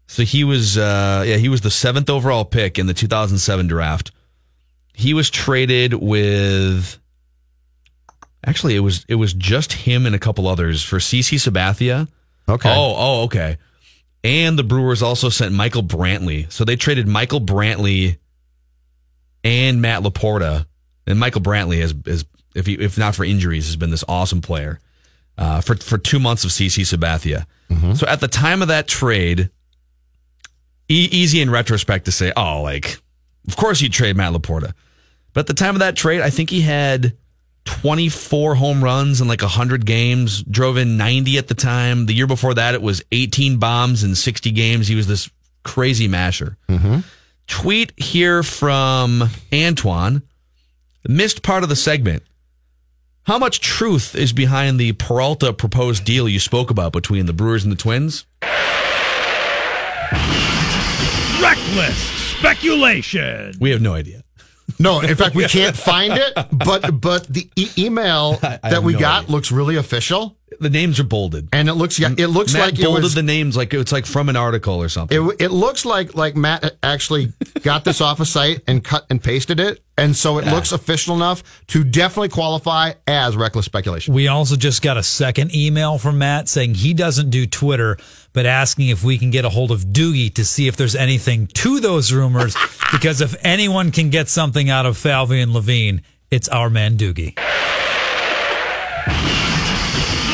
So 0.08 0.24
he 0.24 0.44
was, 0.44 0.78
uh, 0.78 1.24
yeah, 1.26 1.38
he 1.38 1.50
was 1.50 1.62
the 1.62 1.72
seventh 1.72 2.10
overall 2.10 2.46
pick 2.46 2.78
in 2.78 2.86
the 2.86 2.94
two 2.94 3.08
thousand 3.08 3.40
seven 3.40 3.68
draft. 3.68 4.12
He 4.94 5.14
was 5.14 5.30
traded 5.30 5.94
with. 5.94 7.00
Actually, 8.46 8.76
it 8.76 8.82
was 8.82 9.06
it 9.08 9.16
was 9.16 9.34
just 9.34 9.74
him 9.74 10.06
and 10.06 10.14
a 10.14 10.20
couple 10.20 10.48
others 10.48 10.84
for 10.84 10.98
CC 10.98 11.38
Sabathia. 11.38 12.08
Okay. 12.48 12.70
Oh, 12.70 12.96
oh, 12.98 13.24
okay. 13.24 13.58
And 14.24 14.58
the 14.58 14.64
Brewers 14.64 15.02
also 15.02 15.30
sent 15.30 15.54
Michael 15.54 15.84
Brantley. 15.84 16.52
So 16.52 16.66
they 16.66 16.76
traded 16.76 17.08
Michael 17.08 17.42
Brantley 17.42 18.18
and 19.44 19.82
Matt 19.82 20.04
LaPorta. 20.04 20.66
And 21.08 21.20
Michael 21.20 21.42
Brantley 21.42 21.80
has, 21.82 21.94
is 22.06 22.26
if 22.56 22.66
he, 22.66 22.74
if 22.76 22.98
not 22.98 23.16
for 23.16 23.24
injuries, 23.24 23.66
has 23.68 23.76
been 23.76 23.90
this 23.92 24.04
awesome 24.08 24.42
player 24.42 24.80
uh, 25.38 25.62
for 25.62 25.76
for 25.76 25.98
two 25.98 26.20
months 26.20 26.44
of 26.44 26.52
CC 26.52 26.84
Sabathia. 26.84 27.46
So 27.96 28.08
at 28.08 28.20
the 28.20 28.28
time 28.28 28.62
of 28.62 28.68
that 28.70 28.88
trade, 28.88 29.50
e- 30.90 31.08
easy 31.12 31.42
in 31.42 31.50
retrospect 31.50 32.06
to 32.06 32.12
say, 32.12 32.32
oh, 32.36 32.62
like 32.62 33.00
of 33.48 33.56
course 33.56 33.82
you'd 33.82 33.94
trade 33.94 34.16
Matt 34.16 34.34
LaPorta. 34.34 34.74
But 35.34 35.42
at 35.42 35.48
the 35.48 35.54
time 35.54 35.76
of 35.76 35.80
that 35.80 35.96
trade, 35.96 36.22
I 36.22 36.30
think 36.32 36.50
he 36.50 36.62
had 36.62 37.16
24 37.66 38.56
home 38.56 38.84
runs 38.84 39.22
in 39.22 39.28
like 39.28 39.42
100 39.42 39.86
games, 39.86 40.44
drove 40.44 40.78
in 40.78 40.98
90 40.98 41.38
at 41.38 41.48
the 41.48 41.54
time. 41.54 42.08
The 42.08 42.14
year 42.14 42.28
before 42.28 42.56
that, 42.56 42.74
it 42.74 42.82
was 42.82 43.04
18 43.12 43.58
bombs 43.58 44.04
in 44.04 44.16
60 44.16 44.52
games. 44.52 44.88
He 44.88 44.96
was 44.96 45.08
this 45.08 45.30
crazy 45.64 46.08
masher. 46.08 46.58
Tweet 47.50 47.92
here 47.98 48.42
from 48.44 49.30
Antoine. 49.54 50.22
Missed 51.08 51.42
part 51.44 51.64
of 51.64 51.70
the 51.70 51.76
segment. 51.76 52.24
How 53.24 53.38
much 53.38 53.60
truth 53.60 54.16
is 54.16 54.32
behind 54.34 54.80
the 54.80 54.94
Peralta 54.94 55.52
proposed 55.54 56.06
deal 56.06 56.30
you 56.30 56.40
spoke 56.40 56.70
about 56.72 56.94
between 56.94 57.26
the 57.26 57.34
Brewers 57.34 57.64
and 57.64 57.72
the 57.72 57.76
Twins? 57.76 58.26
Reckless 61.42 61.98
speculation. 62.38 63.54
We 63.60 63.72
have 63.72 63.82
no 63.82 63.94
idea. 63.94 64.24
No, 64.82 65.02
in 65.02 65.14
fact, 65.16 65.36
we 65.36 65.46
can't 65.50 65.76
find 65.76 66.14
it. 66.14 66.32
But 66.54 67.02
but 67.02 67.26
the 67.28 67.50
e- 67.58 67.72
email 67.78 68.38
I 68.44 68.60
that 68.70 68.84
we 68.84 68.94
no 68.94 69.00
got 69.00 69.24
idea. 69.24 69.32
looks 69.36 69.52
really 69.52 69.76
official, 69.76 70.38
The 70.60 70.70
names 70.70 71.00
are 71.00 71.04
bolded. 71.04 71.50
and 71.54 71.70
it 71.70 71.74
looks 71.74 71.98
yeah, 72.00 72.10
it 72.18 72.28
looks 72.28 72.54
Matt 72.54 72.62
like 72.62 72.80
it 72.80 72.84
bolded 72.84 73.04
was. 73.04 73.16
the 73.16 73.24
names 73.24 73.56
like 73.56 73.74
it's 73.74 73.92
like 73.92 74.06
from 74.06 74.30
an 74.30 74.36
article 74.36 74.76
or 74.76 74.90
something. 74.90 75.30
It, 75.30 75.42
it 75.42 75.52
looks 75.52 75.86
like 75.86 76.16
like 76.16 76.36
Matt 76.36 76.78
actually 76.84 77.34
got 77.64 77.84
this 77.86 78.02
off 78.02 78.20
a 78.20 78.26
site 78.26 78.62
and 78.68 78.84
cut 78.84 79.06
and 79.10 79.24
pasted 79.24 79.60
it, 79.60 79.82
and 79.98 80.16
so 80.16 80.38
it 80.38 80.46
looks 80.46 80.72
official 80.72 81.16
enough 81.16 81.44
to 81.68 81.84
definitely 81.84 82.30
qualify 82.30 82.94
as 83.08 83.36
reckless 83.38 83.66
speculation. 83.66 84.14
We 84.14 84.28
also 84.28 84.56
just 84.56 84.82
got 84.82 84.98
a 84.98 85.04
second 85.04 85.56
email 85.56 85.98
from 85.98 86.18
Matt 86.18 86.50
saying 86.50 86.76
he 86.76 86.94
doesn't 86.94 87.30
do 87.30 87.46
Twitter, 87.46 87.98
but 88.34 88.46
asking 88.46 88.90
if 88.90 89.04
we 89.04 89.18
can 89.18 89.32
get 89.32 89.46
a 89.46 89.50
hold 89.50 89.72
of 89.72 89.82
Doogie 89.86 90.34
to 90.36 90.46
see 90.46 90.68
if 90.68 90.76
there's 90.76 90.96
anything 90.96 91.48
to 91.48 91.80
those 91.80 92.12
rumors. 92.12 92.56
because 92.92 93.22
if 93.22 93.36
anyone 93.46 93.92
can 93.92 94.10
get 94.10 94.28
something 94.28 94.70
out 94.70 94.86
of 94.86 94.98
Falvey 94.98 95.42
and 95.42 95.54
Levine, 95.54 96.02
it's 96.32 96.48
our 96.50 96.70
man 96.70 96.98
Doogie. 96.98 97.38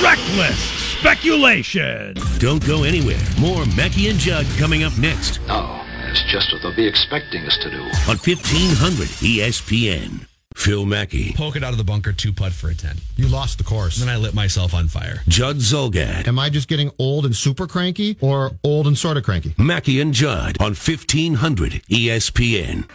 Reckless 0.02 0.60
speculation. 1.00 2.16
Don't 2.40 2.66
go 2.66 2.84
anywhere. 2.84 3.20
More 3.40 3.66
Mackey 3.78 4.10
and 4.10 4.20
Judd 4.20 4.46
coming 4.58 4.84
up 4.84 4.98
next 4.98 5.40
No, 5.48 5.82
that's 6.02 6.22
just 6.32 6.52
what 6.52 6.62
they'll 6.62 6.76
be 6.76 6.86
expecting 6.88 7.46
us 7.46 7.58
to 7.58 7.70
do. 7.72 7.82
on 8.10 8.18
E 8.28 8.36
1500 8.36 9.08
ESPN. 9.24 10.26
Phil 10.56 10.86
Mackey, 10.86 11.34
Poke 11.34 11.58
it 11.58 11.64
out 11.66 11.72
of 11.72 11.78
the 11.78 11.84
bunker, 11.84 12.14
two 12.14 12.32
putt 12.32 12.54
for 12.54 12.70
a 12.70 12.74
10. 12.76 12.96
You 13.18 13.28
lost 13.28 13.58
the 13.58 13.64
course. 13.66 14.00
And 14.00 14.08
then 14.08 14.16
I 14.16 14.18
lit 14.18 14.34
myself 14.34 14.74
on 14.74 14.88
fire. 14.88 15.22
Judd 15.28 15.58
Zulgad, 15.58 16.28
Am 16.28 16.40
I 16.40 16.50
just 16.50 16.68
getting 16.70 16.92
old 16.98 17.26
and 17.26 17.36
super 17.36 17.68
cranky, 17.68 18.18
or 18.22 18.52
old 18.64 18.88
and 18.88 18.98
sort 18.98 19.18
of 19.18 19.24
cranky? 19.24 19.54
Mackey 19.58 20.00
and 20.00 20.14
Judd 20.14 20.56
on 20.62 20.72
E 20.72 20.76
1500 20.76 21.82
ESPN. 21.90 22.86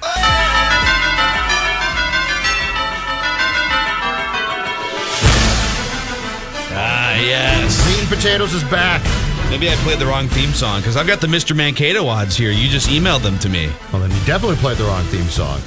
Yes. 7.30 7.86
Meat 7.86 8.08
potatoes 8.08 8.54
is 8.54 8.64
back. 8.64 9.02
Maybe 9.50 9.68
I 9.70 9.74
played 9.76 9.98
the 9.98 10.06
wrong 10.06 10.28
theme 10.28 10.50
song 10.50 10.80
because 10.80 10.96
I've 10.96 11.06
got 11.06 11.20
the 11.20 11.26
Mr. 11.26 11.56
Mankato 11.56 12.06
odds 12.06 12.36
here. 12.36 12.50
You 12.50 12.68
just 12.68 12.88
emailed 12.88 13.22
them 13.22 13.38
to 13.40 13.48
me. 13.48 13.70
Well, 13.92 14.02
then 14.02 14.10
you 14.10 14.24
definitely 14.24 14.56
played 14.56 14.76
the 14.76 14.84
wrong 14.84 15.04
theme 15.06 15.26
song. 15.26 15.58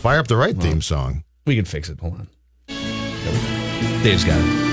Fire 0.00 0.18
up 0.18 0.28
the 0.28 0.36
right 0.36 0.56
theme 0.56 0.80
song. 0.80 1.24
We 1.46 1.56
can 1.56 1.64
fix 1.64 1.88
it. 1.88 1.98
Hold 2.00 2.14
on. 2.14 2.28
Dave's 4.02 4.24
got 4.24 4.38
it. 4.38 4.68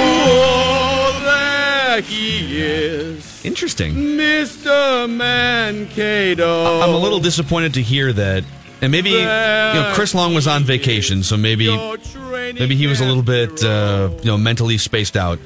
Oh, 0.00 2.00
he 2.04 2.60
is. 2.60 3.44
Interesting. 3.44 3.94
Mr. 3.94 5.08
Mankato. 5.10 6.80
I'm 6.80 6.94
a 6.94 6.98
little 6.98 7.20
disappointed 7.20 7.74
to 7.74 7.82
hear 7.82 8.12
that. 8.12 8.44
And 8.80 8.92
maybe 8.92 9.10
you 9.10 9.16
know 9.18 9.92
Chris 9.94 10.14
Long 10.14 10.34
was 10.34 10.46
on 10.46 10.64
vacation, 10.64 11.22
so 11.22 11.36
maybe 11.36 11.66
maybe 12.54 12.76
he 12.76 12.86
was 12.86 13.00
a 13.00 13.04
little 13.04 13.22
bit 13.22 13.62
uh, 13.64 14.10
you 14.20 14.26
know 14.26 14.38
mentally 14.38 14.78
spaced 14.78 15.16
out. 15.16 15.38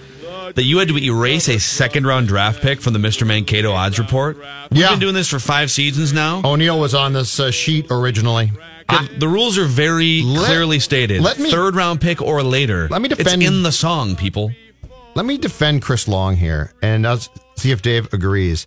That 0.55 0.65
you 0.65 0.79
had 0.79 0.89
to 0.89 0.99
erase 0.99 1.49
a 1.49 1.59
second 1.59 2.07
round 2.07 2.29
draft 2.29 2.61
pick 2.61 2.83
from 2.83 2.93
the 2.93 2.99
Mr. 2.99 3.27
Mankato 3.27 3.73
odds 3.73 3.99
report. 3.99 4.37
We've 4.71 4.81
Yeah. 4.81 4.91
been 4.91 4.99
doing 4.99 5.15
this 5.15 5.29
for 5.29 5.39
five 5.39 5.71
seasons 5.71 6.13
now. 6.13 6.43
O'Neill 6.45 6.79
was 6.79 6.95
on 6.95 7.15
this 7.15 7.41
uh, 7.41 7.51
sheet 7.51 7.87
originally. 7.91 8.53
The, 8.87 9.09
the 9.21 9.29
rules 9.29 9.57
are 9.57 9.65
very 9.65 10.21
Let- 10.23 10.45
clearly 10.45 10.79
stated. 10.79 11.23
let 11.23 11.39
me- 11.39 11.51
Third 11.51 11.75
round 11.75 12.03
pick 12.03 12.21
or 12.21 12.43
later. 12.43 12.87
Let 12.91 13.01
me 13.01 13.09
defend- 13.09 13.43
It's 13.43 13.51
in 13.51 13.63
the 13.63 13.73
song, 13.73 14.15
people. 14.15 14.53
Let 15.15 15.25
me 15.25 15.39
defend 15.39 15.81
Chris 15.81 16.07
Long 16.07 16.37
here, 16.37 16.75
and 16.83 17.07
I'll 17.07 17.21
see 17.57 17.71
if 17.71 17.81
Dave 17.81 18.13
agrees. 18.13 18.67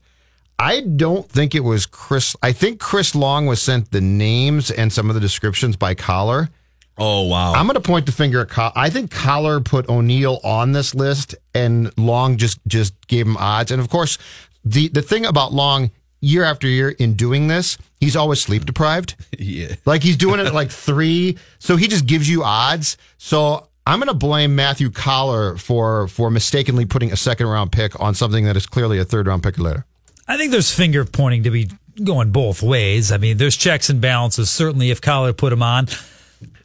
I 0.57 0.81
don't 0.81 1.29
think 1.29 1.53
it 1.53 1.61
was 1.61 1.85
Chris. 1.85 2.35
I 2.41 2.51
think 2.51 2.79
Chris 2.79 3.13
Long 3.13 3.45
was 3.45 3.61
sent 3.61 3.91
the 3.91 4.01
names 4.01 4.71
and 4.71 4.91
some 4.91 5.09
of 5.09 5.15
the 5.15 5.21
descriptions 5.21 5.75
by 5.75 5.95
Coller. 5.95 6.49
Oh 6.97 7.23
wow! 7.27 7.53
I'm 7.53 7.65
going 7.65 7.75
to 7.75 7.81
point 7.81 8.05
the 8.05 8.13
finger 8.13 8.39
at 8.41 8.49
Coller. 8.49 8.71
I 8.73 8.89
think 8.89 9.11
Coller 9.11 9.59
put 9.59 9.89
O'Neill 9.89 10.39
on 10.43 10.71
this 10.71 10.95
list, 10.95 11.35
and 11.53 11.91
Long 11.97 12.37
just 12.37 12.59
just 12.67 12.93
gave 13.07 13.27
him 13.27 13.35
odds. 13.35 13.71
And 13.71 13.81
of 13.81 13.89
course, 13.89 14.17
the 14.63 14.87
the 14.87 15.01
thing 15.01 15.25
about 15.25 15.51
Long 15.53 15.91
year 16.21 16.43
after 16.43 16.67
year 16.67 16.89
in 16.89 17.15
doing 17.15 17.49
this, 17.49 17.77
he's 17.99 18.15
always 18.15 18.41
sleep 18.41 18.65
deprived. 18.65 19.15
Yeah. 19.37 19.75
Like 19.85 20.01
he's 20.01 20.15
doing 20.15 20.39
it 20.39 20.45
at 20.45 20.53
like 20.53 20.71
three, 20.87 21.37
so 21.59 21.75
he 21.75 21.89
just 21.89 22.05
gives 22.05 22.29
you 22.29 22.43
odds. 22.43 22.97
So 23.17 23.67
I'm 23.85 23.99
going 23.99 24.07
to 24.07 24.13
blame 24.13 24.55
Matthew 24.55 24.89
Coller 24.89 25.57
for 25.57 26.07
for 26.07 26.31
mistakenly 26.31 26.85
putting 26.85 27.11
a 27.11 27.17
second 27.17 27.47
round 27.47 27.73
pick 27.73 27.99
on 27.99 28.15
something 28.15 28.45
that 28.45 28.55
is 28.55 28.65
clearly 28.65 28.97
a 28.99 29.05
third 29.05 29.27
round 29.27 29.43
pick 29.43 29.59
later. 29.59 29.85
I 30.27 30.37
think 30.37 30.51
there's 30.51 30.73
finger 30.73 31.05
pointing 31.05 31.43
to 31.43 31.51
be 31.51 31.69
going 32.03 32.31
both 32.31 32.61
ways. 32.63 33.11
I 33.11 33.17
mean, 33.17 33.37
there's 33.37 33.55
checks 33.55 33.89
and 33.89 34.01
balances. 34.01 34.49
Certainly, 34.49 34.89
if 34.91 35.01
Coller 35.01 35.33
put 35.33 35.53
him 35.53 35.63
on, 35.63 35.87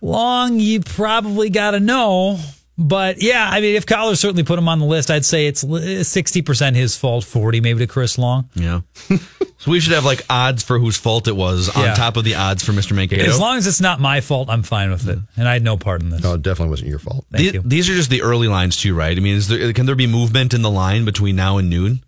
Long, 0.00 0.58
you 0.58 0.80
probably 0.80 1.50
got 1.50 1.72
to 1.72 1.80
know. 1.80 2.38
But 2.78 3.20
yeah, 3.20 3.46
I 3.50 3.60
mean, 3.60 3.76
if 3.76 3.84
Coller 3.84 4.14
certainly 4.16 4.42
put 4.42 4.58
him 4.58 4.66
on 4.66 4.78
the 4.78 4.86
list, 4.86 5.10
I'd 5.10 5.26
say 5.26 5.46
it's 5.46 5.60
sixty 6.08 6.40
percent 6.40 6.76
his 6.76 6.96
fault, 6.96 7.24
forty 7.24 7.60
maybe 7.60 7.80
to 7.80 7.86
Chris 7.86 8.16
Long. 8.16 8.48
Yeah. 8.54 8.80
so 9.58 9.70
we 9.70 9.80
should 9.80 9.92
have 9.92 10.06
like 10.06 10.24
odds 10.30 10.62
for 10.62 10.78
whose 10.78 10.96
fault 10.96 11.28
it 11.28 11.36
was 11.36 11.68
on 11.68 11.84
Yeah. 11.84 11.94
top 11.94 12.16
of 12.16 12.24
the 12.24 12.36
odds 12.36 12.64
for 12.64 12.72
Mr. 12.72 12.92
Mankato. 12.96 13.22
As 13.24 13.38
long 13.38 13.58
as 13.58 13.66
it's 13.66 13.82
not 13.82 14.00
my 14.00 14.22
fault, 14.22 14.48
I'm 14.48 14.62
fine 14.62 14.90
with 14.90 15.06
it, 15.06 15.18
mm-hmm. 15.18 15.40
and 15.40 15.46
I 15.46 15.52
had 15.52 15.62
no 15.62 15.76
part 15.76 16.00
in 16.00 16.08
this. 16.08 16.22
No, 16.22 16.34
it 16.34 16.42
definitely 16.42 16.70
wasn't 16.70 16.88
your 16.88 16.98
fault. 17.00 17.26
Thank 17.30 17.48
The- 17.50 17.54
you. 17.58 17.62
These 17.62 17.90
are 17.90 17.94
just 17.94 18.08
the 18.08 18.22
early 18.22 18.48
lines 18.48 18.78
too, 18.78 18.94
right? 18.94 19.14
I 19.14 19.20
mean, 19.20 19.36
is 19.36 19.48
there, 19.48 19.74
can 19.74 19.84
there 19.84 19.94
be 19.94 20.06
movement 20.06 20.54
in 20.54 20.62
the 20.62 20.70
line 20.70 21.04
between 21.04 21.36
now 21.36 21.58
and 21.58 21.68
noon? 21.68 22.02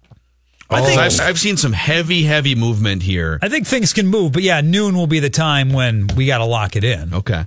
I 0.72 0.80
oh. 0.80 0.84
think- 0.84 1.00
I've, 1.00 1.20
I've 1.20 1.38
seen 1.38 1.56
some 1.56 1.72
heavy, 1.72 2.24
heavy 2.24 2.54
movement 2.54 3.02
here. 3.02 3.38
I 3.42 3.48
think 3.48 3.66
things 3.66 3.92
can 3.92 4.06
move, 4.06 4.32
but 4.32 4.42
yeah, 4.42 4.60
noon 4.60 4.96
will 4.96 5.06
be 5.06 5.20
the 5.20 5.30
time 5.30 5.72
when 5.72 6.08
we 6.16 6.26
got 6.26 6.38
to 6.38 6.44
lock 6.44 6.76
it 6.76 6.84
in. 6.84 7.14
Okay. 7.14 7.44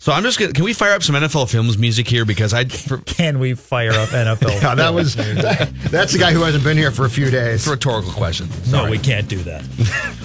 So 0.00 0.12
I'm 0.12 0.22
just 0.22 0.38
gonna. 0.38 0.52
Can 0.52 0.62
we 0.62 0.72
fire 0.72 0.92
up 0.92 1.02
some 1.02 1.16
NFL 1.16 1.50
Films 1.50 1.76
music 1.76 2.06
here 2.06 2.24
because 2.24 2.54
I 2.54 2.66
for, 2.66 2.98
Can 3.06 3.40
we 3.40 3.54
fire 3.54 3.90
up 3.90 4.10
NFL? 4.10 4.62
Yeah, 4.62 4.74
that 4.76 4.94
was 4.94 5.16
that's 5.90 6.12
the 6.12 6.18
guy 6.18 6.32
who 6.32 6.42
hasn't 6.42 6.62
been 6.62 6.76
here 6.76 6.92
for 6.92 7.04
a 7.04 7.10
few 7.10 7.30
days. 7.30 7.56
it's 7.56 7.66
a 7.66 7.72
rhetorical 7.72 8.12
question. 8.12 8.48
no, 8.70 8.88
we 8.88 8.98
can't 8.98 9.28
do 9.28 9.38
that. 9.38 9.64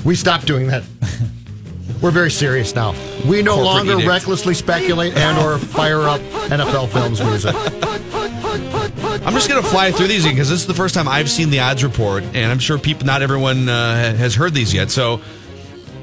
We 0.05 0.15
stopped 0.15 0.45
doing 0.45 0.67
that. 0.67 0.83
We're 2.01 2.11
very 2.11 2.31
serious 2.31 2.75
now. 2.75 2.91
We 3.25 3.41
no 3.41 3.55
Corporate 3.55 3.65
longer 3.65 3.93
edict. 3.93 4.07
recklessly 4.09 4.53
speculate 4.53 5.15
and 5.15 5.37
or 5.39 5.57
fire 5.57 6.01
up 6.01 6.21
NFL 6.51 6.89
films 6.89 7.23
music. 7.23 7.55
I'm 8.43 9.33
just 9.33 9.47
gonna 9.47 9.63
fly 9.63 9.91
through 9.91 10.07
these 10.07 10.25
because 10.25 10.49
this 10.49 10.61
is 10.61 10.67
the 10.67 10.73
first 10.73 10.93
time 10.95 11.07
I've 11.07 11.29
seen 11.29 11.49
the 11.49 11.59
odds 11.61 11.83
report, 11.83 12.23
and 12.23 12.51
I'm 12.51 12.59
sure 12.59 12.77
people, 12.77 13.05
not 13.05 13.21
everyone 13.21 13.69
uh, 13.69 14.15
has 14.15 14.35
heard 14.35 14.53
these 14.53 14.73
yet. 14.73 14.91
So, 14.91 15.21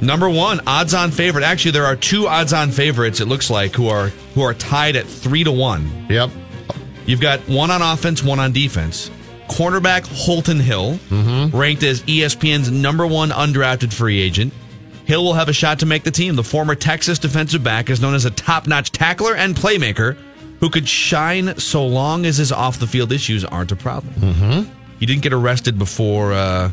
number 0.00 0.28
one, 0.28 0.60
odds-on 0.66 1.10
favorite. 1.10 1.44
Actually, 1.44 1.72
there 1.72 1.86
are 1.86 1.96
two 1.96 2.26
odds-on 2.26 2.70
favorites. 2.70 3.20
It 3.20 3.26
looks 3.26 3.50
like 3.50 3.74
who 3.74 3.88
are 3.88 4.08
who 4.34 4.42
are 4.42 4.54
tied 4.54 4.96
at 4.96 5.06
three 5.06 5.44
to 5.44 5.52
one. 5.52 6.06
Yep. 6.08 6.30
You've 7.06 7.20
got 7.20 7.40
one 7.40 7.70
on 7.70 7.82
offense, 7.82 8.22
one 8.22 8.38
on 8.38 8.52
defense. 8.52 9.10
Cornerback 9.48 10.06
Holton 10.06 10.60
Hill, 10.60 10.98
ranked 11.52 11.82
as 11.82 12.02
ESPN's 12.02 12.70
number 12.70 13.06
one 13.06 13.30
undrafted 13.30 13.92
free 13.92 14.20
agent. 14.20 14.52
Hill 15.06 15.24
will 15.24 15.34
have 15.34 15.48
a 15.48 15.52
shot 15.52 15.80
to 15.80 15.86
make 15.86 16.04
the 16.04 16.12
team. 16.12 16.36
The 16.36 16.44
former 16.44 16.76
Texas 16.76 17.18
defensive 17.18 17.64
back 17.64 17.90
is 17.90 18.00
known 18.00 18.14
as 18.14 18.26
a 18.26 18.30
top 18.30 18.68
notch 18.68 18.92
tackler 18.92 19.34
and 19.34 19.56
playmaker 19.56 20.16
who 20.60 20.70
could 20.70 20.88
shine 20.88 21.58
so 21.58 21.84
long 21.86 22.24
as 22.26 22.36
his 22.36 22.52
off 22.52 22.78
the 22.78 22.86
field 22.86 23.12
issues 23.12 23.44
aren't 23.44 23.72
a 23.72 23.76
problem. 23.76 24.12
Mm-hmm. 24.14 24.72
He 24.98 25.06
didn't 25.06 25.22
get 25.22 25.32
arrested 25.32 25.78
before 25.78 26.32
uh, 26.32 26.70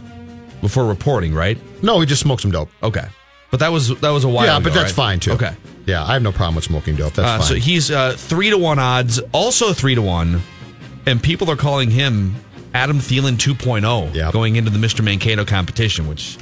before 0.62 0.86
reporting, 0.86 1.34
right? 1.34 1.58
No, 1.82 2.00
he 2.00 2.06
just 2.06 2.21
smoked 2.21 2.41
some 2.41 2.52
dope. 2.52 2.69
Okay. 2.84 3.06
But 3.52 3.62
that 3.62 3.71
was 3.71 3.97
that 4.02 4.10
was 4.10 4.23
a 4.26 4.30
while 4.30 4.45
yeah, 4.45 4.58
ago, 4.58 4.65
but 4.65 4.73
that's 4.73 4.91
right? 4.91 5.17
fine 5.17 5.19
too. 5.19 5.32
Okay. 5.32 5.56
Yeah, 5.86 6.04
I 6.04 6.13
have 6.13 6.21
no 6.21 6.34
problem 6.34 6.56
with 6.56 6.65
smoking 6.65 6.97
dope. 6.97 7.13
That's 7.13 7.28
Uh, 7.28 7.38
fine. 7.38 7.47
so 7.47 7.56
he's 7.56 7.89
uh, 7.91 8.13
three 8.17 8.50
to 8.50 8.58
one 8.58 8.78
odds, 8.78 9.19
also 9.32 9.71
three 9.71 9.95
to 9.95 10.02
one, 10.02 10.41
and 11.06 11.23
people 11.23 11.50
are 11.50 11.56
calling 11.56 11.89
him 11.89 12.36
Adam 12.73 13.00
Thielen 13.00 13.38
2.0 13.38 14.32
going 14.34 14.58
into 14.58 14.69
the 14.69 14.78
Mr. 14.80 15.02
Mankato 15.02 15.45
competition. 15.45 16.10
Which 16.10 16.38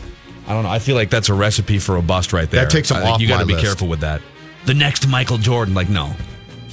I 0.48 0.54
don't 0.54 0.64
know. 0.64 0.70
I 0.70 0.80
feel 0.80 0.96
like 0.96 1.12
that's 1.12 1.30
a 1.30 1.34
recipe 1.36 1.78
for 1.78 1.98
a 1.98 2.02
bust 2.02 2.34
right 2.34 2.50
there. 2.50 2.64
That 2.66 2.72
takes 2.72 2.90
him 2.90 2.98
I 2.98 3.12
off 3.12 3.22
You 3.22 3.28
got 3.28 3.42
to 3.42 3.46
be 3.46 3.54
list. 3.54 3.66
careful 3.66 3.88
with 3.88 4.00
that. 4.00 4.24
The 4.66 4.74
next 4.74 5.08
Michael 5.08 5.38
Jordan, 5.38 5.76
like 5.76 5.90
no. 5.90 6.16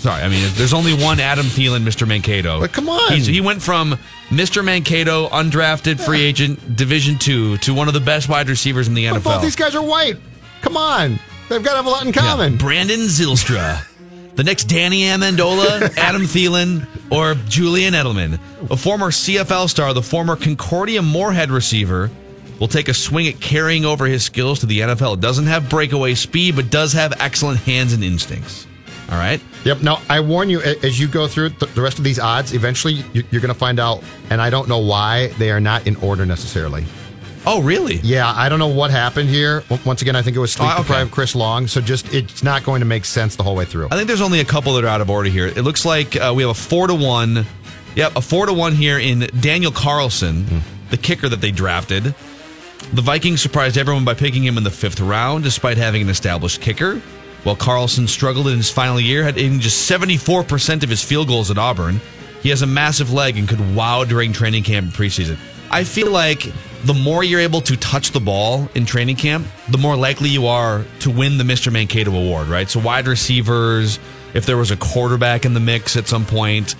Sorry, 0.02 0.20
I 0.22 0.28
mean, 0.28 0.48
there's 0.54 0.72
only 0.74 0.94
one 0.94 1.20
Adam 1.20 1.46
Thielen, 1.46 1.84
Mr. 1.84 2.08
Mankato. 2.08 2.58
But 2.58 2.72
come 2.72 2.88
on. 2.88 3.12
He's, 3.12 3.26
he 3.26 3.40
went 3.40 3.62
from 3.62 3.96
Mr. 4.30 4.64
Mankato, 4.64 5.28
undrafted 5.28 6.00
free 6.04 6.22
agent, 6.22 6.74
Division 6.76 7.18
Two, 7.18 7.56
to 7.58 7.72
one 7.72 7.86
of 7.86 7.94
the 7.94 8.00
best 8.00 8.28
wide 8.28 8.48
receivers 8.48 8.88
in 8.88 8.94
the 8.94 9.08
But 9.08 9.20
NFL. 9.20 9.24
both 9.24 9.42
these 9.42 9.54
guys 9.54 9.76
are 9.76 9.82
white. 9.82 10.16
Come 10.60 10.76
on, 10.76 11.20
they've 11.48 11.62
got 11.62 11.70
to 11.70 11.76
have 11.76 11.86
a 11.86 11.90
lot 11.90 12.04
in 12.04 12.12
common. 12.12 12.52
Yeah, 12.54 12.58
Brandon 12.58 12.98
Zylstra. 13.00 13.84
the 14.34 14.42
next 14.42 14.64
Danny 14.64 15.02
Amendola, 15.02 15.96
Adam 15.96 16.22
Thielen, 16.22 16.84
or 17.12 17.34
Julian 17.48 17.94
Edelman. 17.94 18.40
A 18.72 18.76
former 18.76 19.12
CFL 19.12 19.68
star, 19.68 19.94
the 19.94 20.02
former 20.02 20.34
Concordia 20.34 21.00
Moorhead 21.00 21.50
receiver, 21.52 22.10
will 22.58 22.66
take 22.68 22.88
a 22.88 22.94
swing 22.94 23.28
at 23.28 23.40
carrying 23.40 23.84
over 23.84 24.06
his 24.06 24.24
skills 24.24 24.58
to 24.60 24.66
the 24.66 24.80
NFL. 24.80 25.20
Doesn't 25.20 25.46
have 25.46 25.68
breakaway 25.68 26.14
speed, 26.14 26.56
but 26.56 26.70
does 26.70 26.92
have 26.94 27.12
excellent 27.20 27.60
hands 27.60 27.92
and 27.92 28.02
instincts. 28.02 28.66
All 29.10 29.18
right? 29.18 29.40
Yep. 29.64 29.82
Now, 29.82 30.00
I 30.08 30.20
warn 30.20 30.50
you, 30.50 30.60
as 30.60 30.98
you 30.98 31.06
go 31.06 31.28
through 31.28 31.50
the 31.50 31.80
rest 31.82 31.98
of 31.98 32.04
these 32.04 32.18
odds, 32.18 32.52
eventually 32.52 33.04
you- 33.12 33.24
you're 33.30 33.40
going 33.40 33.52
to 33.52 33.58
find 33.58 33.78
out, 33.78 34.02
and 34.30 34.40
I 34.42 34.50
don't 34.50 34.68
know 34.68 34.78
why 34.78 35.28
they 35.38 35.50
are 35.50 35.60
not 35.60 35.86
in 35.86 35.96
order 35.96 36.26
necessarily. 36.26 36.84
Oh, 37.44 37.60
really? 37.60 37.96
Yeah, 38.04 38.32
I 38.36 38.48
don't 38.48 38.58
know 38.60 38.68
what 38.68 38.90
happened 38.92 39.28
here. 39.28 39.64
Once 39.84 40.00
again, 40.02 40.14
I 40.14 40.22
think 40.22 40.36
it 40.36 40.40
was 40.40 40.52
sleep 40.52 40.68
Oh, 40.68 40.72
okay. 40.74 40.82
deprived 40.82 41.10
Chris 41.10 41.34
Long, 41.34 41.66
so 41.66 41.80
just 41.80 42.12
it's 42.14 42.42
not 42.44 42.62
going 42.64 42.80
to 42.80 42.86
make 42.86 43.04
sense 43.04 43.34
the 43.36 43.42
whole 43.42 43.56
way 43.56 43.64
through. 43.64 43.88
I 43.90 43.96
think 43.96 44.06
there's 44.06 44.20
only 44.20 44.38
a 44.40 44.44
couple 44.44 44.74
that 44.74 44.84
are 44.84 44.88
out 44.88 45.00
of 45.00 45.10
order 45.10 45.28
here. 45.28 45.46
It 45.48 45.62
looks 45.62 45.84
like 45.84 46.14
uh, 46.16 46.32
we 46.34 46.42
have 46.44 46.50
a 46.50 46.54
four 46.54 46.86
to 46.86 46.94
one. 46.94 47.44
Yep, 47.96 48.16
a 48.16 48.20
four 48.22 48.46
to 48.46 48.52
one 48.52 48.74
here 48.74 48.98
in 48.98 49.28
Daniel 49.40 49.72
Carlson, 49.72 50.62
the 50.90 50.96
kicker 50.96 51.28
that 51.28 51.40
they 51.40 51.50
drafted. 51.50 52.14
The 52.92 53.02
Vikings 53.02 53.40
surprised 53.40 53.76
everyone 53.76 54.04
by 54.04 54.14
picking 54.14 54.44
him 54.44 54.56
in 54.56 54.64
the 54.64 54.70
fifth 54.70 55.00
round, 55.00 55.42
despite 55.44 55.76
having 55.78 56.02
an 56.02 56.08
established 56.10 56.60
kicker. 56.60 57.00
While 57.44 57.56
Carlson 57.56 58.06
struggled 58.06 58.48
in 58.48 58.56
his 58.56 58.70
final 58.70 59.00
year, 59.00 59.24
had 59.24 59.34
hitting 59.36 59.58
just 59.60 59.90
74% 59.90 60.82
of 60.82 60.88
his 60.88 61.02
field 61.02 61.26
goals 61.28 61.50
at 61.50 61.58
Auburn. 61.58 62.00
He 62.42 62.48
has 62.50 62.62
a 62.62 62.66
massive 62.66 63.12
leg 63.12 63.36
and 63.36 63.48
could 63.48 63.74
wow 63.74 64.04
during 64.04 64.32
training 64.32 64.62
camp 64.64 64.86
and 64.86 64.94
preseason. 64.94 65.36
I 65.70 65.84
feel 65.84 66.10
like 66.10 66.52
the 66.84 66.94
more 66.94 67.22
you're 67.24 67.40
able 67.40 67.60
to 67.62 67.76
touch 67.76 68.10
the 68.10 68.20
ball 68.20 68.68
in 68.74 68.84
training 68.86 69.16
camp, 69.16 69.46
the 69.70 69.78
more 69.78 69.96
likely 69.96 70.28
you 70.28 70.46
are 70.46 70.84
to 71.00 71.10
win 71.10 71.38
the 71.38 71.44
Mr. 71.44 71.72
Mankato 71.72 72.12
Award, 72.14 72.48
right? 72.48 72.68
So 72.68 72.78
wide 72.80 73.06
receivers, 73.06 73.98
if 74.34 74.44
there 74.46 74.56
was 74.56 74.70
a 74.70 74.76
quarterback 74.76 75.44
in 75.44 75.54
the 75.54 75.60
mix 75.60 75.96
at 75.96 76.06
some 76.08 76.24
point, 76.26 76.74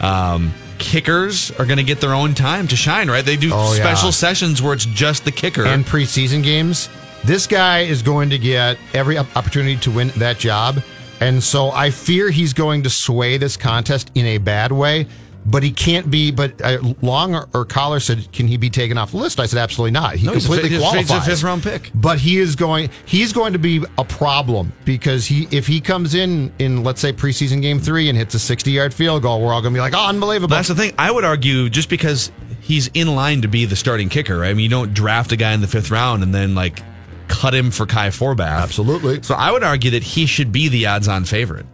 um, 0.00 0.52
kickers 0.78 1.50
are 1.52 1.64
going 1.66 1.78
to 1.78 1.84
get 1.84 2.00
their 2.00 2.14
own 2.14 2.34
time 2.34 2.68
to 2.68 2.76
shine, 2.76 3.10
right? 3.10 3.24
They 3.24 3.36
do 3.36 3.50
Oh, 3.52 3.72
yeah. 3.74 3.80
special 3.82 4.12
sessions 4.12 4.62
where 4.62 4.72
it's 4.72 4.86
just 4.86 5.24
the 5.24 5.32
kicker. 5.32 5.66
and 5.66 5.84
preseason 5.84 6.42
games, 6.42 6.88
this 7.24 7.46
guy 7.46 7.80
is 7.80 8.02
going 8.02 8.30
to 8.30 8.38
get 8.38 8.78
every 8.94 9.18
opportunity 9.18 9.76
to 9.76 9.90
win 9.90 10.08
that 10.16 10.38
job. 10.38 10.82
And 11.20 11.42
so 11.42 11.70
I 11.70 11.90
fear 11.90 12.30
he's 12.30 12.52
going 12.52 12.84
to 12.84 12.90
sway 12.90 13.38
this 13.38 13.56
contest 13.56 14.10
in 14.14 14.24
a 14.26 14.38
bad 14.38 14.70
way. 14.72 15.06
But 15.46 15.62
he 15.62 15.70
can't 15.70 16.10
be. 16.10 16.30
But 16.30 16.60
uh, 16.60 16.78
Long 17.00 17.34
or, 17.34 17.48
or 17.54 17.64
Coller 17.64 18.00
said, 18.00 18.30
"Can 18.32 18.48
he 18.48 18.58
be 18.58 18.68
taken 18.68 18.98
off 18.98 19.12
the 19.12 19.16
list?" 19.16 19.40
I 19.40 19.46
said, 19.46 19.58
"Absolutely 19.60 19.92
not. 19.92 20.16
He 20.16 20.26
No, 20.26 20.34
he's 20.34 20.44
a 20.44 20.48
completely 20.48 20.68
fi- 20.78 20.96
he's 20.98 21.04
a 21.06 21.06
qualifies. 21.06 21.26
fifth 21.26 21.42
round 21.42 21.62
pick. 21.62 21.90
But 21.94 22.18
he 22.18 22.36
is 22.38 22.54
going. 22.54 22.90
He's 23.06 23.32
going 23.32 23.54
to 23.54 23.58
be 23.58 23.82
a 23.96 24.04
problem 24.04 24.74
because 24.84 25.24
he, 25.24 25.48
if 25.50 25.66
he 25.66 25.80
comes 25.80 26.14
in 26.14 26.52
in 26.58 26.82
let's 26.84 27.00
say 27.00 27.14
preseason 27.14 27.62
game 27.62 27.78
three 27.80 28.10
and 28.10 28.18
hits 28.18 28.34
a 28.34 28.38
sixty-yard 28.38 28.92
field 28.92 29.22
goal, 29.22 29.40
we're 29.40 29.54
all 29.54 29.62
going 29.62 29.72
to 29.72 29.78
be 29.78 29.80
like, 29.80 29.94
"Oh, 29.96 30.08
unbelievable!" 30.08 30.48
That's 30.54 30.68
the 30.68 30.74
thing. 30.74 30.92
I 30.98 31.10
would 31.10 31.24
argue 31.24 31.70
just 31.70 31.88
because 31.88 32.30
he's 32.60 32.88
in 32.88 33.14
line 33.14 33.40
to 33.40 33.48
be 33.48 33.64
the 33.64 33.76
starting 33.76 34.10
kicker. 34.10 34.36
Right? 34.38 34.50
I 34.50 34.54
mean, 34.54 34.64
you 34.64 34.70
don't 34.70 34.92
draft 34.92 35.32
a 35.32 35.36
guy 35.36 35.54
in 35.54 35.62
the 35.62 35.68
fifth 35.68 35.90
round 35.90 36.22
and 36.22 36.34
then 36.34 36.54
like 36.54 36.82
cut 37.28 37.54
him 37.54 37.70
for 37.70 37.86
Kai 37.86 38.08
Forbath. 38.08 38.62
Absolutely. 38.62 39.22
So 39.22 39.34
I 39.34 39.52
would 39.52 39.62
argue 39.62 39.92
that 39.92 40.02
he 40.02 40.26
should 40.26 40.50
be 40.52 40.68
the 40.68 40.86
odds-on 40.86 41.24
favorite. 41.24 41.66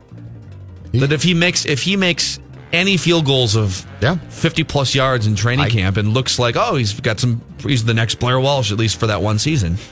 That 0.92 1.12
if 1.12 1.22
he 1.22 1.34
makes 1.34 1.66
if 1.66 1.82
he 1.82 1.96
makes 1.96 2.38
any 2.74 2.96
field 2.96 3.24
goals 3.24 3.56
of 3.56 3.86
yeah. 4.00 4.16
50 4.16 4.64
plus 4.64 4.94
yards 4.94 5.26
in 5.26 5.36
training 5.36 5.70
camp 5.70 5.96
and 5.96 6.08
looks 6.12 6.38
like, 6.38 6.56
oh, 6.56 6.74
he's 6.74 6.98
got 7.00 7.20
some, 7.20 7.40
he's 7.60 7.84
the 7.84 7.94
next 7.94 8.16
Blair 8.16 8.40
Walsh, 8.40 8.72
at 8.72 8.78
least 8.78 8.98
for 8.98 9.06
that 9.06 9.22
one 9.22 9.38
season. 9.38 9.76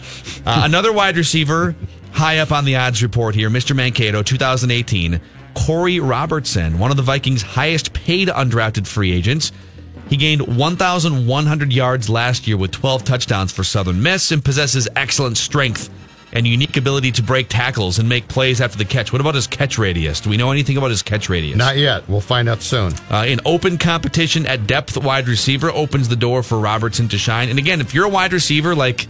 Uh, 0.44 0.62
another 0.64 0.92
wide 0.92 1.16
receiver 1.16 1.76
high 2.10 2.38
up 2.38 2.50
on 2.50 2.64
the 2.64 2.74
odds 2.74 3.00
report 3.00 3.32
here, 3.32 3.48
Mr. 3.48 3.76
Mankato, 3.76 4.24
2018, 4.24 5.20
Korey 5.54 6.00
Robertson, 6.02 6.80
one 6.80 6.90
of 6.90 6.96
the 6.96 7.02
Vikings' 7.04 7.42
highest 7.42 7.92
paid 7.92 8.26
undrafted 8.26 8.88
free 8.88 9.12
agents. 9.12 9.52
He 10.12 10.18
gained 10.18 10.58
1,100 10.58 11.72
yards 11.72 12.10
last 12.10 12.46
year 12.46 12.58
with 12.58 12.70
12 12.70 13.02
touchdowns 13.02 13.50
for 13.50 13.64
Southern 13.64 14.02
Miss 14.02 14.30
and 14.30 14.44
possesses 14.44 14.86
excellent 14.94 15.38
strength 15.38 15.88
and 16.34 16.46
unique 16.46 16.76
ability 16.76 17.12
to 17.12 17.22
break 17.22 17.48
tackles 17.48 17.98
and 17.98 18.06
make 18.06 18.28
plays 18.28 18.60
after 18.60 18.76
the 18.76 18.84
catch. 18.84 19.10
What 19.10 19.22
about 19.22 19.34
his 19.34 19.46
catch 19.46 19.78
radius? 19.78 20.20
Do 20.20 20.28
we 20.28 20.36
know 20.36 20.50
anything 20.50 20.76
about 20.76 20.90
his 20.90 21.02
catch 21.02 21.30
radius? 21.30 21.56
Not 21.56 21.78
yet. 21.78 22.06
We'll 22.10 22.20
find 22.20 22.46
out 22.46 22.60
soon. 22.60 22.92
Uh, 23.08 23.24
in 23.26 23.40
open 23.46 23.78
competition 23.78 24.44
at 24.44 24.66
depth 24.66 24.98
wide 24.98 25.28
receiver 25.28 25.70
opens 25.70 26.10
the 26.10 26.16
door 26.16 26.42
for 26.42 26.58
Robertson 26.58 27.08
to 27.08 27.16
shine. 27.16 27.48
And 27.48 27.58
again, 27.58 27.80
if 27.80 27.94
you're 27.94 28.04
a 28.04 28.10
wide 28.10 28.34
receiver 28.34 28.74
like 28.74 29.06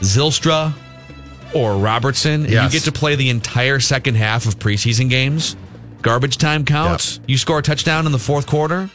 Zylstra 0.00 0.72
or 1.54 1.76
Robertson, 1.76 2.44
and 2.44 2.52
you 2.64 2.70
get 2.70 2.84
to 2.84 2.92
play 2.92 3.16
the 3.16 3.28
entire 3.28 3.80
second 3.80 4.14
half 4.14 4.46
of 4.46 4.58
preseason 4.58 5.10
games, 5.10 5.56
garbage 6.00 6.38
time 6.38 6.64
counts, 6.64 7.20
you 7.26 7.36
score 7.36 7.58
a 7.58 7.62
touchdown 7.62 8.06
in 8.06 8.12
the 8.12 8.18
fourth 8.18 8.46
quarter, 8.46 8.88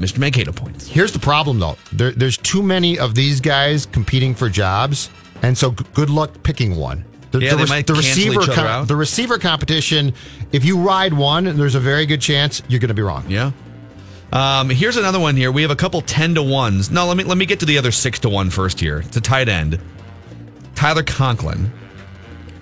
Mr. 0.00 0.18
Mankato 0.18 0.50
points. 0.52 0.86
Here's 0.88 1.12
the 1.12 1.18
problem, 1.18 1.58
though. 1.60 1.76
There, 1.92 2.10
there's 2.12 2.36
too 2.38 2.62
many 2.62 2.98
of 2.98 3.14
these 3.14 3.40
guys 3.40 3.86
competing 3.86 4.34
for 4.34 4.48
jobs, 4.48 5.10
and 5.42 5.56
so 5.56 5.72
g- 5.72 5.84
good 5.94 6.10
luck 6.10 6.42
picking 6.42 6.76
one. 6.76 7.04
The, 7.30 7.38
Yeah, 7.40 7.50
the, 7.50 7.56
they 7.58 7.64
might 7.66 7.86
the 7.86 7.94
receiver 7.94 8.40
out. 8.52 8.88
the 8.88 8.96
receiver 8.96 9.38
competition. 9.38 10.14
If 10.52 10.64
you 10.64 10.78
ride 10.80 11.12
one, 11.14 11.44
there's 11.56 11.74
a 11.76 11.80
very 11.80 12.06
good 12.06 12.20
chance 12.20 12.62
you're 12.68 12.80
going 12.80 12.88
to 12.88 12.94
be 12.94 13.02
wrong. 13.02 13.24
Yeah. 13.28 13.52
Um, 14.32 14.70
here's 14.70 14.96
another 14.96 15.20
one 15.20 15.36
here. 15.36 15.52
We 15.52 15.62
have 15.62 15.70
a 15.70 15.76
couple 15.76 16.00
ten 16.02 16.34
to 16.36 16.42
ones. 16.42 16.90
No, 16.90 17.06
let 17.06 17.16
me 17.16 17.24
let 17.24 17.36
me 17.38 17.46
get 17.46 17.60
to 17.60 17.66
the 17.66 17.78
other 17.78 17.90
six 17.92 18.18
to 18.20 18.28
one 18.28 18.48
first 18.50 18.80
here. 18.80 18.98
It's 19.00 19.16
a 19.16 19.20
tight 19.20 19.48
end. 19.48 19.78
Tyler 20.74 21.02
Conklin, 21.02 21.70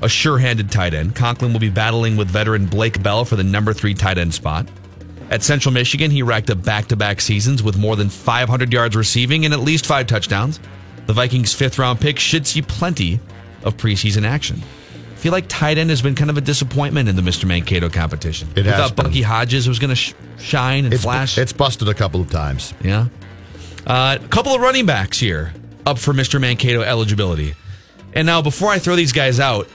a 0.02 0.08
sure-handed 0.08 0.70
tight 0.70 0.92
end. 0.94 1.14
Conklin 1.14 1.52
will 1.52 1.60
be 1.60 1.70
battling 1.70 2.16
with 2.16 2.28
veteran 2.28 2.66
Blake 2.66 3.02
Bell 3.02 3.24
for 3.24 3.36
the 3.36 3.44
number 3.44 3.72
three 3.72 3.94
tight 3.94 4.18
end 4.18 4.34
spot. 4.34 4.66
At 5.30 5.42
Central 5.42 5.72
Michigan, 5.74 6.10
he 6.10 6.22
racked 6.22 6.48
up 6.50 6.62
back-to-back 6.64 7.20
seasons 7.20 7.62
with 7.62 7.76
more 7.76 7.96
than 7.96 8.08
500 8.08 8.72
yards 8.72 8.96
receiving 8.96 9.44
and 9.44 9.52
at 9.52 9.60
least 9.60 9.86
five 9.86 10.06
touchdowns. 10.06 10.58
The 11.06 11.12
Vikings' 11.12 11.52
fifth-round 11.54 12.00
pick 12.00 12.18
should 12.18 12.46
see 12.46 12.62
plenty 12.62 13.20
of 13.62 13.76
preseason 13.76 14.24
action. 14.26 14.62
I 15.12 15.16
feel 15.20 15.32
like 15.32 15.46
tight 15.48 15.78
end 15.78 15.90
has 15.90 16.00
been 16.00 16.14
kind 16.14 16.30
of 16.30 16.38
a 16.38 16.40
disappointment 16.40 17.08
in 17.08 17.16
the 17.16 17.22
Mr. 17.22 17.44
Mankato 17.44 17.88
competition. 17.88 18.48
It 18.54 18.64
we 18.64 18.70
has 18.70 18.76
thought 18.88 18.96
been. 18.96 19.06
Bucky 19.06 19.22
Hodges 19.22 19.68
was 19.68 19.78
going 19.78 19.90
to 19.90 19.96
sh- 19.96 20.14
shine 20.38 20.84
and 20.84 20.94
It's, 20.94 21.02
flash. 21.02 21.36
it's 21.36 21.52
busted 21.52 21.88
a 21.88 21.94
couple 21.94 22.20
of 22.20 22.30
times. 22.30 22.72
Yeah. 22.82 23.08
Uh, 23.86 24.18
a 24.22 24.28
couple 24.28 24.54
of 24.54 24.60
running 24.60 24.86
backs 24.86 25.18
here 25.18 25.52
up 25.86 25.98
for 25.98 26.12
Mr. 26.14 26.40
Mankato 26.40 26.82
eligibility. 26.82 27.54
And 28.14 28.26
now, 28.26 28.40
before 28.42 28.70
I 28.70 28.78
throw 28.78 28.96
these 28.96 29.12
guys 29.12 29.40
out, 29.40 29.68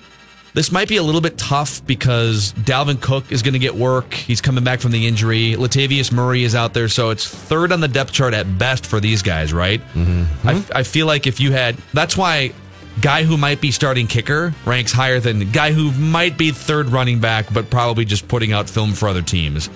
this 0.53 0.71
might 0.71 0.87
be 0.87 0.97
a 0.97 1.03
little 1.03 1.21
bit 1.21 1.37
tough 1.37 1.85
because 1.87 2.53
Dalvin 2.53 3.01
Cook 3.01 3.31
is 3.31 3.41
going 3.41 3.53
to 3.53 3.59
get 3.59 3.73
work. 3.73 4.13
He's 4.13 4.39
coming 4.39 4.63
back 4.63 4.79
from 4.79 4.91
the 4.91 5.07
injury. 5.07 5.53
Latavius 5.53 6.11
Murray 6.11 6.43
is 6.43 6.53
out 6.53 6.73
there, 6.73 6.87
so 6.87 7.09
it's 7.09 7.27
third 7.27 7.71
on 7.71 7.79
the 7.79 7.87
depth 7.87 8.11
chart 8.11 8.33
at 8.33 8.57
best 8.59 8.85
for 8.85 8.99
these 8.99 9.21
guys, 9.21 9.51
right? 9.51 9.81
Mm-hmm. 9.93 10.47
I, 10.47 10.63
I 10.79 10.83
feel 10.83 11.07
like 11.07 11.25
if 11.25 11.39
you 11.39 11.51
had, 11.51 11.75
that's 11.93 12.15
why 12.15 12.53
guy 13.01 13.23
who 13.23 13.35
might 13.37 13.59
be 13.61 13.71
starting 13.71 14.05
kicker 14.05 14.53
ranks 14.65 14.91
higher 14.91 15.19
than 15.19 15.51
guy 15.51 15.71
who 15.71 15.91
might 15.93 16.37
be 16.37 16.51
third 16.51 16.89
running 16.89 17.19
back, 17.19 17.51
but 17.51 17.69
probably 17.71 18.05
just 18.05 18.27
putting 18.27 18.53
out 18.53 18.69
film 18.69 18.93
for 18.93 19.09
other 19.09 19.23
teams. 19.23 19.69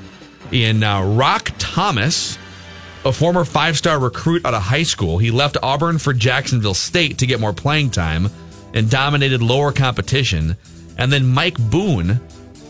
In 0.52 0.84
uh, 0.84 1.04
Rock 1.04 1.52
Thomas, 1.58 2.38
a 3.04 3.12
former 3.12 3.46
five 3.46 3.78
star 3.78 4.00
recruit 4.00 4.46
out 4.46 4.54
of 4.54 4.62
high 4.62 4.84
school. 4.84 5.18
He 5.18 5.32
left 5.32 5.58
Auburn 5.64 5.98
for 5.98 6.14
Jacksonville 6.14 6.76
State 6.76 7.18
to 7.18 7.26
get 7.26 7.40
more 7.40 7.54
playing 7.54 7.90
time 7.90 8.30
and 8.78 8.90
dominated 8.90 9.42
lower 9.42 9.72
competition. 9.72 10.56
And 10.98 11.12
then 11.12 11.26
Mike 11.26 11.58
Boone, 11.70 12.20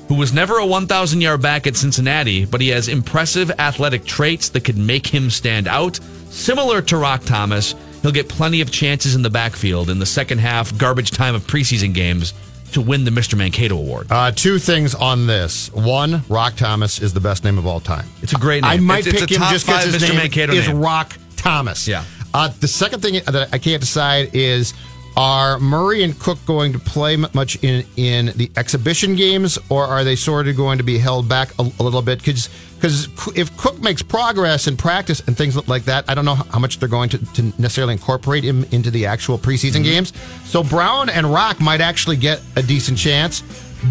who 0.08 0.16
was 0.16 0.34
never 0.34 0.58
a 0.58 0.66
1,000 0.66 1.22
yard 1.22 1.42
back 1.42 1.68
at 1.68 1.76
Cincinnati, 1.76 2.46
but 2.46 2.62
he 2.62 2.70
has 2.70 2.88
impressive 2.88 3.52
athletic 3.60 4.06
traits 4.06 4.50
that 4.50 4.62
could 4.62 4.78
make 4.78 5.06
him 5.06 5.30
stand 5.30 5.68
out. 5.68 6.00
Similar 6.30 6.82
to 6.84 6.98
Rock 6.98 7.24
Thomas, 7.24 7.76
he'll 8.02 8.12
get 8.12 8.28
plenty 8.30 8.62
of 8.62 8.72
chances 8.72 9.16
in 9.16 9.22
the 9.22 9.30
backfield 9.30 9.90
in 9.90 10.00
the 10.00 10.06
second 10.06 10.40
half 10.40 10.76
garbage 10.78 11.12
time 11.12 11.36
of 11.36 11.44
preseason 11.46 11.94
games 11.94 12.34
to 12.74 12.82
win 12.82 13.06
the 13.06 13.12
Mr. 13.12 13.38
Mankato 13.38 13.78
Award. 13.78 14.08
Uh, 14.10 14.30
two 14.32 14.60
things 14.60 14.94
on 14.94 15.26
this. 15.26 15.72
One, 15.74 16.22
Rock 16.28 16.56
Thomas 16.58 17.02
is 17.02 17.14
the 17.14 17.22
best 17.22 17.44
name 17.46 17.58
of 17.58 17.66
all 17.66 17.80
time. 17.80 18.06
It's 18.22 18.34
a 18.34 18.38
great 18.38 18.62
name. 18.64 18.72
I 18.72 18.78
might 18.78 19.08
It's- 19.08 19.14
it's 19.14 19.32
pick 19.32 19.40
a 19.40 19.44
him 19.46 19.52
just 19.54 19.66
because 19.66 19.86
his 19.86 19.96
Mr. 20.04 20.08
name 20.10 20.18
Mankato 20.18 20.54
is 20.54 20.68
name. 20.68 20.78
Rock 20.80 21.18
Thomas. 21.38 21.88
Yeah. 21.88 22.04
Uh, 22.34 22.50
the 22.60 22.68
second 22.68 23.02
thing 23.02 23.22
that 23.26 23.50
I 23.54 23.58
can't 23.58 23.80
decide 23.80 24.32
is 24.34 24.74
are 25.18 25.60
Murray 25.60 26.04
and 26.04 26.18
Cook 26.18 26.38
going 26.46 26.72
to 26.74 26.80
play 26.80 27.18
much 27.18 27.62
in 27.64 27.84
in 27.98 28.28
the 28.36 28.52
exhibition 28.56 29.16
games, 29.16 29.58
or 29.70 29.84
are 29.84 30.04
they 30.04 30.16
sort 30.16 30.48
of 30.48 30.56
going 30.56 30.78
to 30.78 30.84
be 30.84 31.00
held 31.00 31.28
back 31.28 31.50
a, 31.58 31.64
a 31.64 31.84
little 31.84 32.04
bit? 32.04 32.20
Because 32.20 32.50
because 32.76 33.08
if 33.36 33.58
Cook 33.58 33.82
makes 33.82 34.04
progress 34.04 34.68
in 34.68 34.78
practice 34.78 35.22
and 35.22 35.36
things 35.36 35.68
like 35.68 35.86
that, 35.86 36.06
I 36.08 36.14
don't 36.14 36.26
know 36.26 36.36
how 36.36 36.60
much 36.60 36.78
they're 36.78 36.88
going 36.88 37.10
to, 37.10 37.18
to 37.34 37.42
necessarily 37.60 37.94
incorporate 37.94 38.44
him 38.44 38.66
into 38.66 38.92
the 38.92 39.08
actual 39.08 39.40
preseason 39.40 39.78
mm-hmm. 39.78 39.84
games. 39.84 40.14
So 40.44 40.64
Brown 40.64 41.10
and 41.10 41.34
Rock 41.34 41.60
might 41.60 41.82
actually 41.82 42.18
get 42.18 42.40
a 42.56 42.62
decent 42.62 43.00
chance. 43.00 43.44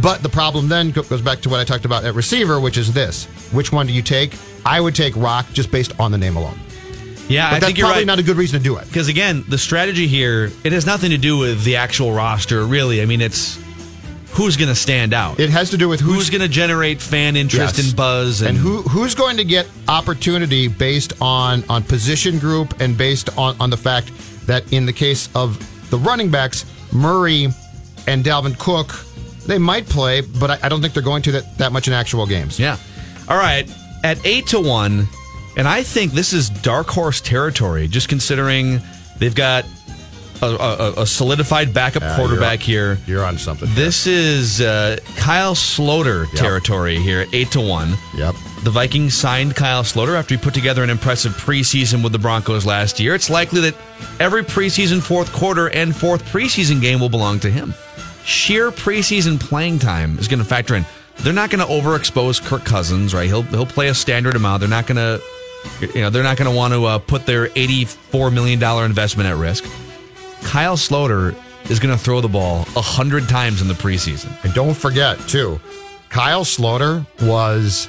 But 0.02 0.22
the 0.22 0.28
problem 0.28 0.68
then 0.68 0.90
goes 0.90 1.22
back 1.22 1.40
to 1.42 1.48
what 1.48 1.60
I 1.60 1.64
talked 1.64 1.84
about 1.84 2.04
at 2.04 2.14
receiver, 2.14 2.60
which 2.60 2.76
is 2.76 2.92
this: 2.92 3.24
which 3.52 3.72
one 3.72 3.86
do 3.86 3.92
you 3.92 4.02
take? 4.02 4.36
I 4.64 4.80
would 4.80 4.94
take 4.94 5.16
Rock 5.16 5.46
just 5.52 5.70
based 5.72 5.98
on 6.00 6.12
the 6.12 6.18
name 6.18 6.36
alone. 6.36 6.58
Yeah, 7.28 7.50
But 7.50 7.56
I 7.62 7.66
think 7.66 7.78
you're 7.78 7.86
probably 7.86 8.02
right. 8.02 8.06
not 8.06 8.18
a 8.18 8.22
good 8.22 8.36
reason 8.36 8.58
to 8.60 8.64
do 8.64 8.76
it. 8.76 8.86
Because 8.86 9.08
again, 9.08 9.44
the 9.48 9.58
strategy 9.58 10.06
here, 10.06 10.50
it 10.64 10.72
has 10.72 10.86
nothing 10.86 11.10
to 11.10 11.18
do 11.18 11.36
with 11.38 11.64
the 11.64 11.76
actual 11.76 12.12
roster, 12.12 12.64
really. 12.64 13.02
I 13.02 13.06
mean, 13.06 13.20
it's 13.20 13.58
who's 14.32 14.56
going 14.56 14.68
to 14.68 14.74
stand 14.74 15.12
out. 15.14 15.40
It 15.40 15.50
has 15.50 15.70
to 15.70 15.76
do 15.76 15.88
with 15.88 16.00
who's, 16.00 16.14
who's 16.14 16.30
going 16.30 16.42
to 16.42 16.48
generate 16.48 17.00
fan 17.00 17.36
interest 17.36 17.78
Yes. 17.78 17.86
and 17.88 17.96
buzz, 17.96 18.40
and, 18.42 18.50
and 18.50 18.58
who 18.58 18.82
who's 18.82 19.14
going 19.14 19.38
to 19.38 19.44
get 19.44 19.66
opportunity 19.88 20.68
based 20.68 21.14
on 21.20 21.64
on 21.68 21.82
position 21.82 22.38
group 22.38 22.80
and 22.80 22.96
based 22.96 23.36
on 23.38 23.56
on 23.60 23.70
the 23.70 23.76
fact 23.76 24.10
that 24.46 24.72
in 24.72 24.86
the 24.86 24.92
case 24.92 25.28
of 25.34 25.58
the 25.90 25.98
running 25.98 26.30
backs, 26.30 26.64
Murray 26.92 27.48
and 28.06 28.24
Dalvin 28.24 28.56
Cook, 28.58 28.92
they 29.46 29.58
might 29.58 29.88
play, 29.88 30.20
but 30.20 30.50
I, 30.50 30.58
I 30.64 30.68
don't 30.68 30.80
think 30.80 30.94
they're 30.94 31.02
going 31.02 31.22
to 31.22 31.32
that, 31.32 31.58
that 31.58 31.72
much 31.72 31.88
in 31.88 31.92
actual 31.94 32.26
games. 32.26 32.60
Yeah. 32.60 32.76
All 33.28 33.36
right. 33.36 33.68
At 34.04 34.24
eight 34.24 34.46
to 34.48 34.60
one, 34.60 35.08
and 35.56 35.66
I 35.66 35.82
think 35.82 36.12
this 36.12 36.32
is 36.32 36.50
dark 36.50 36.88
horse 36.88 37.20
territory, 37.20 37.88
just 37.88 38.08
considering 38.08 38.80
they've 39.18 39.34
got 39.34 39.64
a, 40.42 40.46
a, 40.46 40.92
a 41.02 41.06
solidified 41.06 41.72
backup 41.72 42.02
Yeah, 42.02 42.16
quarterback 42.16 42.68
you're- 42.68 42.96
here. 42.96 43.04
You're 43.06 43.24
on 43.24 43.38
something. 43.38 43.68
This 43.74 44.06
is 44.06 44.60
uh, 44.60 44.98
Kyle 45.16 45.54
Sloter 45.54 46.30
territory 46.34 46.98
here 46.98 47.20
at 47.22 47.32
eight 47.34 47.50
to 47.52 47.60
one. 47.60 47.94
Yep. 48.16 48.34
The 48.62 48.70
Vikings 48.70 49.14
signed 49.14 49.54
Kyle 49.56 49.82
Sloter 49.82 50.14
after 50.18 50.34
he 50.34 50.40
put 50.40 50.52
together 50.52 50.82
an 50.82 50.90
impressive 50.90 51.32
preseason 51.32 52.02
with 52.02 52.12
the 52.12 52.18
Broncos 52.18 52.66
last 52.66 52.98
year. 53.00 53.14
It's 53.14 53.30
likely 53.30 53.60
that 53.62 53.74
every 54.20 54.42
preseason 54.42 55.00
fourth 55.00 55.32
quarter 55.32 55.70
and 55.70 55.94
fourth 55.96 56.24
preseason 56.26 56.80
game 56.80 56.98
will 57.00 57.08
belong 57.08 57.38
to 57.40 57.50
him. 57.50 57.72
Sheer 58.24 58.70
preseason 58.72 59.38
playing 59.38 59.78
time 59.78 60.18
is 60.18 60.26
going 60.28 60.40
to 60.40 60.44
factor 60.44 60.74
in. 60.74 60.84
They're 61.18 61.32
not 61.32 61.48
going 61.48 61.64
to 61.66 61.72
overexpose 61.72 62.44
Kirk 62.44 62.64
Cousins, 62.64 63.14
right? 63.14 63.26
He'll 63.28 63.42
he'll 63.42 63.64
play 63.66 63.88
a 63.88 63.94
standard 63.94 64.34
amount. 64.34 64.60
They're 64.60 64.68
not 64.68 64.86
going 64.86 64.96
to, 64.96 65.22
you 65.94 66.00
know, 66.00 66.10
they're 66.10 66.22
not 66.22 66.36
going 66.36 66.50
to 66.50 66.56
want 66.56 66.72
to 66.72 66.84
uh, 66.84 66.98
put 66.98 67.26
their 67.26 67.48
eighty-four 67.56 68.30
million 68.30 68.58
dollar 68.58 68.84
investment 68.84 69.28
at 69.28 69.36
risk. 69.36 69.64
Kyle 70.42 70.76
Sloter 70.76 71.34
is 71.70 71.80
going 71.80 71.96
to 71.96 72.02
throw 72.02 72.20
the 72.20 72.28
ball 72.28 72.60
a 72.76 72.80
hundred 72.80 73.28
times 73.28 73.60
in 73.60 73.68
the 73.68 73.74
preseason. 73.74 74.32
And 74.44 74.54
don't 74.54 74.74
forget, 74.76 75.18
too, 75.28 75.60
Kyle 76.08 76.44
Sloter 76.44 77.04
was 77.26 77.88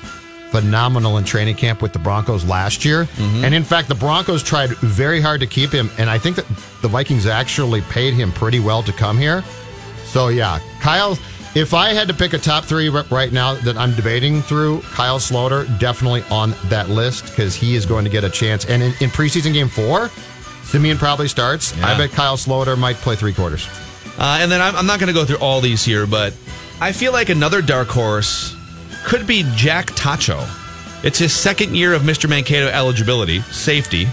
phenomenal 0.52 1.18
in 1.18 1.26
training 1.26 1.56
camp 1.56 1.82
with 1.82 1.94
the 1.94 2.00
Broncos 2.00 2.46
last 2.46 2.86
year. 2.86 3.04
Mm-hmm. 3.04 3.46
And 3.46 3.54
in 3.54 3.64
fact, 3.64 3.90
the 3.90 3.96
Broncos 3.96 4.42
tried 4.42 4.70
very 4.78 5.22
hard 5.22 5.42
to 5.42 5.48
keep 5.48 5.72
him. 5.72 5.90
And 5.98 6.10
I 6.10 6.18
think 6.18 6.38
that 6.38 6.48
the 6.82 6.88
Vikings 6.88 7.28
actually 7.28 7.82
paid 7.82 8.14
him 8.14 8.32
pretty 8.32 8.60
well 8.60 8.82
to 8.84 8.94
come 8.94 9.18
here. 9.18 9.44
So, 10.06 10.30
yeah, 10.30 10.60
Kyle, 10.80 11.18
if 11.58 11.74
I 11.74 11.91
had 11.91 12.08
to 12.08 12.14
pick 12.14 12.34
a 12.34 12.38
top 12.38 12.66
three 12.66 12.88
right 12.88 13.32
now 13.32 13.55
that 13.55 13.78
I'm 13.78 13.95
debating 13.95 14.43
through, 14.43 14.82
Kyle 14.82 15.18
Sloter 15.18 15.66
definitely 15.80 16.22
on 16.30 16.53
that 16.66 16.88
list 16.88 17.26
because 17.26 17.55
he 17.55 17.76
is 17.76 17.84
going 17.84 18.05
to 18.05 18.12
get 18.12 18.24
a 18.24 18.30
chance. 18.30 18.66
And 18.66 18.84
in, 18.84 18.91
in 19.01 19.10
preseason 19.10 19.53
game 19.53 19.68
four, 19.68 20.10
Siemian 20.66 20.99
probably 20.99 21.28
starts. 21.28 21.76
I 21.82 21.97
bet 21.97 22.12
Kyle 22.12 22.38
Sloter 22.38 22.78
might 22.78 22.97
play 22.97 23.16
three 23.16 23.34
quarters. 23.34 23.68
Uh, 24.20 24.38
and 24.39 24.51
then 24.51 24.62
I'm, 24.62 24.76
I'm 24.76 24.86
not 24.86 24.99
going 24.99 25.08
to 25.08 25.14
go 25.14 25.26
through 25.26 25.39
all 25.39 25.60
these 25.60 25.84
here, 25.84 26.05
but 26.05 26.32
I 26.80 26.91
feel 26.91 27.12
like 27.12 27.30
another 27.30 27.64
dark 27.64 27.88
horse 27.88 28.55
could 29.03 29.26
be 29.26 29.43
Jack 29.55 29.88
Tacho. 29.88 30.47
It's 31.03 31.18
his 31.18 31.34
second 31.34 31.76
year 31.76 31.91
of 31.93 32.03
Mr. 32.03 32.30
Mankato 32.30 32.68
eligibility, 32.68 33.41
safety. 33.41 34.05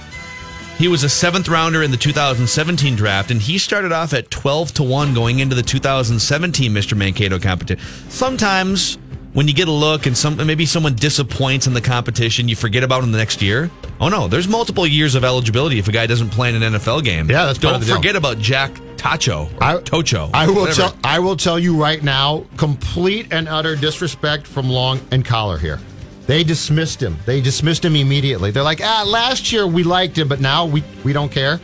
He 0.79 0.89
was 0.89 1.05
a 1.05 1.09
seventh 1.09 1.49
rounder 1.49 1.83
in 1.83 1.91
the 1.93 1.97
2017 1.97 2.97
draft, 2.97 3.31
and 3.31 3.41
he 3.41 3.59
started 3.59 3.93
off 3.93 4.13
at 4.13 4.31
12 4.31 4.75
to 4.75 4.83
1 4.83 5.15
going 5.15 5.39
into 5.39 5.55
the 5.55 5.63
2017 5.63 6.73
Mr. 6.73 6.97
Mankato 6.97 7.39
competition. 7.39 7.83
Sometimes 8.11 8.99
when 9.35 9.47
you 9.47 9.55
get 9.55 9.69
a 9.69 9.73
look 9.73 10.07
and 10.07 10.17
some 10.19 10.37
maybe 10.45 10.67
someone 10.67 10.95
disappoints 10.95 11.69
in 11.69 11.75
the 11.75 11.81
competition, 11.81 12.49
you 12.49 12.57
forget 12.57 12.83
about 12.83 13.05
him 13.05 13.13
the 13.13 13.19
next 13.19 13.41
year. 13.41 13.71
Oh 14.01 14.09
no, 14.09 14.27
there's 14.27 14.49
multiple 14.49 14.87
years 14.87 15.15
of 15.15 15.23
eligibility 15.25 15.79
if 15.79 15.87
a 15.89 15.93
guy 15.93 16.07
doesn't 16.07 16.31
play 16.31 16.53
in 16.55 16.61
an 16.61 16.75
NFL 16.75 17.05
game. 17.05 17.31
Yeah, 17.31 17.47
that's 17.47 17.59
don't 17.59 17.79
the 17.81 17.87
deal. 17.87 17.97
forget 17.97 18.17
about 18.17 18.39
Jack 18.39 18.73
Tacho, 18.97 19.49
I- 19.63 19.77
Tocho. 19.77 20.29
I 20.35 20.47
will 20.49 20.55
whatever. 20.63 20.77
tell. 20.77 20.97
I 21.05 21.19
will 21.21 21.37
tell 21.37 21.59
you 21.59 21.81
right 21.81 22.03
now, 22.03 22.45
complete 22.57 23.29
and 23.33 23.49
utter 23.49 23.77
disrespect 23.77 24.47
from 24.47 24.69
Long 24.69 25.01
and 25.13 25.25
Coller 25.25 25.59
here. 25.59 25.79
They 26.27 26.43
dismissed 26.43 27.03
him. 27.03 27.17
They 27.27 27.41
dismissed 27.41 27.85
him 27.85 27.97
immediately. 27.97 28.51
They're 28.51 28.63
like, 28.63 28.81
ah, 28.83 29.05
last 29.07 29.53
year 29.53 29.67
we 29.67 29.85
liked 29.85 30.17
him, 30.17 30.29
but 30.29 30.41
now 30.41 30.65
we 30.65 30.83
we 31.05 31.13
don't 31.13 31.31
care. 31.31 31.61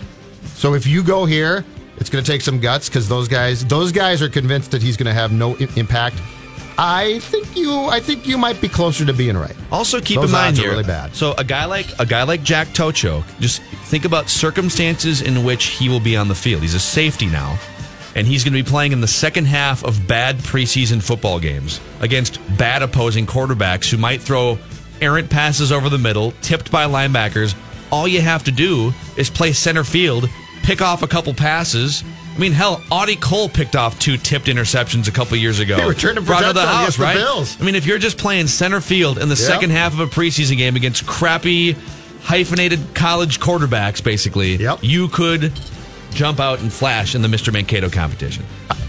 So 0.54 0.74
if 0.74 0.86
you 0.86 1.02
go 1.02 1.24
here, 1.24 1.64
it's 1.96 2.10
going 2.10 2.22
to 2.24 2.30
take 2.30 2.40
some 2.42 2.60
guts 2.60 2.88
because 2.88 3.08
those 3.08 3.28
guys, 3.28 3.64
those 3.64 3.92
guys 3.92 4.20
are 4.22 4.28
convinced 4.28 4.70
that 4.72 4.82
he's 4.82 4.96
going 4.96 5.06
to 5.06 5.12
have 5.12 5.32
no 5.32 5.56
I- 5.56 5.68
impact. 5.76 6.16
I 6.78 7.18
think 7.20 7.56
you, 7.56 7.74
I 7.90 8.00
think 8.00 8.26
you 8.26 8.38
might 8.38 8.58
be 8.58 8.68
closer 8.68 9.04
to 9.04 9.12
being 9.12 9.36
right. 9.36 9.54
Also, 9.70 10.00
keep 10.00 10.16
Those 10.16 10.30
in 10.30 10.32
mind 10.32 10.56
here, 10.56 10.70
really 10.70 10.82
bad. 10.82 11.14
So 11.14 11.34
a 11.36 11.44
guy 11.44 11.66
like 11.66 11.86
a 11.98 12.06
guy 12.06 12.22
like 12.22 12.42
Jack 12.42 12.68
Tocho, 12.68 13.22
just 13.38 13.62
think 13.90 14.06
about 14.06 14.30
circumstances 14.30 15.20
in 15.20 15.44
which 15.44 15.64
he 15.66 15.90
will 15.90 16.00
be 16.00 16.16
on 16.16 16.28
the 16.28 16.34
field. 16.34 16.62
He's 16.62 16.74
a 16.74 16.80
safety 16.80 17.26
now, 17.26 17.58
and 18.14 18.26
he's 18.26 18.42
going 18.44 18.52
to 18.54 18.62
be 18.62 18.68
playing 18.68 18.92
in 18.92 19.00
the 19.00 19.06
second 19.08 19.46
half 19.46 19.84
of 19.84 20.06
bad 20.08 20.36
preseason 20.38 21.02
football 21.02 21.38
games 21.38 21.80
against 22.00 22.40
bad 22.58 22.82
opposing 22.82 23.26
quarterbacks 23.26 23.90
who 23.90 23.96
might 23.96 24.20
throw 24.20 24.58
errant 25.00 25.30
passes 25.30 25.72
over 25.72 25.88
the 25.88 25.98
middle, 25.98 26.32
tipped 26.42 26.70
by 26.70 26.84
linebackers. 26.86 27.54
All 27.90 28.06
you 28.08 28.20
have 28.20 28.44
to 28.44 28.52
do 28.52 28.92
is 29.16 29.30
play 29.30 29.52
center 29.52 29.84
field, 29.84 30.28
pick 30.62 30.82
off 30.82 31.02
a 31.02 31.06
couple 31.08 31.32
passes. 31.34 32.04
I 32.34 32.38
mean, 32.38 32.52
hell, 32.52 32.82
Audie 32.90 33.16
Cole 33.16 33.48
picked 33.48 33.74
off 33.76 33.98
two 33.98 34.16
tipped 34.16 34.46
interceptions 34.46 35.08
a 35.08 35.10
couple 35.10 35.36
years 35.36 35.58
ago. 35.58 35.76
They 35.76 35.84
were 35.84 35.94
trying 35.94 36.14
to 36.14 36.20
Brought 36.20 36.38
protect 36.38 36.54
the 36.54 36.66
house, 36.66 36.96
the 36.96 37.02
right? 37.02 37.16
Bills. 37.16 37.60
I 37.60 37.64
mean, 37.64 37.74
if 37.74 37.86
you're 37.86 37.98
just 37.98 38.18
playing 38.18 38.46
center 38.46 38.80
field 38.80 39.18
in 39.18 39.28
the 39.28 39.34
Yeah. 39.34 39.46
second 39.46 39.70
half 39.70 39.92
of 39.92 40.00
a 40.00 40.06
preseason 40.06 40.56
game 40.56 40.76
against 40.76 41.06
crappy, 41.06 41.76
hyphenated 42.22 42.80
college 42.94 43.40
quarterbacks, 43.40 44.02
basically, 44.02 44.58
you 44.82 45.08
could 45.08 45.52
jump 46.12 46.40
out 46.40 46.60
and 46.60 46.72
flash 46.72 47.14
in 47.14 47.22
the 47.22 47.28
Mr. 47.28 47.52
Mankato 47.52 47.88
competition. 47.88 48.44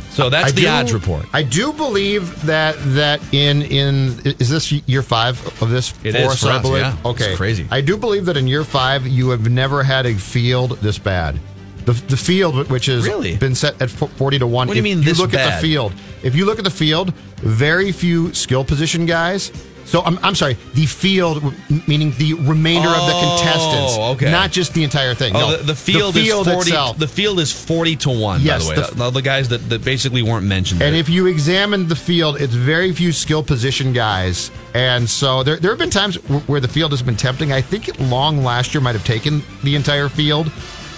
So 0.10 0.30
that's 0.30 0.50
I 0.50 0.52
the 0.52 0.62
do- 0.64 0.68
odds 0.68 0.94
report. 0.94 1.26
I 1.32 1.42
do 1.44 1.72
believe 1.72 2.42
that 2.46 2.76
that 2.96 3.22
in 3.34 3.62
in 3.62 4.20
is 4.40 4.50
this 4.50 4.70
year 4.72 5.02
five 5.02 5.42
of 5.62 5.70
this 5.70 5.94
It 6.04 6.12
for 6.12 6.18
is 6.20 6.28
us, 6.28 6.42
for 6.42 6.50
I 6.50 6.62
believe? 6.62 6.82
yeah. 6.82 6.94
It's 6.98 7.06
Okay, 7.06 7.36
crazy. 7.36 7.66
I 7.72 7.80
do 7.80 7.96
believe 7.96 8.26
that 8.26 8.36
in 8.36 8.46
year 8.46 8.66
five 8.66 9.08
you 9.08 9.30
have 9.30 9.50
never 9.50 9.84
had 9.84 10.06
a 10.06 10.14
field 10.16 10.72
this 10.82 10.98
bad. 11.00 11.40
The, 11.86 11.94
the 11.94 12.18
field, 12.18 12.70
which 12.70 12.86
has 12.88 13.06
Really? 13.08 13.38
been 13.38 13.56
set 13.56 13.82
at 13.82 13.90
forty 13.90 14.38
to 14.38 14.46
one. 14.46 14.68
What 14.68 14.74
do 14.76 14.80
you 14.80 14.82
If 14.82 14.98
mean 14.98 15.04
this 15.06 15.18
look 15.18 15.34
at 15.34 15.56
the 15.56 15.62
field. 15.68 15.94
If 16.24 16.36
you 16.36 16.46
look 16.46 16.58
at 16.60 16.64
the 16.66 16.70
field, 16.70 17.14
very 17.38 17.92
few 17.94 18.34
skill 18.34 18.64
position 18.66 19.06
guys. 19.06 19.52
So 19.86 20.02
I'm, 20.02 20.18
I'm 20.24 20.36
sorry, 20.36 20.56
the 20.74 20.86
field, 20.86 21.44
meaning 21.88 22.14
the 22.18 22.36
remainder 22.36 22.88
of 22.88 23.08
the 23.08 23.14
Oh, 23.14 23.36
contestants, 23.38 23.98
okay. 24.16 24.32
not 24.32 24.52
just 24.52 24.74
the 24.74 24.84
entire 24.84 25.14
thing. 25.14 25.36
Oh, 25.36 25.40
no, 25.40 25.58
the, 25.58 25.64
the 25.64 25.76
field, 25.76 26.16
is 26.16 26.32
forty. 26.32 26.50
itself. 26.70 26.98
The 26.98 27.08
field 27.08 27.40
is 27.40 27.52
forty 27.52 27.96
to 27.98 28.10
one. 28.10 28.42
Yes, 28.42 28.68
by 28.68 28.76
the 28.76 28.82
way, 28.82 28.88
the- 28.88 28.96
the, 28.96 29.10
the 29.12 29.22
guys 29.22 29.50
that, 29.50 29.70
that 29.70 29.84
basically 29.84 30.22
weren't 30.24 30.46
mentioned. 30.46 30.82
And 30.82 30.94
there. 30.94 31.00
if 31.02 31.10
you 31.10 31.28
examine 31.28 31.88
the 31.88 31.96
field, 31.96 32.40
it's 32.40 32.54
very 32.54 32.94
few 32.94 33.12
skill 33.12 33.44
position 33.44 33.92
guys. 33.92 34.50
And 34.74 35.10
so 35.10 35.44
there, 35.44 35.58
there 35.58 35.72
have 35.72 35.80
been 35.80 35.90
times 35.90 36.16
where 36.48 36.62
the 36.62 36.68
field 36.70 36.92
has 36.92 37.02
been 37.02 37.18
tempting. 37.18 37.52
I 37.52 37.60
think 37.62 37.90
Long 38.00 38.44
last 38.44 38.74
year 38.74 38.82
might 38.82 38.96
have 38.96 39.04
taken 39.06 39.42
the 39.64 39.76
entire 39.76 40.08
field. 40.08 40.50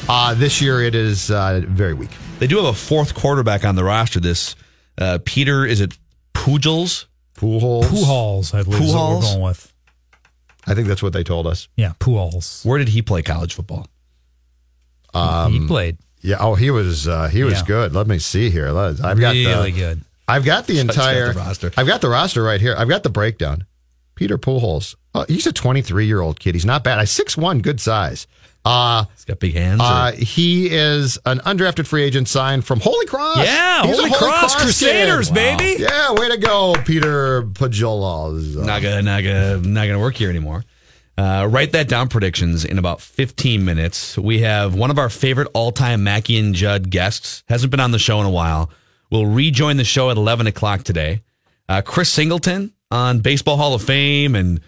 Uh, 0.07 0.33
this 0.35 0.61
year 0.61 0.81
it 0.83 0.93
is 0.95 1.31
uh, 1.31 1.61
very 1.65 1.93
weak. 1.93 2.11
They 2.39 2.45
do 2.47 2.57
have 2.57 2.65
a 2.65 2.73
fourth 2.73 3.15
quarterback 3.15 3.63
on 3.65 3.75
the 3.75 3.83
roster. 3.83 4.19
This 4.19 4.55
uh, 4.99 5.17
Peter 5.25 5.65
is 5.65 5.81
it 5.81 5.97
Pujals? 6.33 7.05
Pujols. 7.35 7.83
Pujols, 7.85 8.53
I 8.53 8.63
believe 8.63 8.83
is 8.83 8.93
what 8.93 9.15
we're 9.15 9.21
going 9.21 9.41
with. 9.41 9.73
I 10.65 10.73
think 10.75 10.87
that's 10.87 11.03
what 11.03 11.13
they 11.13 11.23
told 11.23 11.45
us. 11.47 11.67
Yeah, 11.75 11.93
Pujols. 11.99 12.65
Where 12.65 12.79
did 12.79 12.87
he 12.89 13.01
play 13.01 13.21
college 13.21 13.53
football? 13.53 13.87
Um, 15.13 15.51
he 15.51 15.67
played. 15.67 15.97
Yeah. 16.21 16.37
Oh, 16.39 16.55
he 16.55 16.71
was 16.71 17.07
uh, 17.07 17.27
he 17.27 17.43
was 17.43 17.55
Yeah. 17.59 17.65
good. 17.65 17.93
Let 17.93 18.07
me 18.07 18.17
see 18.19 18.49
here. 18.49 18.71
Let- 18.71 19.03
I've 19.03 19.19
got 19.19 19.31
Really 19.35 19.71
the, 19.71 19.77
good. 19.79 20.01
I've 20.27 20.45
got 20.45 20.67
the 20.67 20.75
got 20.75 20.81
entire 20.81 21.33
the 21.33 21.39
roster. 21.39 21.71
I've 21.75 21.87
got 21.87 22.01
the 22.01 22.09
roster 22.09 22.41
right 22.43 22.61
here. 22.61 22.75
I've 22.77 22.87
got 22.89 23.03
the 23.03 23.09
breakdown. 23.09 23.65
Peter 24.15 24.37
Pujols. 24.37 24.95
Oh, 25.13 25.25
he's 25.27 25.45
a 25.45 25.51
23 25.53 26.05
year 26.05 26.21
old 26.21 26.39
kid. 26.39 26.55
He's 26.55 26.65
not 26.65 26.83
bad. 26.83 26.97
I 26.99 27.03
six 27.05 27.35
one, 27.35 27.59
good 27.59 27.81
size. 27.81 28.25
Uh, 28.65 29.05
He's 29.13 29.25
got 29.25 29.39
big 29.39 29.53
hands. 29.53 29.81
Uh, 29.83 30.13
he 30.13 30.67
is 30.69 31.19
an 31.25 31.39
undrafted 31.39 31.85
free 31.85 32.03
agent 32.03 32.27
signed 32.29 32.63
from 32.65 32.79
Holy 32.79 33.05
Cross. 33.05 33.37
Yeah, 33.45 33.83
a 33.83 33.87
Holy 33.87 34.09
Cross 34.11 34.55
kid. 34.55 34.61
Crusaders, 34.61 35.29
baby. 35.29 35.81
Yeah, 35.81 36.13
way 36.13 36.29
to 36.29 36.37
go, 36.37 36.73
Peter 36.85 37.43
Pajolas. 37.43 38.55
not 38.55 38.81
gonna 38.81 39.01
not 39.01 39.23
gonna 39.23 39.57
not 39.57 39.85
gonna 39.87 39.99
work 39.99 40.15
here 40.15 40.29
anymore. 40.29 40.63
Uh, 41.17 41.47
write 41.51 41.73
that 41.73 41.87
down. 41.87 42.07
Predictions 42.07 42.65
in 42.65 42.79
about 42.79 43.01
15 43.01 43.63
minutes. 43.65 44.17
We 44.17 44.39
have 44.41 44.73
one 44.75 44.89
of 44.89 44.97
our 44.97 45.09
favorite 45.09 45.47
all-time 45.53 46.03
Mackey 46.03 46.39
and 46.39 46.55
Judd 46.55 46.89
guests. 46.89 47.43
Hasn't 47.47 47.69
been 47.69 47.79
on 47.79 47.91
the 47.91 47.99
show 47.99 48.19
in 48.19 48.25
a 48.25 48.31
while. 48.31 48.71
Will 49.11 49.27
rejoin 49.27 49.77
the 49.77 49.83
show 49.83 50.09
at 50.09 50.17
11 50.17 50.47
o'clock 50.47 50.83
today. 50.83 51.21
Uh, 51.69 51.81
Chris 51.85 52.09
Singleton 52.09 52.73
on 52.89 53.19
Baseball 53.19 53.57
Hall 53.57 53.75
of 53.75 53.83
Fame 53.83 54.33
and 54.35 54.59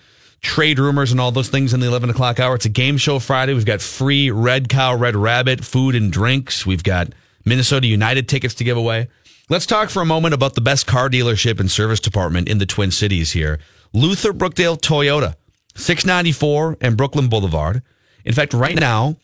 trade 0.45 0.77
rumors 0.79 1.11
and 1.11 1.19
all 1.19 1.31
those 1.31 1.49
things 1.49 1.73
in 1.73 1.79
the 1.79 1.87
11 1.87 2.11
o'clock 2.11 2.39
hour. 2.39 2.55
It's 2.55 2.65
a 2.65 2.69
game 2.69 2.97
show 2.97 3.19
Friday. 3.19 3.53
We've 3.53 3.65
got 3.65 3.81
free 3.81 4.29
Red 4.29 4.69
Cow, 4.69 4.95
Red 4.95 5.15
Rabbit 5.15 5.65
food 5.65 5.95
and 5.95 6.11
drinks. 6.11 6.65
We've 6.65 6.83
got 6.83 7.09
Minnesota 7.43 7.87
United 7.87 8.29
tickets 8.29 8.53
to 8.55 8.63
give 8.63 8.77
away. 8.77 9.09
Let's 9.49 9.65
talk 9.65 9.89
for 9.89 10.01
a 10.01 10.05
moment 10.05 10.33
about 10.33 10.53
the 10.53 10.61
best 10.61 10.87
car 10.87 11.09
dealership 11.09 11.59
and 11.59 11.69
service 11.69 11.99
department 11.99 12.47
in 12.47 12.59
the 12.59 12.65
Twin 12.65 12.91
Cities 12.91 13.31
here. 13.31 13.59
Luther 13.91 14.33
Brookdale 14.33 14.79
Toyota, 14.79 15.35
694 15.75 16.77
and 16.79 16.95
Brooklyn 16.95 17.27
Boulevard. 17.27 17.81
In 18.23 18.33
fact, 18.33 18.53
right 18.53 18.79
now, 18.79 19.17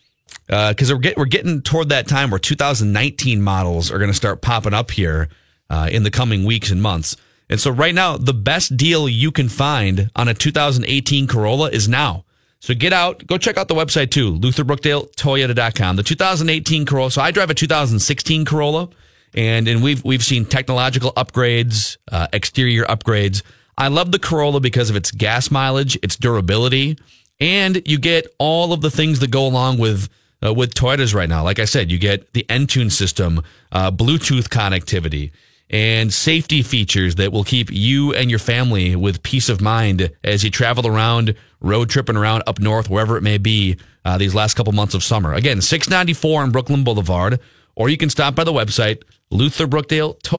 because 0.48 0.92
we're, 0.92 0.98
get, 0.98 1.16
we're 1.16 1.24
getting 1.24 1.62
toward 1.62 1.88
that 1.90 2.08
time 2.08 2.30
where 2.30 2.38
2019 2.38 3.40
models 3.40 3.90
are 3.90 3.98
going 3.98 4.10
to 4.10 4.16
start 4.16 4.42
popping 4.42 4.74
up 4.74 4.90
here 4.90 5.28
uh, 5.70 5.88
in 5.90 6.02
the 6.02 6.10
coming 6.10 6.44
weeks 6.44 6.70
and 6.70 6.82
months. 6.82 7.16
And 7.52 7.60
so 7.60 7.70
right 7.70 7.94
now, 7.94 8.16
the 8.16 8.32
best 8.32 8.78
deal 8.78 9.06
you 9.06 9.30
can 9.30 9.50
find 9.50 10.10
on 10.16 10.26
a 10.26 10.32
2018 10.32 11.26
Corolla 11.26 11.68
is 11.68 11.86
now. 11.86 12.24
So 12.60 12.72
get 12.72 12.94
out, 12.94 13.26
go 13.26 13.36
check 13.36 13.58
out 13.58 13.68
the 13.68 13.74
website 13.74 14.10
too, 14.10 14.38
LutherBrookdaleToyota.com. 14.38 15.96
The 15.96 16.02
2018 16.02 16.86
Corolla. 16.86 17.10
So 17.10 17.20
I 17.20 17.30
drive 17.30 17.50
a 17.50 17.54
2016 17.54 18.46
Corolla, 18.46 18.88
and 19.34 19.68
and 19.68 19.82
we've 19.82 20.02
we've 20.02 20.24
seen 20.24 20.46
technological 20.46 21.12
upgrades, 21.12 21.98
uh, 22.10 22.26
exterior 22.32 22.84
upgrades. 22.84 23.42
I 23.76 23.88
love 23.88 24.12
the 24.12 24.18
Corolla 24.18 24.60
because 24.60 24.88
of 24.88 24.96
its 24.96 25.10
gas 25.10 25.50
mileage, 25.50 25.98
its 26.02 26.16
durability, 26.16 26.96
and 27.38 27.86
you 27.86 27.98
get 27.98 28.28
all 28.38 28.72
of 28.72 28.80
the 28.80 28.90
things 28.90 29.20
that 29.20 29.30
go 29.30 29.46
along 29.46 29.76
with 29.76 30.08
uh, 30.42 30.54
with 30.54 30.72
Toyotas 30.72 31.14
right 31.14 31.28
now. 31.28 31.44
Like 31.44 31.58
I 31.58 31.66
said, 31.66 31.90
you 31.90 31.98
get 31.98 32.32
the 32.32 32.46
Entune 32.48 32.90
system, 32.90 33.42
uh, 33.72 33.90
Bluetooth 33.90 34.48
connectivity, 34.48 35.32
and 35.72 36.12
safety 36.12 36.62
features 36.62 37.14
that 37.16 37.32
will 37.32 37.44
keep 37.44 37.70
you 37.70 38.12
and 38.14 38.28
your 38.28 38.38
family 38.38 38.94
with 38.94 39.22
peace 39.22 39.48
of 39.48 39.60
mind 39.60 40.10
as 40.22 40.44
you 40.44 40.50
travel 40.50 40.86
around, 40.86 41.34
road 41.60 41.88
tripping 41.88 42.16
around 42.16 42.42
up 42.46 42.60
north, 42.60 42.90
wherever 42.90 43.16
it 43.16 43.22
may 43.22 43.38
be, 43.38 43.76
uh, 44.04 44.18
these 44.18 44.34
last 44.34 44.54
couple 44.54 44.72
months 44.72 44.94
of 44.94 45.02
summer. 45.02 45.32
Again, 45.32 45.60
694 45.62 46.42
on 46.42 46.50
Brooklyn 46.50 46.84
Boulevard, 46.84 47.40
or 47.74 47.88
you 47.88 47.96
can 47.96 48.10
stop 48.10 48.34
by 48.34 48.44
the 48.44 48.52
website, 48.52 49.02
Luther 49.30 49.66
Brookdale. 49.66 50.20
To- 50.24 50.38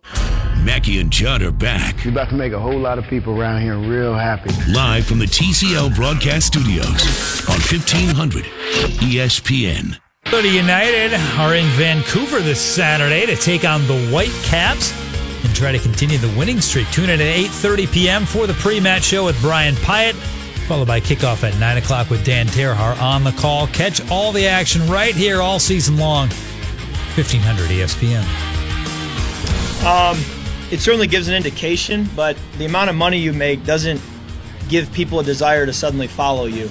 Mackey 0.64 1.00
and 1.00 1.12
Judd 1.12 1.42
are 1.42 1.52
back. 1.52 2.06
You're 2.06 2.14
about 2.14 2.30
to 2.30 2.36
make 2.36 2.54
a 2.54 2.60
whole 2.60 2.80
lot 2.80 2.98
of 2.98 3.04
people 3.06 3.38
around 3.38 3.62
here 3.62 3.78
real 3.78 4.14
happy. 4.14 4.50
Live 4.72 5.06
from 5.06 5.20
the 5.20 5.26
TCF 5.26 5.94
broadcast 5.96 6.48
studios 6.48 6.86
on 7.50 7.56
E 7.58 7.80
1500 7.80 8.46
ESPN. 9.02 9.98
Minnesota 10.26 10.48
United 10.50 11.14
are 11.38 11.54
in 11.54 11.66
Vancouver 11.72 12.40
this 12.40 12.60
Saturday 12.60 13.26
to 13.26 13.36
take 13.36 13.66
on 13.66 13.86
the 13.88 14.08
Whitecaps 14.08 14.94
and 15.44 15.56
try 15.56 15.72
to 15.72 15.80
continue 15.80 16.18
the 16.18 16.34
winning 16.38 16.62
streak. 16.62 16.89
Tune 16.91 17.10
in 17.10 17.22
at 17.22 17.36
8.30 17.36 17.91
p.m. 17.91 18.26
for 18.26 18.48
the 18.48 18.54
pre-match 18.54 19.04
show 19.04 19.26
with 19.26 19.39
Brian 19.41 19.76
Pyatt, 19.76 20.14
followed 20.68 20.88
by 20.88 21.00
kickoff 21.00 21.44
at 21.44 21.58
9 21.60 21.78
o'clock 21.78 22.10
with 22.10 22.24
Dan 22.26 22.48
Terhar 22.48 23.00
on 23.02 23.24
the 23.24 23.32
call. 23.34 23.68
Catch 23.68 24.10
all 24.10 24.32
the 24.32 24.48
action 24.48 24.86
right 24.88 25.16
here 25.16 25.41
all 25.41 25.60
season 25.60 25.98
long. 25.98 26.30
1500 27.16 27.70
ESPN. 27.70 28.24
Um, 29.86 30.18
it 30.72 30.80
certainly 30.80 31.08
gives 31.08 31.28
an 31.28 31.36
indication, 31.36 32.10
but 32.16 32.38
the 32.58 32.66
amount 32.66 32.89
of 32.89 32.96
money 32.96 33.18
you 33.18 33.34
make 33.34 33.66
doesn't 33.66 34.02
give 34.70 34.91
people 34.94 35.20
a 35.20 35.24
desire 35.24 35.66
to 35.66 35.74
suddenly 35.74 36.08
follow 36.08 36.46
you. 36.46 36.70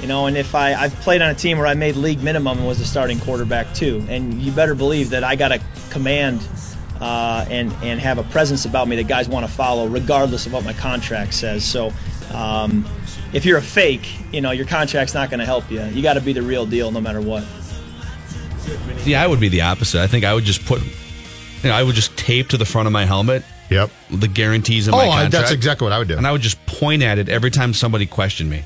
You 0.00 0.08
know, 0.08 0.26
and 0.26 0.36
if 0.36 0.54
I, 0.54 0.74
I've 0.74 0.94
played 0.96 1.22
on 1.22 1.30
a 1.30 1.34
team 1.34 1.58
where 1.58 1.66
I 1.66 1.74
made 1.74 1.96
league 1.96 2.22
minimum 2.22 2.58
and 2.58 2.66
was 2.66 2.80
a 2.80 2.84
starting 2.84 3.20
quarterback 3.20 3.74
too, 3.74 4.04
and 4.08 4.40
you 4.40 4.50
better 4.52 4.74
believe 4.74 5.10
that 5.10 5.22
I 5.22 5.36
got 5.36 5.52
a 5.52 5.60
command 5.90 6.40
uh, 7.02 7.44
and 7.50 7.72
and 7.82 8.00
have 8.00 8.18
a 8.18 8.22
presence 8.24 8.64
about 8.64 8.86
me 8.88 8.96
that 8.96 9.08
guys 9.08 9.28
want 9.28 9.44
to 9.46 9.52
follow, 9.52 9.86
regardless 9.86 10.46
of 10.46 10.52
what 10.52 10.64
my 10.64 10.72
contract 10.72 11.34
says. 11.34 11.64
So, 11.64 11.92
um, 12.32 12.86
if 13.32 13.44
you're 13.44 13.58
a 13.58 13.62
fake, 13.62 14.08
you 14.32 14.40
know 14.40 14.52
your 14.52 14.66
contract's 14.66 15.12
not 15.14 15.28
going 15.28 15.40
to 15.40 15.46
help 15.46 15.70
you. 15.70 15.82
You 15.82 16.02
got 16.02 16.14
to 16.14 16.20
be 16.20 16.32
the 16.32 16.42
real 16.42 16.64
deal, 16.64 16.90
no 16.90 17.00
matter 17.00 17.20
what. 17.20 17.44
Yeah, 19.04 19.22
I 19.22 19.26
would 19.26 19.40
be 19.40 19.48
the 19.48 19.62
opposite. 19.62 20.00
I 20.00 20.06
think 20.06 20.24
I 20.24 20.32
would 20.32 20.44
just 20.44 20.64
put, 20.64 20.80
you 20.82 21.68
know, 21.68 21.72
I 21.74 21.82
would 21.82 21.96
just 21.96 22.16
tape 22.16 22.48
to 22.50 22.56
the 22.56 22.64
front 22.64 22.86
of 22.86 22.92
my 22.92 23.04
helmet 23.04 23.42
Yep. 23.70 23.90
The 24.10 24.28
guarantees 24.28 24.86
in 24.86 24.92
Oh, 24.92 24.98
my 24.98 25.04
I- 25.04 25.06
contract. 25.06 25.32
that's 25.32 25.50
exactly 25.50 25.86
what 25.86 25.92
I 25.92 25.98
would 25.98 26.08
do. 26.08 26.16
And 26.18 26.26
I 26.26 26.32
would 26.32 26.42
just 26.42 26.64
point 26.66 27.02
at 27.02 27.18
it 27.18 27.30
every 27.30 27.50
time 27.50 27.72
somebody 27.72 28.04
questioned 28.04 28.50
me. 28.50 28.64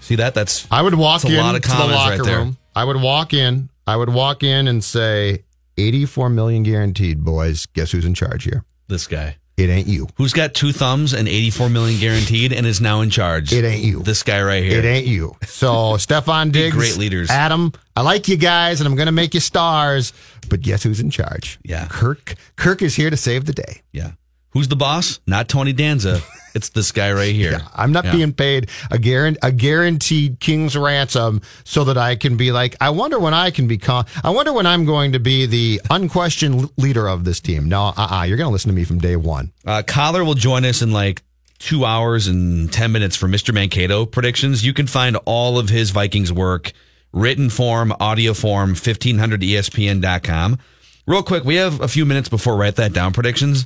See 0.00 0.16
that? 0.16 0.34
That's 0.34 0.66
I 0.72 0.82
would 0.82 0.94
walk 0.96 1.22
that's 1.22 1.32
in 1.32 1.38
a 1.38 1.42
lot 1.42 1.54
of 1.54 1.62
to 1.62 1.68
the 1.68 1.74
locker 1.86 2.10
right 2.18 2.24
there. 2.24 2.38
room. 2.38 2.56
I 2.74 2.82
would 2.84 3.00
walk 3.00 3.32
in. 3.32 3.68
I 3.86 3.96
would 3.96 4.08
walk 4.08 4.42
in 4.42 4.66
and 4.66 4.82
say, 4.82 5.43
"84 5.76 6.30
million 6.30 6.62
guaranteed, 6.62 7.24
boys. 7.24 7.66
Guess 7.66 7.92
who's 7.92 8.04
in 8.04 8.14
charge 8.14 8.44
here? 8.44 8.64
This 8.88 9.06
guy. 9.06 9.36
It 9.56 9.70
ain't 9.70 9.86
you. 9.86 10.08
Who's 10.16 10.32
got 10.32 10.52
two 10.52 10.72
thumbs 10.72 11.12
and 11.12 11.28
84 11.28 11.68
million 11.68 12.00
guaranteed 12.00 12.52
and 12.52 12.66
is 12.66 12.80
now 12.80 13.02
in 13.02 13.10
charge? 13.10 13.52
It 13.52 13.64
ain't 13.64 13.84
you. 13.84 14.02
This 14.02 14.24
guy 14.24 14.42
right 14.42 14.64
here. 14.64 14.80
It 14.80 14.84
ain't 14.84 15.06
you." 15.06 15.36
So, 15.44 15.68
Stefon 15.96 16.50
Diggs, 16.50 16.74
great 16.74 16.96
leaders. 16.96 17.30
Adam, 17.30 17.72
I 17.96 18.02
like 18.02 18.26
you 18.26 18.36
guys, 18.36 18.80
and 18.80 18.88
I'm 18.88 18.96
going 18.96 19.06
to 19.06 19.12
make 19.12 19.32
you 19.32 19.40
stars. 19.40 20.12
But 20.48 20.60
guess 20.60 20.82
who's 20.82 20.98
in 21.00 21.10
charge? 21.10 21.58
Yeah. 21.62 21.86
Kirk. 21.88 22.34
Kirk 22.56 22.82
is 22.82 22.96
here 22.96 23.10
to 23.10 23.16
save 23.16 23.44
the 23.44 23.52
day. 23.52 23.82
Yeah. 23.92 24.12
Who's 24.50 24.68
the 24.68 24.76
boss? 24.76 25.20
Not 25.26 25.48
Tony 25.48 25.72
Danza. 25.72 26.20
It's 26.54 26.68
this 26.68 26.92
guy 26.92 27.12
right 27.12 27.34
here. 27.34 27.60
I'm 27.74 27.90
not 27.92 28.04
Yeah. 28.04 28.12
being 28.12 28.32
paid 28.32 28.70
a, 28.90 28.96
guaran- 28.98 29.36
a 29.42 29.50
guaranteed 29.50 30.38
king's 30.40 30.76
ransom 30.76 31.40
so 31.64 31.84
that 31.84 31.98
I 31.98 32.14
can 32.16 32.36
be 32.36 32.52
like, 32.52 32.76
I 32.80 32.90
wonder 32.90 33.18
when 33.18 33.34
I 33.34 33.50
can 33.50 33.66
become, 33.66 34.04
I 34.22 34.30
wonder 34.30 34.52
when 34.52 34.64
I'm 34.66 34.84
going 34.84 35.12
to 35.12 35.18
be 35.18 35.46
the 35.46 35.80
unquestioned 35.90 36.70
leader 36.76 37.08
of 37.08 37.24
this 37.24 37.40
team. 37.40 37.68
No, 37.68 37.92
uh-uh, 37.96 38.24
you're 38.24 38.36
going 38.36 38.48
to 38.48 38.52
listen 38.52 38.70
to 38.70 38.74
me 38.74 38.84
from 38.84 38.98
day 38.98 39.16
one. 39.16 39.52
Uh, 39.66 39.82
Coller 39.86 40.24
will 40.24 40.34
join 40.34 40.64
us 40.64 40.80
in 40.80 40.92
like 40.92 41.22
two 41.58 41.84
hours 41.84 42.26
and 42.28 42.72
10 42.72 42.92
minutes 42.92 43.16
for 43.16 43.26
Mr. 43.26 43.52
Mankato 43.52 44.06
predictions. 44.06 44.64
You 44.64 44.72
can 44.72 44.86
find 44.86 45.16
all 45.24 45.58
of 45.58 45.68
his 45.70 45.90
Vikings 45.90 46.32
work, 46.32 46.72
written 47.12 47.50
form, 47.50 47.92
audio 48.00 48.32
form, 48.34 48.72
E 48.72 48.74
1500ESPN.com. 48.74 50.58
Real 51.06 51.22
quick, 51.22 51.44
we 51.44 51.56
have 51.56 51.80
a 51.80 51.88
few 51.88 52.04
minutes 52.04 52.28
before 52.28 52.56
Write 52.56 52.76
That 52.76 52.92
Down 52.92 53.12
predictions. 53.12 53.64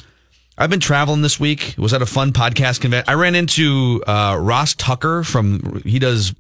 I've 0.58 0.70
been 0.70 0.80
traveling 0.80 1.22
this 1.22 1.38
week. 1.38 1.74
Was 1.78 1.94
at 1.94 2.02
a 2.02 2.06
fun 2.06 2.32
podcast 2.32 2.80
convention. 2.80 3.08
I 3.08 3.14
ran 3.14 3.34
into 3.36 4.02
uh, 4.06 4.36
Ross 4.40 4.74
Tucker 4.74 5.22
from, 5.22 5.80
he 5.84 5.98
does 6.00 6.34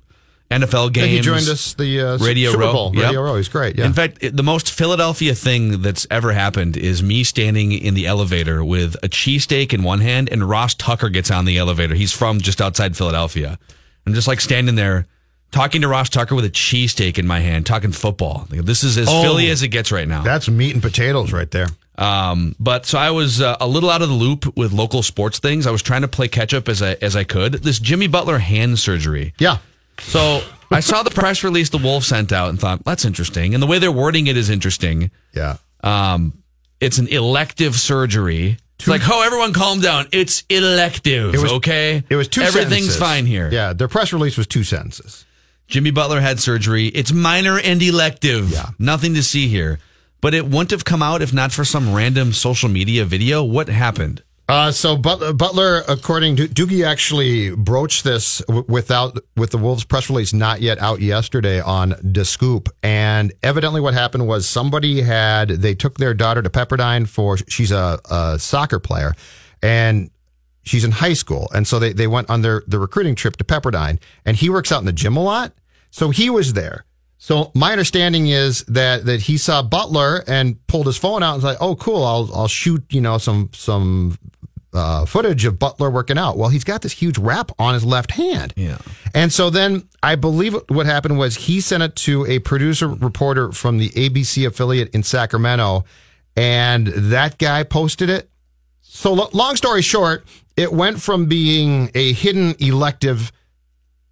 NFL 0.50 0.86
Yeah, 0.86 1.02
games. 1.02 1.12
he 1.12 1.20
joined 1.20 1.48
us 1.48 1.74
the 1.74 2.00
uh, 2.00 2.18
Radio 2.18 2.50
Super 2.50 2.62
Row. 2.64 2.72
Bowl. 2.72 2.92
Yep. 2.96 3.04
Radio 3.04 3.22
Row. 3.22 3.36
He's 3.36 3.48
great. 3.48 3.78
Yeah. 3.78 3.84
In 3.86 3.92
fact, 3.92 4.18
it- 4.22 4.36
the 4.36 4.42
most 4.42 4.72
Philadelphia 4.72 5.34
thing 5.34 5.82
that's 5.82 6.06
ever 6.10 6.32
happened 6.32 6.76
is 6.76 7.02
me 7.02 7.22
standing 7.22 7.70
in 7.72 7.94
the 7.94 8.06
elevator 8.06 8.64
with 8.64 8.96
a 9.04 9.08
cheesesteak 9.08 9.72
in 9.72 9.82
one 9.84 10.00
hand, 10.00 10.28
and 10.32 10.48
Ross 10.48 10.74
Tucker 10.74 11.10
gets 11.10 11.30
on 11.30 11.44
the 11.44 11.56
elevator. 11.58 11.94
He's 11.94 12.12
from 12.12 12.40
just 12.40 12.60
outside 12.60 12.96
Philadelphia. 12.96 13.58
I'm 14.06 14.14
just 14.14 14.26
like 14.26 14.40
standing 14.40 14.74
there 14.74 15.06
talking 15.52 15.82
to 15.82 15.88
Ross 15.88 16.08
Tucker 16.08 16.34
with 16.34 16.44
a 16.46 16.50
cheesesteak 16.50 17.18
in 17.18 17.26
my 17.26 17.40
hand, 17.40 17.66
talking 17.66 17.92
football. 17.92 18.46
This 18.50 18.82
is 18.82 18.98
as 18.98 19.06
Oh. 19.08 19.22
Philly 19.22 19.48
as 19.50 19.62
it 19.62 19.68
gets 19.68 19.92
right 19.92 20.08
now. 20.08 20.22
That's 20.22 20.48
meat 20.48 20.72
and 20.72 20.82
potatoes 20.82 21.32
right 21.32 21.50
there. 21.50 21.68
Um, 21.98 22.54
but 22.60 22.86
so 22.86 22.96
I 22.98 23.10
was 23.10 23.40
uh, 23.40 23.56
a 23.60 23.66
little 23.66 23.90
out 23.90 24.02
of 24.02 24.08
the 24.08 24.14
loop 24.14 24.56
with 24.56 24.72
local 24.72 25.02
sports 25.02 25.40
things. 25.40 25.66
I 25.66 25.72
was 25.72 25.82
trying 25.82 26.02
to 26.02 26.08
play 26.08 26.28
catch 26.28 26.54
up 26.54 26.68
as 26.68 26.80
I 26.80 26.92
as 27.02 27.16
I 27.16 27.24
could. 27.24 27.54
This 27.54 27.78
Jimmy 27.80 28.06
Butler 28.06 28.38
hand 28.38 28.78
surgery. 28.78 29.34
Yeah. 29.38 29.58
So 29.98 30.42
I 30.70 30.78
saw 30.80 31.02
the 31.02 31.10
press 31.10 31.42
release 31.42 31.70
the 31.70 31.78
Wolves 31.78 32.06
sent 32.06 32.32
out 32.32 32.50
and 32.50 32.60
thought 32.60 32.84
that's 32.84 33.04
interesting, 33.04 33.52
and 33.54 33.60
the 33.62 33.66
way 33.66 33.80
they're 33.80 33.90
wording 33.90 34.28
it 34.28 34.36
is 34.36 34.48
interesting. 34.48 35.10
Yeah. 35.34 35.56
Um, 35.82 36.40
it's 36.80 36.98
an 36.98 37.08
elective 37.08 37.74
surgery. 37.74 38.58
It's 38.78 38.86
like, 38.86 39.00
oh, 39.08 39.22
everyone, 39.26 39.52
calm 39.52 39.80
down. 39.80 40.06
It's 40.12 40.44
elective. 40.48 41.34
It 41.34 41.40
was- 41.42 41.52
okay. 41.54 42.04
It 42.08 42.14
was 42.14 42.28
two 42.28 42.42
Everything's 42.42 42.94
sentences. 42.94 42.96
fine 43.00 43.26
here. 43.26 43.50
Yeah. 43.50 43.72
Their 43.72 43.88
press 43.88 44.12
release 44.12 44.36
was 44.36 44.46
two 44.46 44.62
sentences. 44.62 45.24
Jimmy 45.66 45.90
Butler 45.90 46.20
had 46.20 46.38
surgery. 46.38 46.86
It's 46.86 47.10
minor 47.12 47.58
and 47.58 47.82
elective. 47.82 48.50
Yeah. 48.50 48.66
Nothing 48.78 49.14
to 49.14 49.22
see 49.24 49.48
here. 49.48 49.80
But 50.20 50.34
it 50.34 50.46
wouldn't 50.46 50.72
have 50.72 50.84
come 50.84 51.02
out 51.02 51.22
if 51.22 51.32
not 51.32 51.52
for 51.52 51.64
some 51.64 51.94
random 51.94 52.32
social 52.32 52.68
media 52.68 53.04
video. 53.04 53.44
What 53.44 53.68
happened? 53.68 54.22
Uh, 54.48 54.72
so 54.72 54.96
Butler, 54.96 55.34
Butler, 55.34 55.82
according 55.88 56.36
to 56.36 56.48
Doogie, 56.48 56.82
actually 56.82 57.54
broached 57.54 58.02
this 58.02 58.38
w- 58.48 58.64
without 58.66 59.18
with 59.36 59.50
the 59.50 59.58
Wolves 59.58 59.84
press 59.84 60.08
release 60.08 60.32
not 60.32 60.62
yet 60.62 60.78
out 60.78 61.02
yesterday 61.02 61.60
on 61.60 61.94
the 62.02 62.24
Scoop. 62.24 62.70
And 62.82 63.34
evidently, 63.42 63.82
what 63.82 63.92
happened 63.92 64.26
was 64.26 64.48
somebody 64.48 65.02
had 65.02 65.50
they 65.50 65.74
took 65.74 65.98
their 65.98 66.14
daughter 66.14 66.40
to 66.40 66.48
Pepperdine 66.48 67.06
for 67.06 67.36
she's 67.36 67.70
a, 67.70 68.00
a 68.10 68.38
soccer 68.38 68.78
player, 68.78 69.12
and 69.62 70.10
she's 70.62 70.82
in 70.82 70.92
high 70.92 71.12
school, 71.12 71.50
and 71.54 71.66
so 71.66 71.78
they 71.78 71.92
they 71.92 72.06
went 72.06 72.30
on 72.30 72.40
their 72.40 72.62
the 72.66 72.78
recruiting 72.78 73.14
trip 73.14 73.36
to 73.36 73.44
Pepperdine, 73.44 73.98
and 74.24 74.38
he 74.38 74.48
works 74.48 74.72
out 74.72 74.80
in 74.80 74.86
the 74.86 74.92
gym 74.94 75.18
a 75.18 75.22
lot, 75.22 75.52
so 75.90 76.08
he 76.08 76.30
was 76.30 76.54
there. 76.54 76.86
So 77.20 77.50
my 77.54 77.72
understanding 77.72 78.28
is 78.28 78.64
that 78.66 79.04
that 79.06 79.22
he 79.22 79.36
saw 79.38 79.62
Butler 79.62 80.22
and 80.28 80.64
pulled 80.68 80.86
his 80.86 80.96
phone 80.96 81.22
out 81.22 81.34
and 81.34 81.42
was 81.42 81.44
like, 81.44 81.58
"Oh, 81.60 81.74
cool! 81.76 82.04
I'll 82.04 82.30
I'll 82.34 82.48
shoot 82.48 82.84
you 82.90 83.00
know 83.00 83.18
some 83.18 83.50
some 83.52 84.16
uh, 84.72 85.04
footage 85.04 85.44
of 85.44 85.58
Butler 85.58 85.90
working 85.90 86.16
out." 86.16 86.38
Well, 86.38 86.48
he's 86.48 86.62
got 86.64 86.82
this 86.82 86.92
huge 86.92 87.18
wrap 87.18 87.50
on 87.58 87.74
his 87.74 87.84
left 87.84 88.12
hand, 88.12 88.54
Yeah. 88.56 88.78
and 89.14 89.32
so 89.32 89.50
then 89.50 89.88
I 90.00 90.14
believe 90.14 90.54
what 90.68 90.86
happened 90.86 91.18
was 91.18 91.34
he 91.36 91.60
sent 91.60 91.82
it 91.82 91.96
to 91.96 92.24
a 92.26 92.38
producer 92.38 92.86
reporter 92.88 93.50
from 93.50 93.78
the 93.78 93.88
ABC 93.90 94.46
affiliate 94.46 94.94
in 94.94 95.02
Sacramento, 95.02 95.84
and 96.36 96.86
that 96.86 97.36
guy 97.38 97.64
posted 97.64 98.10
it. 98.10 98.30
So 98.80 99.12
lo- 99.12 99.30
long 99.32 99.56
story 99.56 99.82
short, 99.82 100.24
it 100.56 100.72
went 100.72 101.02
from 101.02 101.26
being 101.26 101.90
a 101.96 102.12
hidden 102.12 102.54
elective 102.60 103.32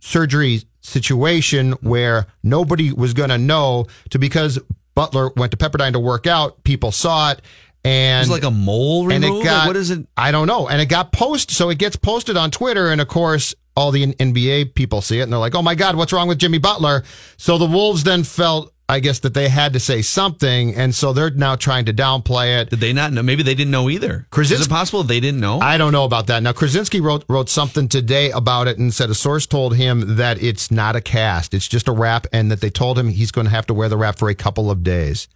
surgery 0.01 0.63
situation 0.87 1.73
where 1.81 2.27
nobody 2.43 2.93
was 2.93 3.15
going 3.15 3.31
to 3.31 3.39
know 3.39 3.87
to 4.11 4.19
because 4.19 4.59
Butler 4.95 5.31
went 5.37 5.51
to 5.53 5.59
Pepperdine 5.59 5.93
to 5.93 6.01
work 6.01 6.27
out, 6.27 6.63
people 6.65 6.93
saw 6.93 7.33
it 7.33 7.43
and 7.87 8.23
It's 8.23 8.31
like 8.31 8.43
a 8.43 8.51
mole 8.51 9.13
and 9.13 9.25
it 9.25 9.45
got 9.45 9.69
what 9.69 9.77
is 9.77 9.91
it? 9.91 10.07
I 10.17 10.33
don't 10.33 10.49
know. 10.49 10.69
And 10.69 10.81
it 10.81 10.87
got 10.87 11.13
posted 11.13 11.55
so 11.55 11.71
it 11.71 11.79
gets 11.79 11.95
posted 11.97 12.37
on 12.37 12.51
Twitter 12.51 12.91
and 12.91 13.01
of 13.01 13.09
course 13.09 13.55
all 13.77 13.91
the 13.91 14.13
NBA 14.15 14.75
people 14.75 15.03
see 15.03 15.21
it 15.21 15.23
and 15.23 15.33
they're 15.33 15.39
like, 15.39 15.55
"Oh 15.55 15.63
my 15.63 15.75
god, 15.75 15.97
what's 15.97 16.13
wrong 16.13 16.29
with 16.29 16.39
Jimmy 16.39 16.59
Butler?" 16.59 17.05
So 17.37 17.59
the 17.59 17.67
Wolves 17.67 18.03
then 18.05 18.25
felt 18.25 18.73
I 18.89 19.01
guess 19.01 19.19
that 19.21 19.35
they 19.35 19.49
had 19.49 19.73
to 19.73 19.81
say 19.81 20.01
something 20.01 20.75
and 20.77 20.95
so 20.95 21.13
they're 21.13 21.31
now 21.31 21.57
trying 21.57 21.87
to 21.87 21.93
downplay 21.93 22.61
it. 22.61 22.71
Did 22.71 22.79
they 22.79 22.93
not 22.93 23.13
know? 23.13 23.23
Maybe 23.23 23.43
they 23.43 23.57
didn't 23.57 23.73
know 23.73 23.91
either. 23.91 24.29
Is 24.37 24.53
it 24.53 24.69
possible 24.69 25.03
they 25.03 25.19
didn't 25.19 25.41
know? 25.41 25.59
I 25.59 25.77
don't 25.77 25.91
know 25.91 26.05
about 26.05 26.29
that. 26.29 26.43
Now, 26.43 26.53
Krawczynski 26.53 27.03
wrote 27.03 27.25
wrote 27.29 27.49
something 27.49 27.89
today 27.89 28.31
about 28.31 28.69
it 28.69 28.79
and 28.79 28.95
said 28.95 29.11
a 29.11 29.15
source 29.15 29.45
told 29.47 29.75
him 29.75 30.17
that 30.17 30.41
it's 30.41 30.71
not 30.71 30.95
a 30.95 31.01
cast, 31.01 31.53
it's 31.53 31.67
just 31.67 31.89
a 31.89 31.93
wrap, 31.93 32.29
and 32.33 32.51
that 32.53 32.61
they 32.61 32.71
told 32.71 32.97
him 32.97 33.09
he's 33.09 33.33
going 33.33 33.47
to 33.47 33.51
have 33.51 33.67
to 33.67 33.75
wear 33.75 33.89
the 33.89 33.97
wrap 33.97 34.19
for 34.19 34.29
a 34.29 34.35
couple 34.37 34.71
of 34.71 34.85
days. 34.85 35.27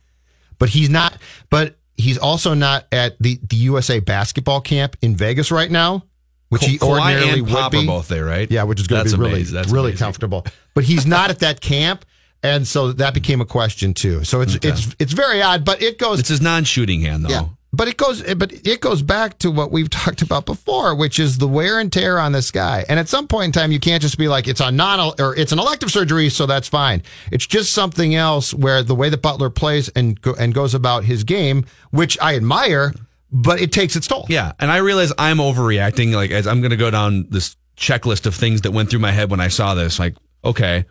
But 0.61 0.69
he's 0.69 0.89
not. 0.91 1.17
But 1.49 1.77
he's 1.97 2.19
also 2.19 2.55
not 2.55 2.87
at 2.93 3.17
the 3.19 3.41
the 3.49 3.57
USA 3.57 3.99
basketball 3.99 4.61
camp 4.61 4.97
in 5.03 5.17
Vegas 5.17 5.51
right 5.51 5.71
now, 5.71 6.05
which 6.51 6.65
he 6.65 6.79
Ka- 6.79 6.87
ordinarily 6.87 7.43
would 7.43 7.73
be. 7.73 7.87
both 7.87 8.07
there, 8.07 8.25
right? 8.25 8.49
Yeah, 8.49 8.63
which 8.63 8.79
is 8.79 8.87
going 8.87 9.07
to 9.07 9.17
be 9.17 9.21
really. 9.21 9.43
That's 9.43 9.71
really 9.71 9.91
amazing. 9.91 10.05
comfortable. 10.05 10.47
But 10.75 10.85
he's 10.85 11.05
not 11.07 11.31
at 11.31 11.41
that 11.41 11.61
camp. 11.61 12.05
And 12.43 12.67
so 12.67 12.93
that 12.93 13.13
became 13.15 13.41
a 13.41 13.47
question 13.47 13.93
too. 13.93 14.25
So 14.25 14.41
it's 14.41 14.55
it's 14.63 14.95
it's 14.99 15.13
very 15.13 15.43
odd, 15.43 15.65
but 15.65 15.83
it 15.83 15.99
goes. 15.99 16.21
It's 16.21 16.31
his 16.31 16.41
non-shooting 16.41 17.03
hand, 17.03 17.25
though. 17.25 17.29
Yeah, 17.29 17.47
but 17.73 17.87
it 17.87 17.97
goes, 17.97 18.23
eh, 18.25 18.35
but 18.35 18.53
it 18.67 18.81
goes 18.81 19.03
back 19.03 19.39
to 19.41 19.51
what 19.51 19.71
we've 19.71 19.91
talked 20.01 20.23
about 20.23 20.47
before, 20.47 20.95
which 20.95 21.19
is 21.19 21.39
the 21.39 21.49
wear 21.49 21.79
and 21.79 21.93
tear 21.93 22.19
on 22.19 22.33
this 22.33 22.51
guy. 22.51 22.85
And 22.89 22.99
at 22.99 23.09
some 23.09 23.29
point 23.29 23.47
in 23.47 23.53
time, 23.53 23.73
you 23.73 23.81
can't 23.81 24.03
just 24.03 24.19
be 24.19 24.29
like, 24.29 24.49
it's 24.49 24.61
a 24.61 24.71
non 24.71 25.15
or 25.19 25.37
it's 25.37 25.53
an 25.53 25.59
elective 25.59 25.91
surgery, 25.91 26.31
so 26.31 26.47
that's 26.47 26.69
fine. 26.69 27.03
It's 27.31 27.47
just 27.47 27.73
something 27.73 28.15
else 28.15 28.55
where 28.55 28.83
the 28.83 28.95
way 28.95 29.11
that 29.11 29.23
Butler 29.23 29.51
plays 29.51 29.89
and 29.91 30.19
and 30.39 30.55
goes 30.55 30.75
about 30.75 31.05
his 31.05 31.25
game, 31.25 31.67
which 31.91 32.19
I 32.21 32.37
admire, 32.37 32.95
but 33.31 33.61
it 33.61 33.73
takes 33.73 33.97
its 33.97 34.07
toll. 34.07 34.27
Yeah, 34.29 34.53
and 34.59 34.71
I 34.71 34.79
realize 34.79 35.13
I'm 35.19 35.39
overreacting. 35.39 36.15
Like 36.15 36.31
as 36.31 36.47
I'm 36.47 36.61
going 36.61 36.71
to 36.71 36.77
go 36.77 36.91
down 36.91 37.27
this 37.29 37.57
checklist 37.77 38.27
of 38.27 38.35
things 38.35 38.63
that 38.63 38.73
went 38.73 38.91
through 38.91 38.99
my 38.99 39.11
head 39.11 39.31
when 39.31 39.41
I 39.41 39.49
saw 39.49 39.75
this. 39.75 39.99
Like, 39.99 40.15
okay, 40.45 40.85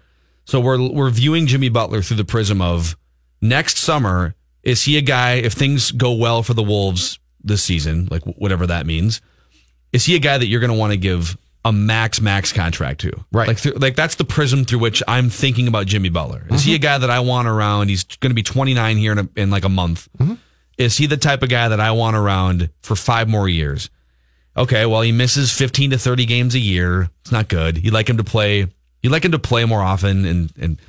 so 0.50 0.60
we're 0.60 0.90
we're 0.90 1.12
viewing 1.12 1.46
Jimmy 1.46 1.70
Butler 1.70 2.02
through 2.02 2.18
the 2.18 2.26
prism 2.26 2.60
of 2.60 2.98
next 3.40 3.78
summer. 3.78 4.34
Is 4.64 4.82
he 4.82 4.98
a 4.98 5.02
guy? 5.02 5.36
If 5.36 5.54
things 5.54 5.92
go 5.92 6.14
well 6.14 6.42
for 6.42 6.56
the 6.56 6.64
Wolves 6.64 7.20
this 7.44 7.62
season, 7.62 8.08
like 8.10 8.24
whatever 8.24 8.66
that 8.66 8.88
means, 8.88 9.22
is 9.94 10.06
he 10.06 10.16
a 10.16 10.20
guy 10.20 10.40
that 10.40 10.48
you're 10.48 10.60
going 10.60 10.72
to 10.72 10.78
want 10.78 10.92
to 10.92 10.98
give 10.98 11.38
a 11.64 11.72
max 11.72 12.20
max 12.20 12.52
contract 12.52 13.02
to? 13.02 13.12
Right. 13.32 13.48
Like, 13.48 13.60
th- 13.60 13.76
like 13.76 13.96
that's 13.96 14.16
the 14.16 14.26
prism 14.26 14.66
through 14.66 14.80
which 14.80 15.04
I'm 15.08 15.30
thinking 15.30 15.68
about 15.68 15.86
Jimmy 15.86 16.10
Butler. 16.10 16.48
Is 16.50 16.64
he 16.64 16.74
a 16.74 16.78
mm-hmm. 16.78 16.82
guy 16.82 16.98
that 16.98 17.12
I 17.12 17.20
want 17.20 17.48
around? 17.48 17.90
He's 17.90 18.04
going 18.04 18.32
to 18.32 18.36
be 18.36 18.42
29 18.42 18.98
here 18.98 19.12
in, 19.12 19.20
a, 19.20 19.30
in 19.36 19.52
like 19.52 19.66
a 19.66 19.70
month. 19.70 20.10
Mm-hmm. 20.18 20.34
Is 20.80 20.98
he 20.98 21.06
the 21.06 21.18
type 21.18 21.44
of 21.44 21.50
guy 21.50 21.68
that 21.68 21.80
I 21.80 21.92
want 21.92 22.16
around 22.16 22.72
for 22.82 22.96
five 22.96 23.30
more 23.30 23.48
years? 23.48 23.92
Okay, 24.58 24.88
well, 24.88 25.02
he 25.02 25.12
misses 25.12 25.54
15 25.54 25.92
to 25.92 26.00
30 26.00 26.26
games 26.26 26.56
a 26.56 26.60
year. 26.60 27.10
It's 27.22 27.32
not 27.32 27.50
good. 27.50 27.84
You'd 27.84 27.94
like 27.94 28.10
him 28.10 28.18
to 28.18 28.24
play. 28.24 28.68
You 29.02 29.10
like 29.10 29.26
him 29.26 29.32
to 29.32 29.40
play 29.40 29.66
more 29.66 29.82
often 29.82 30.26
and, 30.26 30.52
and 30.60 30.82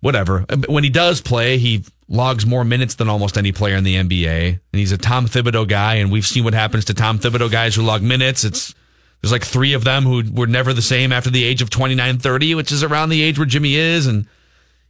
whatever. 0.00 0.46
When 0.68 0.84
he 0.84 0.90
does 0.90 1.20
play, 1.20 1.58
he 1.58 1.84
logs 2.08 2.46
more 2.46 2.64
minutes 2.64 2.96
than 2.96 3.08
almost 3.08 3.36
any 3.36 3.52
player 3.52 3.76
in 3.76 3.84
the 3.84 3.96
NBA. 3.96 4.48
And 4.48 4.60
he's 4.78 4.92
a 4.92 4.98
Tom 4.98 5.26
Thibodeau 5.26 5.66
guy. 5.68 5.94
And 5.96 6.12
we've 6.12 6.26
seen 6.26 6.44
what 6.44 6.54
happens 6.54 6.84
to 6.86 6.94
Tom 6.94 7.18
Thibodeau 7.18 7.50
guys 7.50 7.74
who 7.74 7.82
log 7.82 8.02
minutes. 8.02 8.44
It's, 8.44 8.74
there's 9.20 9.32
like 9.32 9.44
three 9.44 9.72
of 9.72 9.84
them 9.84 10.04
who 10.04 10.22
were 10.32 10.46
never 10.46 10.72
the 10.72 10.82
same 10.82 11.12
after 11.12 11.30
the 11.30 11.44
age 11.44 11.62
of 11.62 11.70
29, 11.70 12.18
30, 12.18 12.54
which 12.54 12.72
is 12.72 12.82
around 12.82 13.08
the 13.08 13.22
age 13.22 13.38
where 13.38 13.46
Jimmy 13.46 13.74
is. 13.74 14.06
And 14.06 14.26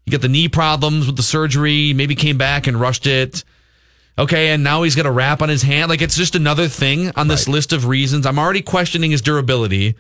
you 0.05 0.11
get 0.11 0.23
the 0.23 0.29
knee 0.29 0.49
problems 0.49 1.07
with 1.07 1.17
the 1.17 1.23
surgery, 1.23 1.93
maybe 1.93 2.15
came 2.15 2.39
back 2.39 2.67
and 2.67 2.81
rushed 2.81 3.07
it. 3.07 3.45
Okay, 4.19 4.49
and 4.49 4.65
now 4.65 4.83
he's 4.83 4.95
got 4.97 5.05
a 5.05 5.11
wrap 5.11 5.43
on 5.43 5.49
his 5.49 5.63
hand. 5.63 5.91
Like 5.91 6.01
it's 6.01 6.17
just 6.17 6.35
another 6.35 6.69
thing 6.69 7.11
on 7.17 7.29
this 7.29 7.49
list 7.49 7.73
of 7.73 7.87
reasons. 7.87 8.25
I'm 8.25 8.39
already 8.39 8.63
questioning 8.63 9.11
his 9.11 9.21
durability. 9.21 9.95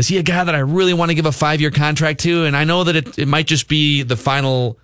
Is 0.00 0.08
he 0.08 0.16
a 0.18 0.22
guy 0.22 0.42
that 0.44 0.54
I 0.54 0.60
really 0.60 0.94
want 0.94 1.10
to 1.10 1.14
give 1.14 1.26
a 1.26 1.32
five 1.32 1.60
year 1.60 1.70
contract 1.70 2.20
to? 2.20 2.44
And 2.46 2.56
I 2.56 2.64
know 2.64 2.84
that 2.84 2.96
it, 2.96 3.18
it 3.18 3.28
might 3.28 3.46
just 3.46 3.68
be 3.68 4.02
the 4.02 4.16
final 4.16 4.78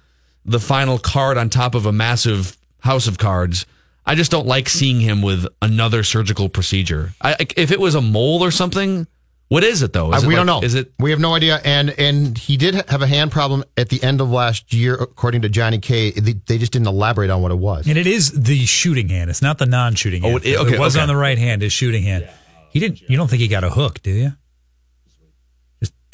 the 0.45 0.61
final 0.61 0.99
card 0.99 1.39
on 1.39 1.49
top 1.51 1.75
of 1.75 1.87
a 1.87 1.93
massive 1.93 2.57
house 2.81 3.07
of 3.09 3.17
cards. 3.19 3.64
I 4.05 4.14
just 4.14 4.31
don't 4.31 4.47
like 4.47 4.69
seeing 4.69 5.01
him 5.01 5.23
with 5.23 5.47
another 5.62 6.05
surgical 6.05 6.49
procedure. 6.49 7.12
I, 7.21 7.35
if 7.57 7.73
it 7.73 7.81
was 7.81 7.95
a 7.97 8.01
mole 8.03 8.45
or 8.45 8.51
something, 8.51 9.07
what 9.49 9.64
is 9.64 9.81
it 9.83 9.93
though? 9.95 10.12
Is 10.12 10.23
Uh, 10.23 10.27
it 10.27 10.29
we 10.29 10.35
don't 10.37 10.47
like- 10.47 10.61
know. 10.62 10.67
Is 10.67 10.75
it 10.75 10.93
We 11.01 11.11
have 11.12 11.19
no 11.21 11.35
idea. 11.35 11.61
And 11.64 11.91
and 11.99 12.37
he 12.37 12.59
did 12.59 12.75
have 12.91 13.01
a 13.01 13.07
hand 13.07 13.33
problem 13.33 13.64
at 13.79 13.89
the 13.89 14.03
end 14.03 14.21
of 14.21 14.31
last 14.31 14.75
year, 14.75 14.95
according 14.95 15.41
to 15.43 15.49
Johnny 15.49 15.79
K. 15.79 16.11
They, 16.11 16.35
they 16.47 16.59
just 16.59 16.73
didn't 16.73 16.89
elaborate 16.89 17.31
on 17.31 17.41
what 17.41 17.53
it 17.53 17.59
was. 17.59 17.89
And 17.89 17.97
it 17.97 18.07
is 18.07 18.33
the 18.33 18.67
shooting 18.67 19.09
hand. 19.09 19.31
It's 19.31 19.41
not 19.43 19.57
the 19.59 19.67
non-shooting 19.67 20.25
Oh, 20.25 20.33
hand. 20.33 20.45
it- 20.45 20.59
okay, 20.59 20.75
it 20.75 20.79
was 20.79 20.95
okay. 20.95 21.03
on 21.03 21.09
the 21.09 21.17
right 21.17 21.39
hand. 21.39 21.62
His 21.62 21.73
shooting 21.73 22.03
hand. 22.03 22.29
He 22.71 22.81
didn't. 22.81 23.01
You 23.09 23.17
don't 23.17 23.29
think 23.31 23.41
he 23.41 23.49
got 23.49 23.64
a 23.64 23.71
hook, 23.71 24.03
do 24.03 24.11
you? 24.11 24.33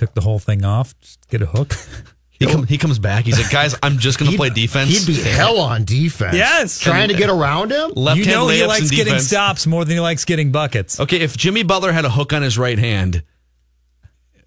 Just 0.02 0.10
took 0.10 0.14
the 0.14 0.20
whole 0.20 0.38
thing 0.38 0.64
off. 0.64 0.98
Just 1.00 1.28
get 1.28 1.42
a 1.42 1.46
hook. 1.46 1.72
he 2.30 2.46
come, 2.46 2.66
he 2.66 2.76
comes 2.78 2.98
back? 2.98 3.24
He's 3.24 3.38
like, 3.40 3.50
guys, 3.52 3.76
I'm 3.82 3.98
just 3.98 4.18
going 4.18 4.30
to 4.30 4.36
play 4.36 4.50
defense. 4.50 4.90
He'd 4.90 5.06
be 5.06 5.20
hell 5.20 5.60
on 5.60 5.84
defense. 5.84 6.34
Yes. 6.36 6.80
Trying 6.80 7.08
to 7.08 7.14
get 7.14 7.30
around 7.30 7.70
him? 7.72 7.92
Left 7.94 8.18
you 8.18 8.24
hand 8.24 8.36
know 8.36 8.48
he 8.48 8.60
layups 8.60 8.68
likes 8.68 8.80
and 8.82 8.90
getting 8.90 9.04
defense. 9.14 9.26
stops 9.28 9.66
more 9.66 9.84
than 9.84 9.94
he 9.94 10.00
likes 10.00 10.24
getting 10.24 10.50
buckets. 10.52 10.98
Okay, 11.00 11.20
if 11.20 11.36
Jimmy 11.36 11.62
Butler 11.62 11.92
had 11.92 12.04
a 12.04 12.10
hook 12.10 12.32
on 12.32 12.42
his 12.42 12.58
right 12.58 12.78
hand, 12.78 13.22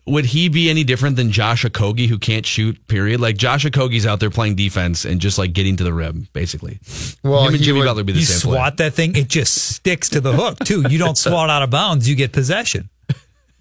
would 0.07 0.25
he 0.25 0.49
be 0.49 0.69
any 0.69 0.83
different 0.83 1.15
than 1.15 1.31
Josh 1.31 1.63
Okogie 1.65 2.07
who 2.07 2.19
can't 2.19 2.45
shoot? 2.45 2.85
Period. 2.87 3.19
Like 3.19 3.37
Josh 3.37 3.65
Okogie's 3.65 4.05
out 4.05 4.19
there 4.19 4.29
playing 4.29 4.55
defense 4.55 5.03
and 5.05 5.19
just 5.19 5.37
like 5.39 5.53
getting 5.53 5.77
to 5.77 5.83
the 5.83 5.93
rim, 5.93 6.27
basically. 6.33 6.79
Well, 7.23 7.41
him 7.43 7.53
and 7.53 7.57
he 7.57 7.63
Jimmy 7.65 7.79
would- 7.79 7.85
Butler 7.85 7.99
would 8.01 8.05
be 8.07 8.13
the 8.13 8.19
you 8.19 8.25
same 8.25 8.49
player. 8.51 8.59
swat 8.59 8.77
that 8.77 8.93
thing, 8.93 9.15
it 9.15 9.29
just 9.29 9.55
sticks 9.55 10.09
to 10.09 10.21
the 10.21 10.33
hook 10.33 10.59
too. 10.59 10.83
You 10.89 10.99
don't 10.99 11.17
swat 11.17 11.49
out 11.49 11.63
of 11.63 11.69
bounds, 11.71 12.07
you 12.09 12.15
get 12.15 12.33
possession. 12.33 12.89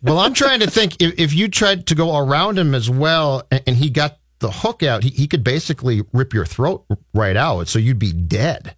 Well, 0.04 0.18
I'm 0.18 0.34
trying 0.34 0.60
to 0.60 0.70
think 0.70 1.00
if, 1.00 1.18
if 1.18 1.34
you 1.34 1.48
tried 1.48 1.86
to 1.88 1.94
go 1.94 2.16
around 2.16 2.58
him 2.58 2.74
as 2.74 2.90
well 2.90 3.42
and, 3.50 3.62
and 3.66 3.76
he 3.76 3.90
got 3.90 4.18
the 4.38 4.50
hook 4.50 4.82
out, 4.82 5.02
he, 5.02 5.10
he 5.10 5.26
could 5.26 5.42
basically 5.42 6.02
rip 6.12 6.34
your 6.34 6.44
throat 6.44 6.84
right 7.14 7.36
out. 7.36 7.68
So 7.68 7.78
you'd 7.78 7.98
be 7.98 8.12
dead. 8.12 8.76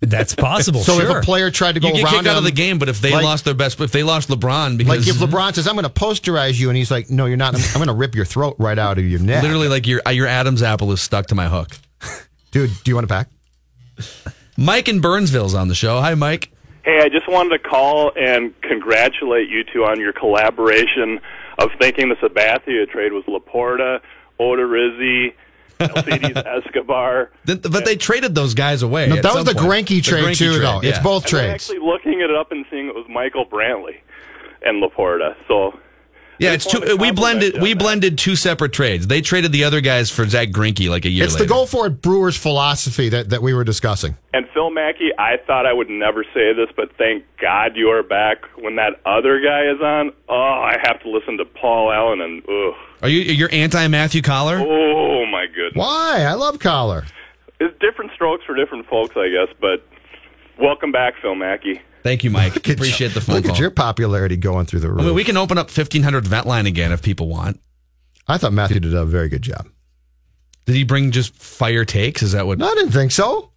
That's 0.00 0.34
possible. 0.36 0.80
So 0.80 1.00
sure. 1.00 1.10
if 1.10 1.16
a 1.16 1.20
player 1.22 1.50
tried 1.50 1.72
to 1.72 1.80
go 1.80 1.88
You 1.88 1.94
get 1.94 2.04
around 2.04 2.14
kicked 2.14 2.26
out 2.28 2.38
of 2.38 2.44
the 2.44 2.52
game, 2.52 2.78
but 2.78 2.88
if 2.88 3.00
they 3.00 3.12
like- 3.12 3.24
lost 3.24 3.44
their 3.44 3.54
best, 3.54 3.80
if 3.80 3.90
they 3.90 4.04
lost 4.04 4.28
LeBron 4.28 4.78
because 4.78 5.08
Like 5.08 5.16
if 5.16 5.20
LeBron 5.20 5.54
says, 5.54 5.66
I'm 5.66 5.74
going 5.74 5.82
to 5.84 5.90
posterize 5.90 6.58
you, 6.58 6.68
and 6.70 6.76
he's 6.76 6.90
like, 6.90 7.10
No, 7.10 7.26
you're 7.26 7.36
not. 7.36 7.56
I'm, 7.56 7.60
I'm 7.60 7.78
going 7.78 7.88
to 7.88 7.94
rip 7.94 8.14
your 8.14 8.24
throat 8.24 8.54
right 8.60 8.78
out 8.78 8.98
of 8.98 9.04
your 9.04 9.18
neck. 9.20 9.42
literally 9.42 9.66
like 9.66 9.88
your 9.88 10.00
your 10.12 10.28
Adam's 10.28 10.62
apple 10.62 10.92
is 10.92 11.00
stuck 11.00 11.26
to 11.26 11.34
my 11.34 11.48
hook. 11.48 11.70
Dude, 12.52 12.70
do 12.84 12.90
you 12.90 12.94
want 12.94 13.08
to 13.08 13.12
pack? 13.12 13.28
Mike 14.56 14.88
in 14.88 15.00
Burnsville's 15.00 15.54
on 15.54 15.66
the 15.66 15.74
show. 15.74 16.00
Hi, 16.00 16.14
Mike. 16.14 16.52
Hey, 16.88 17.02
I 17.02 17.10
just 17.10 17.28
wanted 17.28 17.50
to 17.50 17.58
call 17.68 18.12
and 18.16 18.58
congratulate 18.62 19.50
you 19.50 19.62
two 19.62 19.84
on 19.84 20.00
your 20.00 20.14
collaboration 20.14 21.20
of 21.58 21.68
thinking 21.78 22.08
the 22.08 22.14
Sabathia 22.14 22.88
trade 22.88 23.12
was 23.12 23.24
LaPorta, 23.24 24.00
Odorizzi, 24.40 25.34
Alcides 25.80 26.34
Escobar. 26.64 27.30
Th- 27.46 27.60
But 27.60 27.84
they 27.84 27.94
traded 27.96 28.34
those 28.34 28.54
guys 28.54 28.80
away. 28.82 29.06
No, 29.06 29.16
that 29.16 29.34
was 29.34 29.44
the 29.44 29.52
point. 29.54 29.86
Greinke 29.86 30.02
trade, 30.02 30.24
Greinke 30.24 30.38
too, 30.38 30.58
though. 30.60 30.80
It's 30.82 30.98
both 31.00 31.24
And 31.26 31.32
then 31.34 31.44
trades. 31.50 31.54
actually 31.70 31.86
looking 31.86 32.22
it 32.22 32.30
up 32.34 32.52
and 32.52 32.64
seeing 32.70 32.86
it 32.88 32.94
was 32.94 33.04
Michael 33.10 33.44
Brantley 33.44 33.96
and 34.62 34.82
LaPorta. 34.82 35.36
So 35.46 35.78
Yeah, 36.38 36.52
it's 36.52 36.66
two. 36.66 36.96
We 36.96 37.10
blended. 37.10 37.60
We 37.60 37.72
that. 37.72 37.78
blended 37.78 38.18
two 38.18 38.36
separate 38.36 38.72
trades. 38.72 39.06
They 39.06 39.20
traded 39.20 39.52
the 39.52 39.64
other 39.64 39.80
guys 39.80 40.10
for 40.10 40.26
Zack 40.28 40.48
Greinke 40.48 40.88
like 40.88 41.04
a 41.04 41.08
year 41.08 41.24
It's 41.24 41.34
later. 41.34 41.44
the 41.44 41.48
go 41.48 41.66
for 41.66 41.86
it 41.86 42.00
Brewers 42.02 42.36
philosophy 42.36 43.08
that, 43.08 43.30
that 43.30 43.42
we 43.42 43.54
were 43.54 43.64
discussing. 43.64 44.16
And 44.32 44.46
Phil 44.54 44.70
Mackey, 44.70 45.10
I 45.18 45.36
thought 45.46 45.66
I 45.66 45.72
would 45.72 45.90
never 45.90 46.24
say 46.34 46.52
this, 46.52 46.68
but 46.76 46.96
thank 46.96 47.24
God 47.40 47.76
you 47.76 47.88
are 47.88 48.02
back. 48.02 48.44
When 48.56 48.76
that 48.76 49.00
other 49.04 49.40
guy 49.40 49.64
is 49.70 49.80
on, 49.80 50.12
oh, 50.28 50.34
I 50.34 50.76
have 50.82 51.00
to 51.02 51.10
listen 51.10 51.38
to 51.38 51.44
Paul 51.44 51.90
Allen 51.92 52.20
and 52.20 52.42
ugh. 52.48 52.74
Are 53.02 53.08
you 53.08 53.20
you're 53.20 53.50
anti 53.52 53.88
Matthew 53.88 54.22
Coller? 54.22 54.58
Oh 54.60 55.26
my 55.26 55.46
goodness. 55.46 55.74
Why? 55.74 56.24
I 56.28 56.34
love 56.34 56.58
Coller. 56.58 57.04
It's 57.60 57.76
different 57.80 58.12
strokes 58.14 58.44
for 58.44 58.54
different 58.54 58.86
folks, 58.86 59.16
I 59.16 59.28
guess, 59.28 59.52
but 59.60 59.84
welcome 60.60 60.92
back, 60.92 61.14
Phil 61.20 61.34
Mackey. 61.34 61.80
Thank 62.02 62.24
you, 62.24 62.30
Mike. 62.30 62.56
Appreciate 62.68 63.14
the 63.14 63.20
phone 63.20 63.36
Look 63.36 63.44
call. 63.46 63.54
at 63.54 63.60
your 63.60 63.70
popularity 63.70 64.36
going 64.36 64.66
through 64.66 64.80
the 64.80 64.90
roof. 64.90 65.00
I 65.00 65.04
mean, 65.04 65.14
we 65.14 65.24
can 65.24 65.36
open 65.36 65.58
up 65.58 65.70
fifteen 65.70 66.02
hundred 66.02 66.26
vent 66.26 66.46
line 66.46 66.66
again 66.66 66.92
if 66.92 67.02
people 67.02 67.28
want. 67.28 67.60
I 68.26 68.38
thought 68.38 68.52
Matthew 68.52 68.80
did 68.80 68.94
a 68.94 69.04
very 69.04 69.28
good 69.28 69.42
job. 69.42 69.68
Did 70.66 70.74
he 70.76 70.84
bring 70.84 71.10
just 71.12 71.34
fire 71.34 71.84
takes? 71.84 72.22
Is 72.22 72.32
that 72.32 72.46
what? 72.46 72.58
No, 72.58 72.68
I 72.70 72.74
didn't 72.74 72.92
think 72.92 73.10
so. 73.10 73.52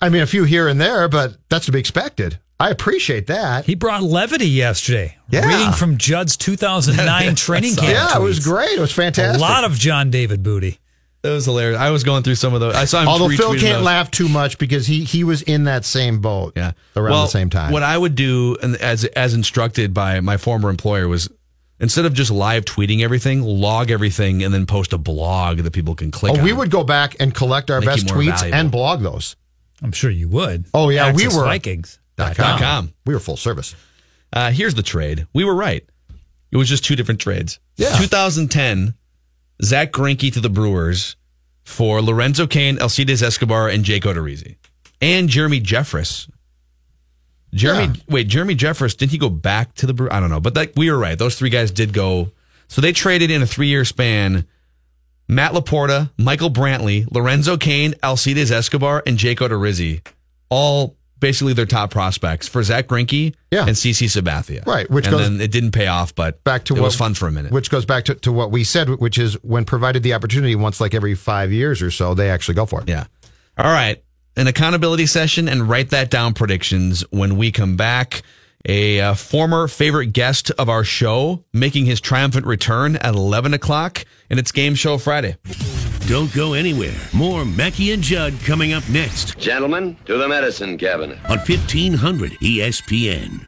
I 0.00 0.08
mean, 0.10 0.22
a 0.22 0.26
few 0.26 0.44
here 0.44 0.68
and 0.68 0.80
there, 0.80 1.08
but 1.08 1.36
that's 1.48 1.66
to 1.66 1.72
be 1.72 1.78
expected. 1.80 2.38
I 2.58 2.70
appreciate 2.70 3.26
that. 3.26 3.66
He 3.66 3.74
brought 3.74 4.02
levity 4.02 4.48
yesterday. 4.48 5.16
Yeah. 5.28 5.46
Reading 5.46 5.72
from 5.72 5.98
Judd's 5.98 6.36
2009 6.36 7.34
training 7.36 7.74
camp. 7.76 7.88
Yeah, 7.92 8.16
it 8.16 8.22
was 8.22 8.44
great. 8.44 8.78
It 8.78 8.80
was 8.80 8.92
fantastic. 8.92 9.38
A 9.38 9.42
lot 9.42 9.64
of 9.64 9.72
John 9.72 10.10
David 10.10 10.42
Booty. 10.42 10.78
That 11.26 11.32
was 11.32 11.44
hilarious. 11.44 11.80
I 11.80 11.90
was 11.90 12.04
going 12.04 12.22
through 12.22 12.36
some 12.36 12.54
of 12.54 12.60
those. 12.60 12.76
I 12.76 12.84
saw 12.84 13.02
him. 13.02 13.08
Although 13.08 13.28
Phil 13.30 13.50
can't 13.50 13.78
those. 13.78 13.82
laugh 13.82 14.10
too 14.12 14.28
much 14.28 14.58
because 14.58 14.86
he 14.86 15.02
he 15.02 15.24
was 15.24 15.42
in 15.42 15.64
that 15.64 15.84
same 15.84 16.20
boat. 16.20 16.52
Yeah, 16.54 16.72
around 16.94 17.10
well, 17.10 17.22
the 17.24 17.30
same 17.30 17.50
time. 17.50 17.72
What 17.72 17.82
I 17.82 17.98
would 17.98 18.14
do, 18.14 18.56
and 18.62 18.76
as 18.76 19.04
as 19.04 19.34
instructed 19.34 19.92
by 19.92 20.20
my 20.20 20.36
former 20.36 20.70
employer, 20.70 21.08
was 21.08 21.28
instead 21.80 22.04
of 22.04 22.14
just 22.14 22.30
live 22.30 22.64
tweeting 22.64 23.02
everything, 23.02 23.42
log 23.42 23.90
everything, 23.90 24.44
and 24.44 24.54
then 24.54 24.66
post 24.66 24.92
a 24.92 24.98
blog 24.98 25.58
that 25.58 25.72
people 25.72 25.96
can 25.96 26.12
click. 26.12 26.34
oh, 26.34 26.38
on. 26.38 26.44
we 26.44 26.52
would 26.52 26.70
go 26.70 26.84
back 26.84 27.16
and 27.18 27.34
collect 27.34 27.72
our 27.72 27.80
Make 27.80 27.88
best 27.88 28.06
tweets 28.06 28.38
valuable. 28.38 28.54
and 28.60 28.70
blog 28.70 29.02
those. 29.02 29.34
I'm 29.82 29.90
sure 29.90 30.10
you 30.10 30.28
would. 30.28 30.66
Oh 30.72 30.90
yeah, 30.90 31.12
we 31.12 31.26
were 31.26 31.44
Vikings. 31.44 31.98
Dot 32.16 32.36
Dot 32.36 32.60
com. 32.60 32.94
We 33.04 33.14
were 33.14 33.20
full 33.20 33.36
service. 33.36 33.74
Uh, 34.32 34.52
here's 34.52 34.74
the 34.74 34.82
trade. 34.82 35.26
We 35.32 35.44
were 35.44 35.56
right. 35.56 35.84
It 36.52 36.56
was 36.56 36.68
just 36.68 36.84
two 36.84 36.94
different 36.94 37.20
trades. 37.20 37.58
Yeah. 37.76 37.96
2010, 37.98 38.94
Zack 39.62 39.92
Greinke 39.92 40.32
to 40.32 40.40
the 40.40 40.48
Brewers 40.50 41.16
for 41.64 42.00
Lorenzo 42.02 42.46
Cain, 42.46 42.78
Alcides 42.78 43.22
Escobar, 43.22 43.68
and 43.68 43.84
Jake 43.84 44.04
Odorizzi. 44.04 44.56
And 45.00 45.28
Jeremy 45.28 45.60
Jeffress. 45.60 46.28
Jeremy, 47.54 47.94
Yeah. 47.94 48.02
wait, 48.08 48.28
Jeremy 48.28 48.54
Jeffress, 48.56 48.96
didn't 48.96 49.12
he 49.12 49.18
go 49.18 49.30
back 49.30 49.74
to 49.76 49.86
the 49.86 49.94
Brewers? 49.94 50.12
I 50.12 50.20
don't 50.20 50.30
know. 50.30 50.40
But 50.40 50.54
that, 50.54 50.72
we 50.76 50.90
were 50.90 50.98
right. 50.98 51.18
Those 51.18 51.36
three 51.36 51.50
guys 51.50 51.70
did 51.70 51.92
go. 51.92 52.32
So 52.68 52.80
they 52.80 52.92
traded 52.92 53.30
in 53.30 53.42
a 53.42 53.46
three 53.46 53.68
year 53.68 53.84
span 53.84 54.46
Matt 55.28 55.52
LaPorta, 55.52 56.10
Michael 56.18 56.50
Brantley, 56.50 57.06
Lorenzo 57.10 57.56
Cain, 57.56 57.94
Alcides 58.02 58.50
Escobar, 58.52 59.02
and 59.06 59.18
Jake 59.18 59.38
Odorizzi. 59.38 60.06
All 60.50 60.95
basically 61.20 61.52
their 61.52 61.66
top 61.66 61.90
prospects 61.90 62.46
for 62.48 62.62
Zack 62.62 62.86
Greinke 62.88 63.34
Yeah. 63.50 63.66
and 63.66 63.76
CC 63.76 64.06
Sabathia. 64.06 64.66
Right, 64.66 64.90
which 64.90 65.06
and 65.06 65.12
goes- 65.16 65.28
then 65.28 65.40
it 65.40 65.50
didn't 65.50 65.72
pay 65.72 65.86
off, 65.86 66.14
but 66.14 66.42
Back 66.44 66.64
to 66.66 66.74
it 66.74 66.80
what 66.80 66.86
was 66.86 66.96
fun 66.96 67.14
for 67.14 67.26
a 67.26 67.32
minute. 67.32 67.52
Which 67.52 67.70
goes 67.70 67.84
back 67.84 68.04
to, 68.06 68.14
to 68.16 68.32
what 68.32 68.50
we 68.50 68.64
said, 68.64 68.88
which 68.88 69.18
is 69.18 69.34
when 69.42 69.64
provided 69.64 70.02
the 70.02 70.14
opportunity 70.14 70.54
once 70.54 70.80
like 70.80 70.94
every 70.94 71.14
five 71.14 71.52
years 71.52 71.80
or 71.82 71.90
so, 71.90 72.14
they 72.14 72.30
actually 72.30 72.54
go 72.54 72.66
for 72.66 72.82
it. 72.82 72.88
Yeah. 72.88 73.04
All 73.58 73.64
right. 73.72 74.02
An 74.36 74.46
accountability 74.46 75.06
session 75.06 75.48
and 75.48 75.68
write 75.68 75.90
that 75.90 76.10
down 76.10 76.34
predictions 76.34 77.02
when 77.10 77.36
we 77.36 77.50
come 77.52 77.76
back. 77.76 78.22
A 78.68 79.00
uh, 79.00 79.14
former 79.14 79.68
favorite 79.68 80.08
guest 80.12 80.50
of 80.58 80.68
our 80.68 80.82
show 80.82 81.44
making 81.52 81.86
his 81.86 82.00
triumphant 82.00 82.46
return 82.46 82.96
at 82.96 83.14
11 83.14 83.54
o'clock, 83.54 84.04
and 84.28 84.40
it's 84.40 84.50
Game 84.50 84.74
Show 84.74 84.98
Friday. 84.98 85.36
Don't 86.06 86.32
go 86.32 86.52
anywhere. 86.54 86.94
More 87.12 87.44
Mackey 87.44 87.90
and 87.90 88.00
Judd 88.00 88.32
coming 88.44 88.72
up 88.72 88.88
next 88.88 89.36
Gentlemen, 89.40 89.96
to 90.04 90.16
the 90.16 90.28
medicine 90.28 90.78
cabinet. 90.78 91.18
on 91.28 91.38
E 91.38 91.56
1500 91.56 92.30
ESPN. 92.40 93.40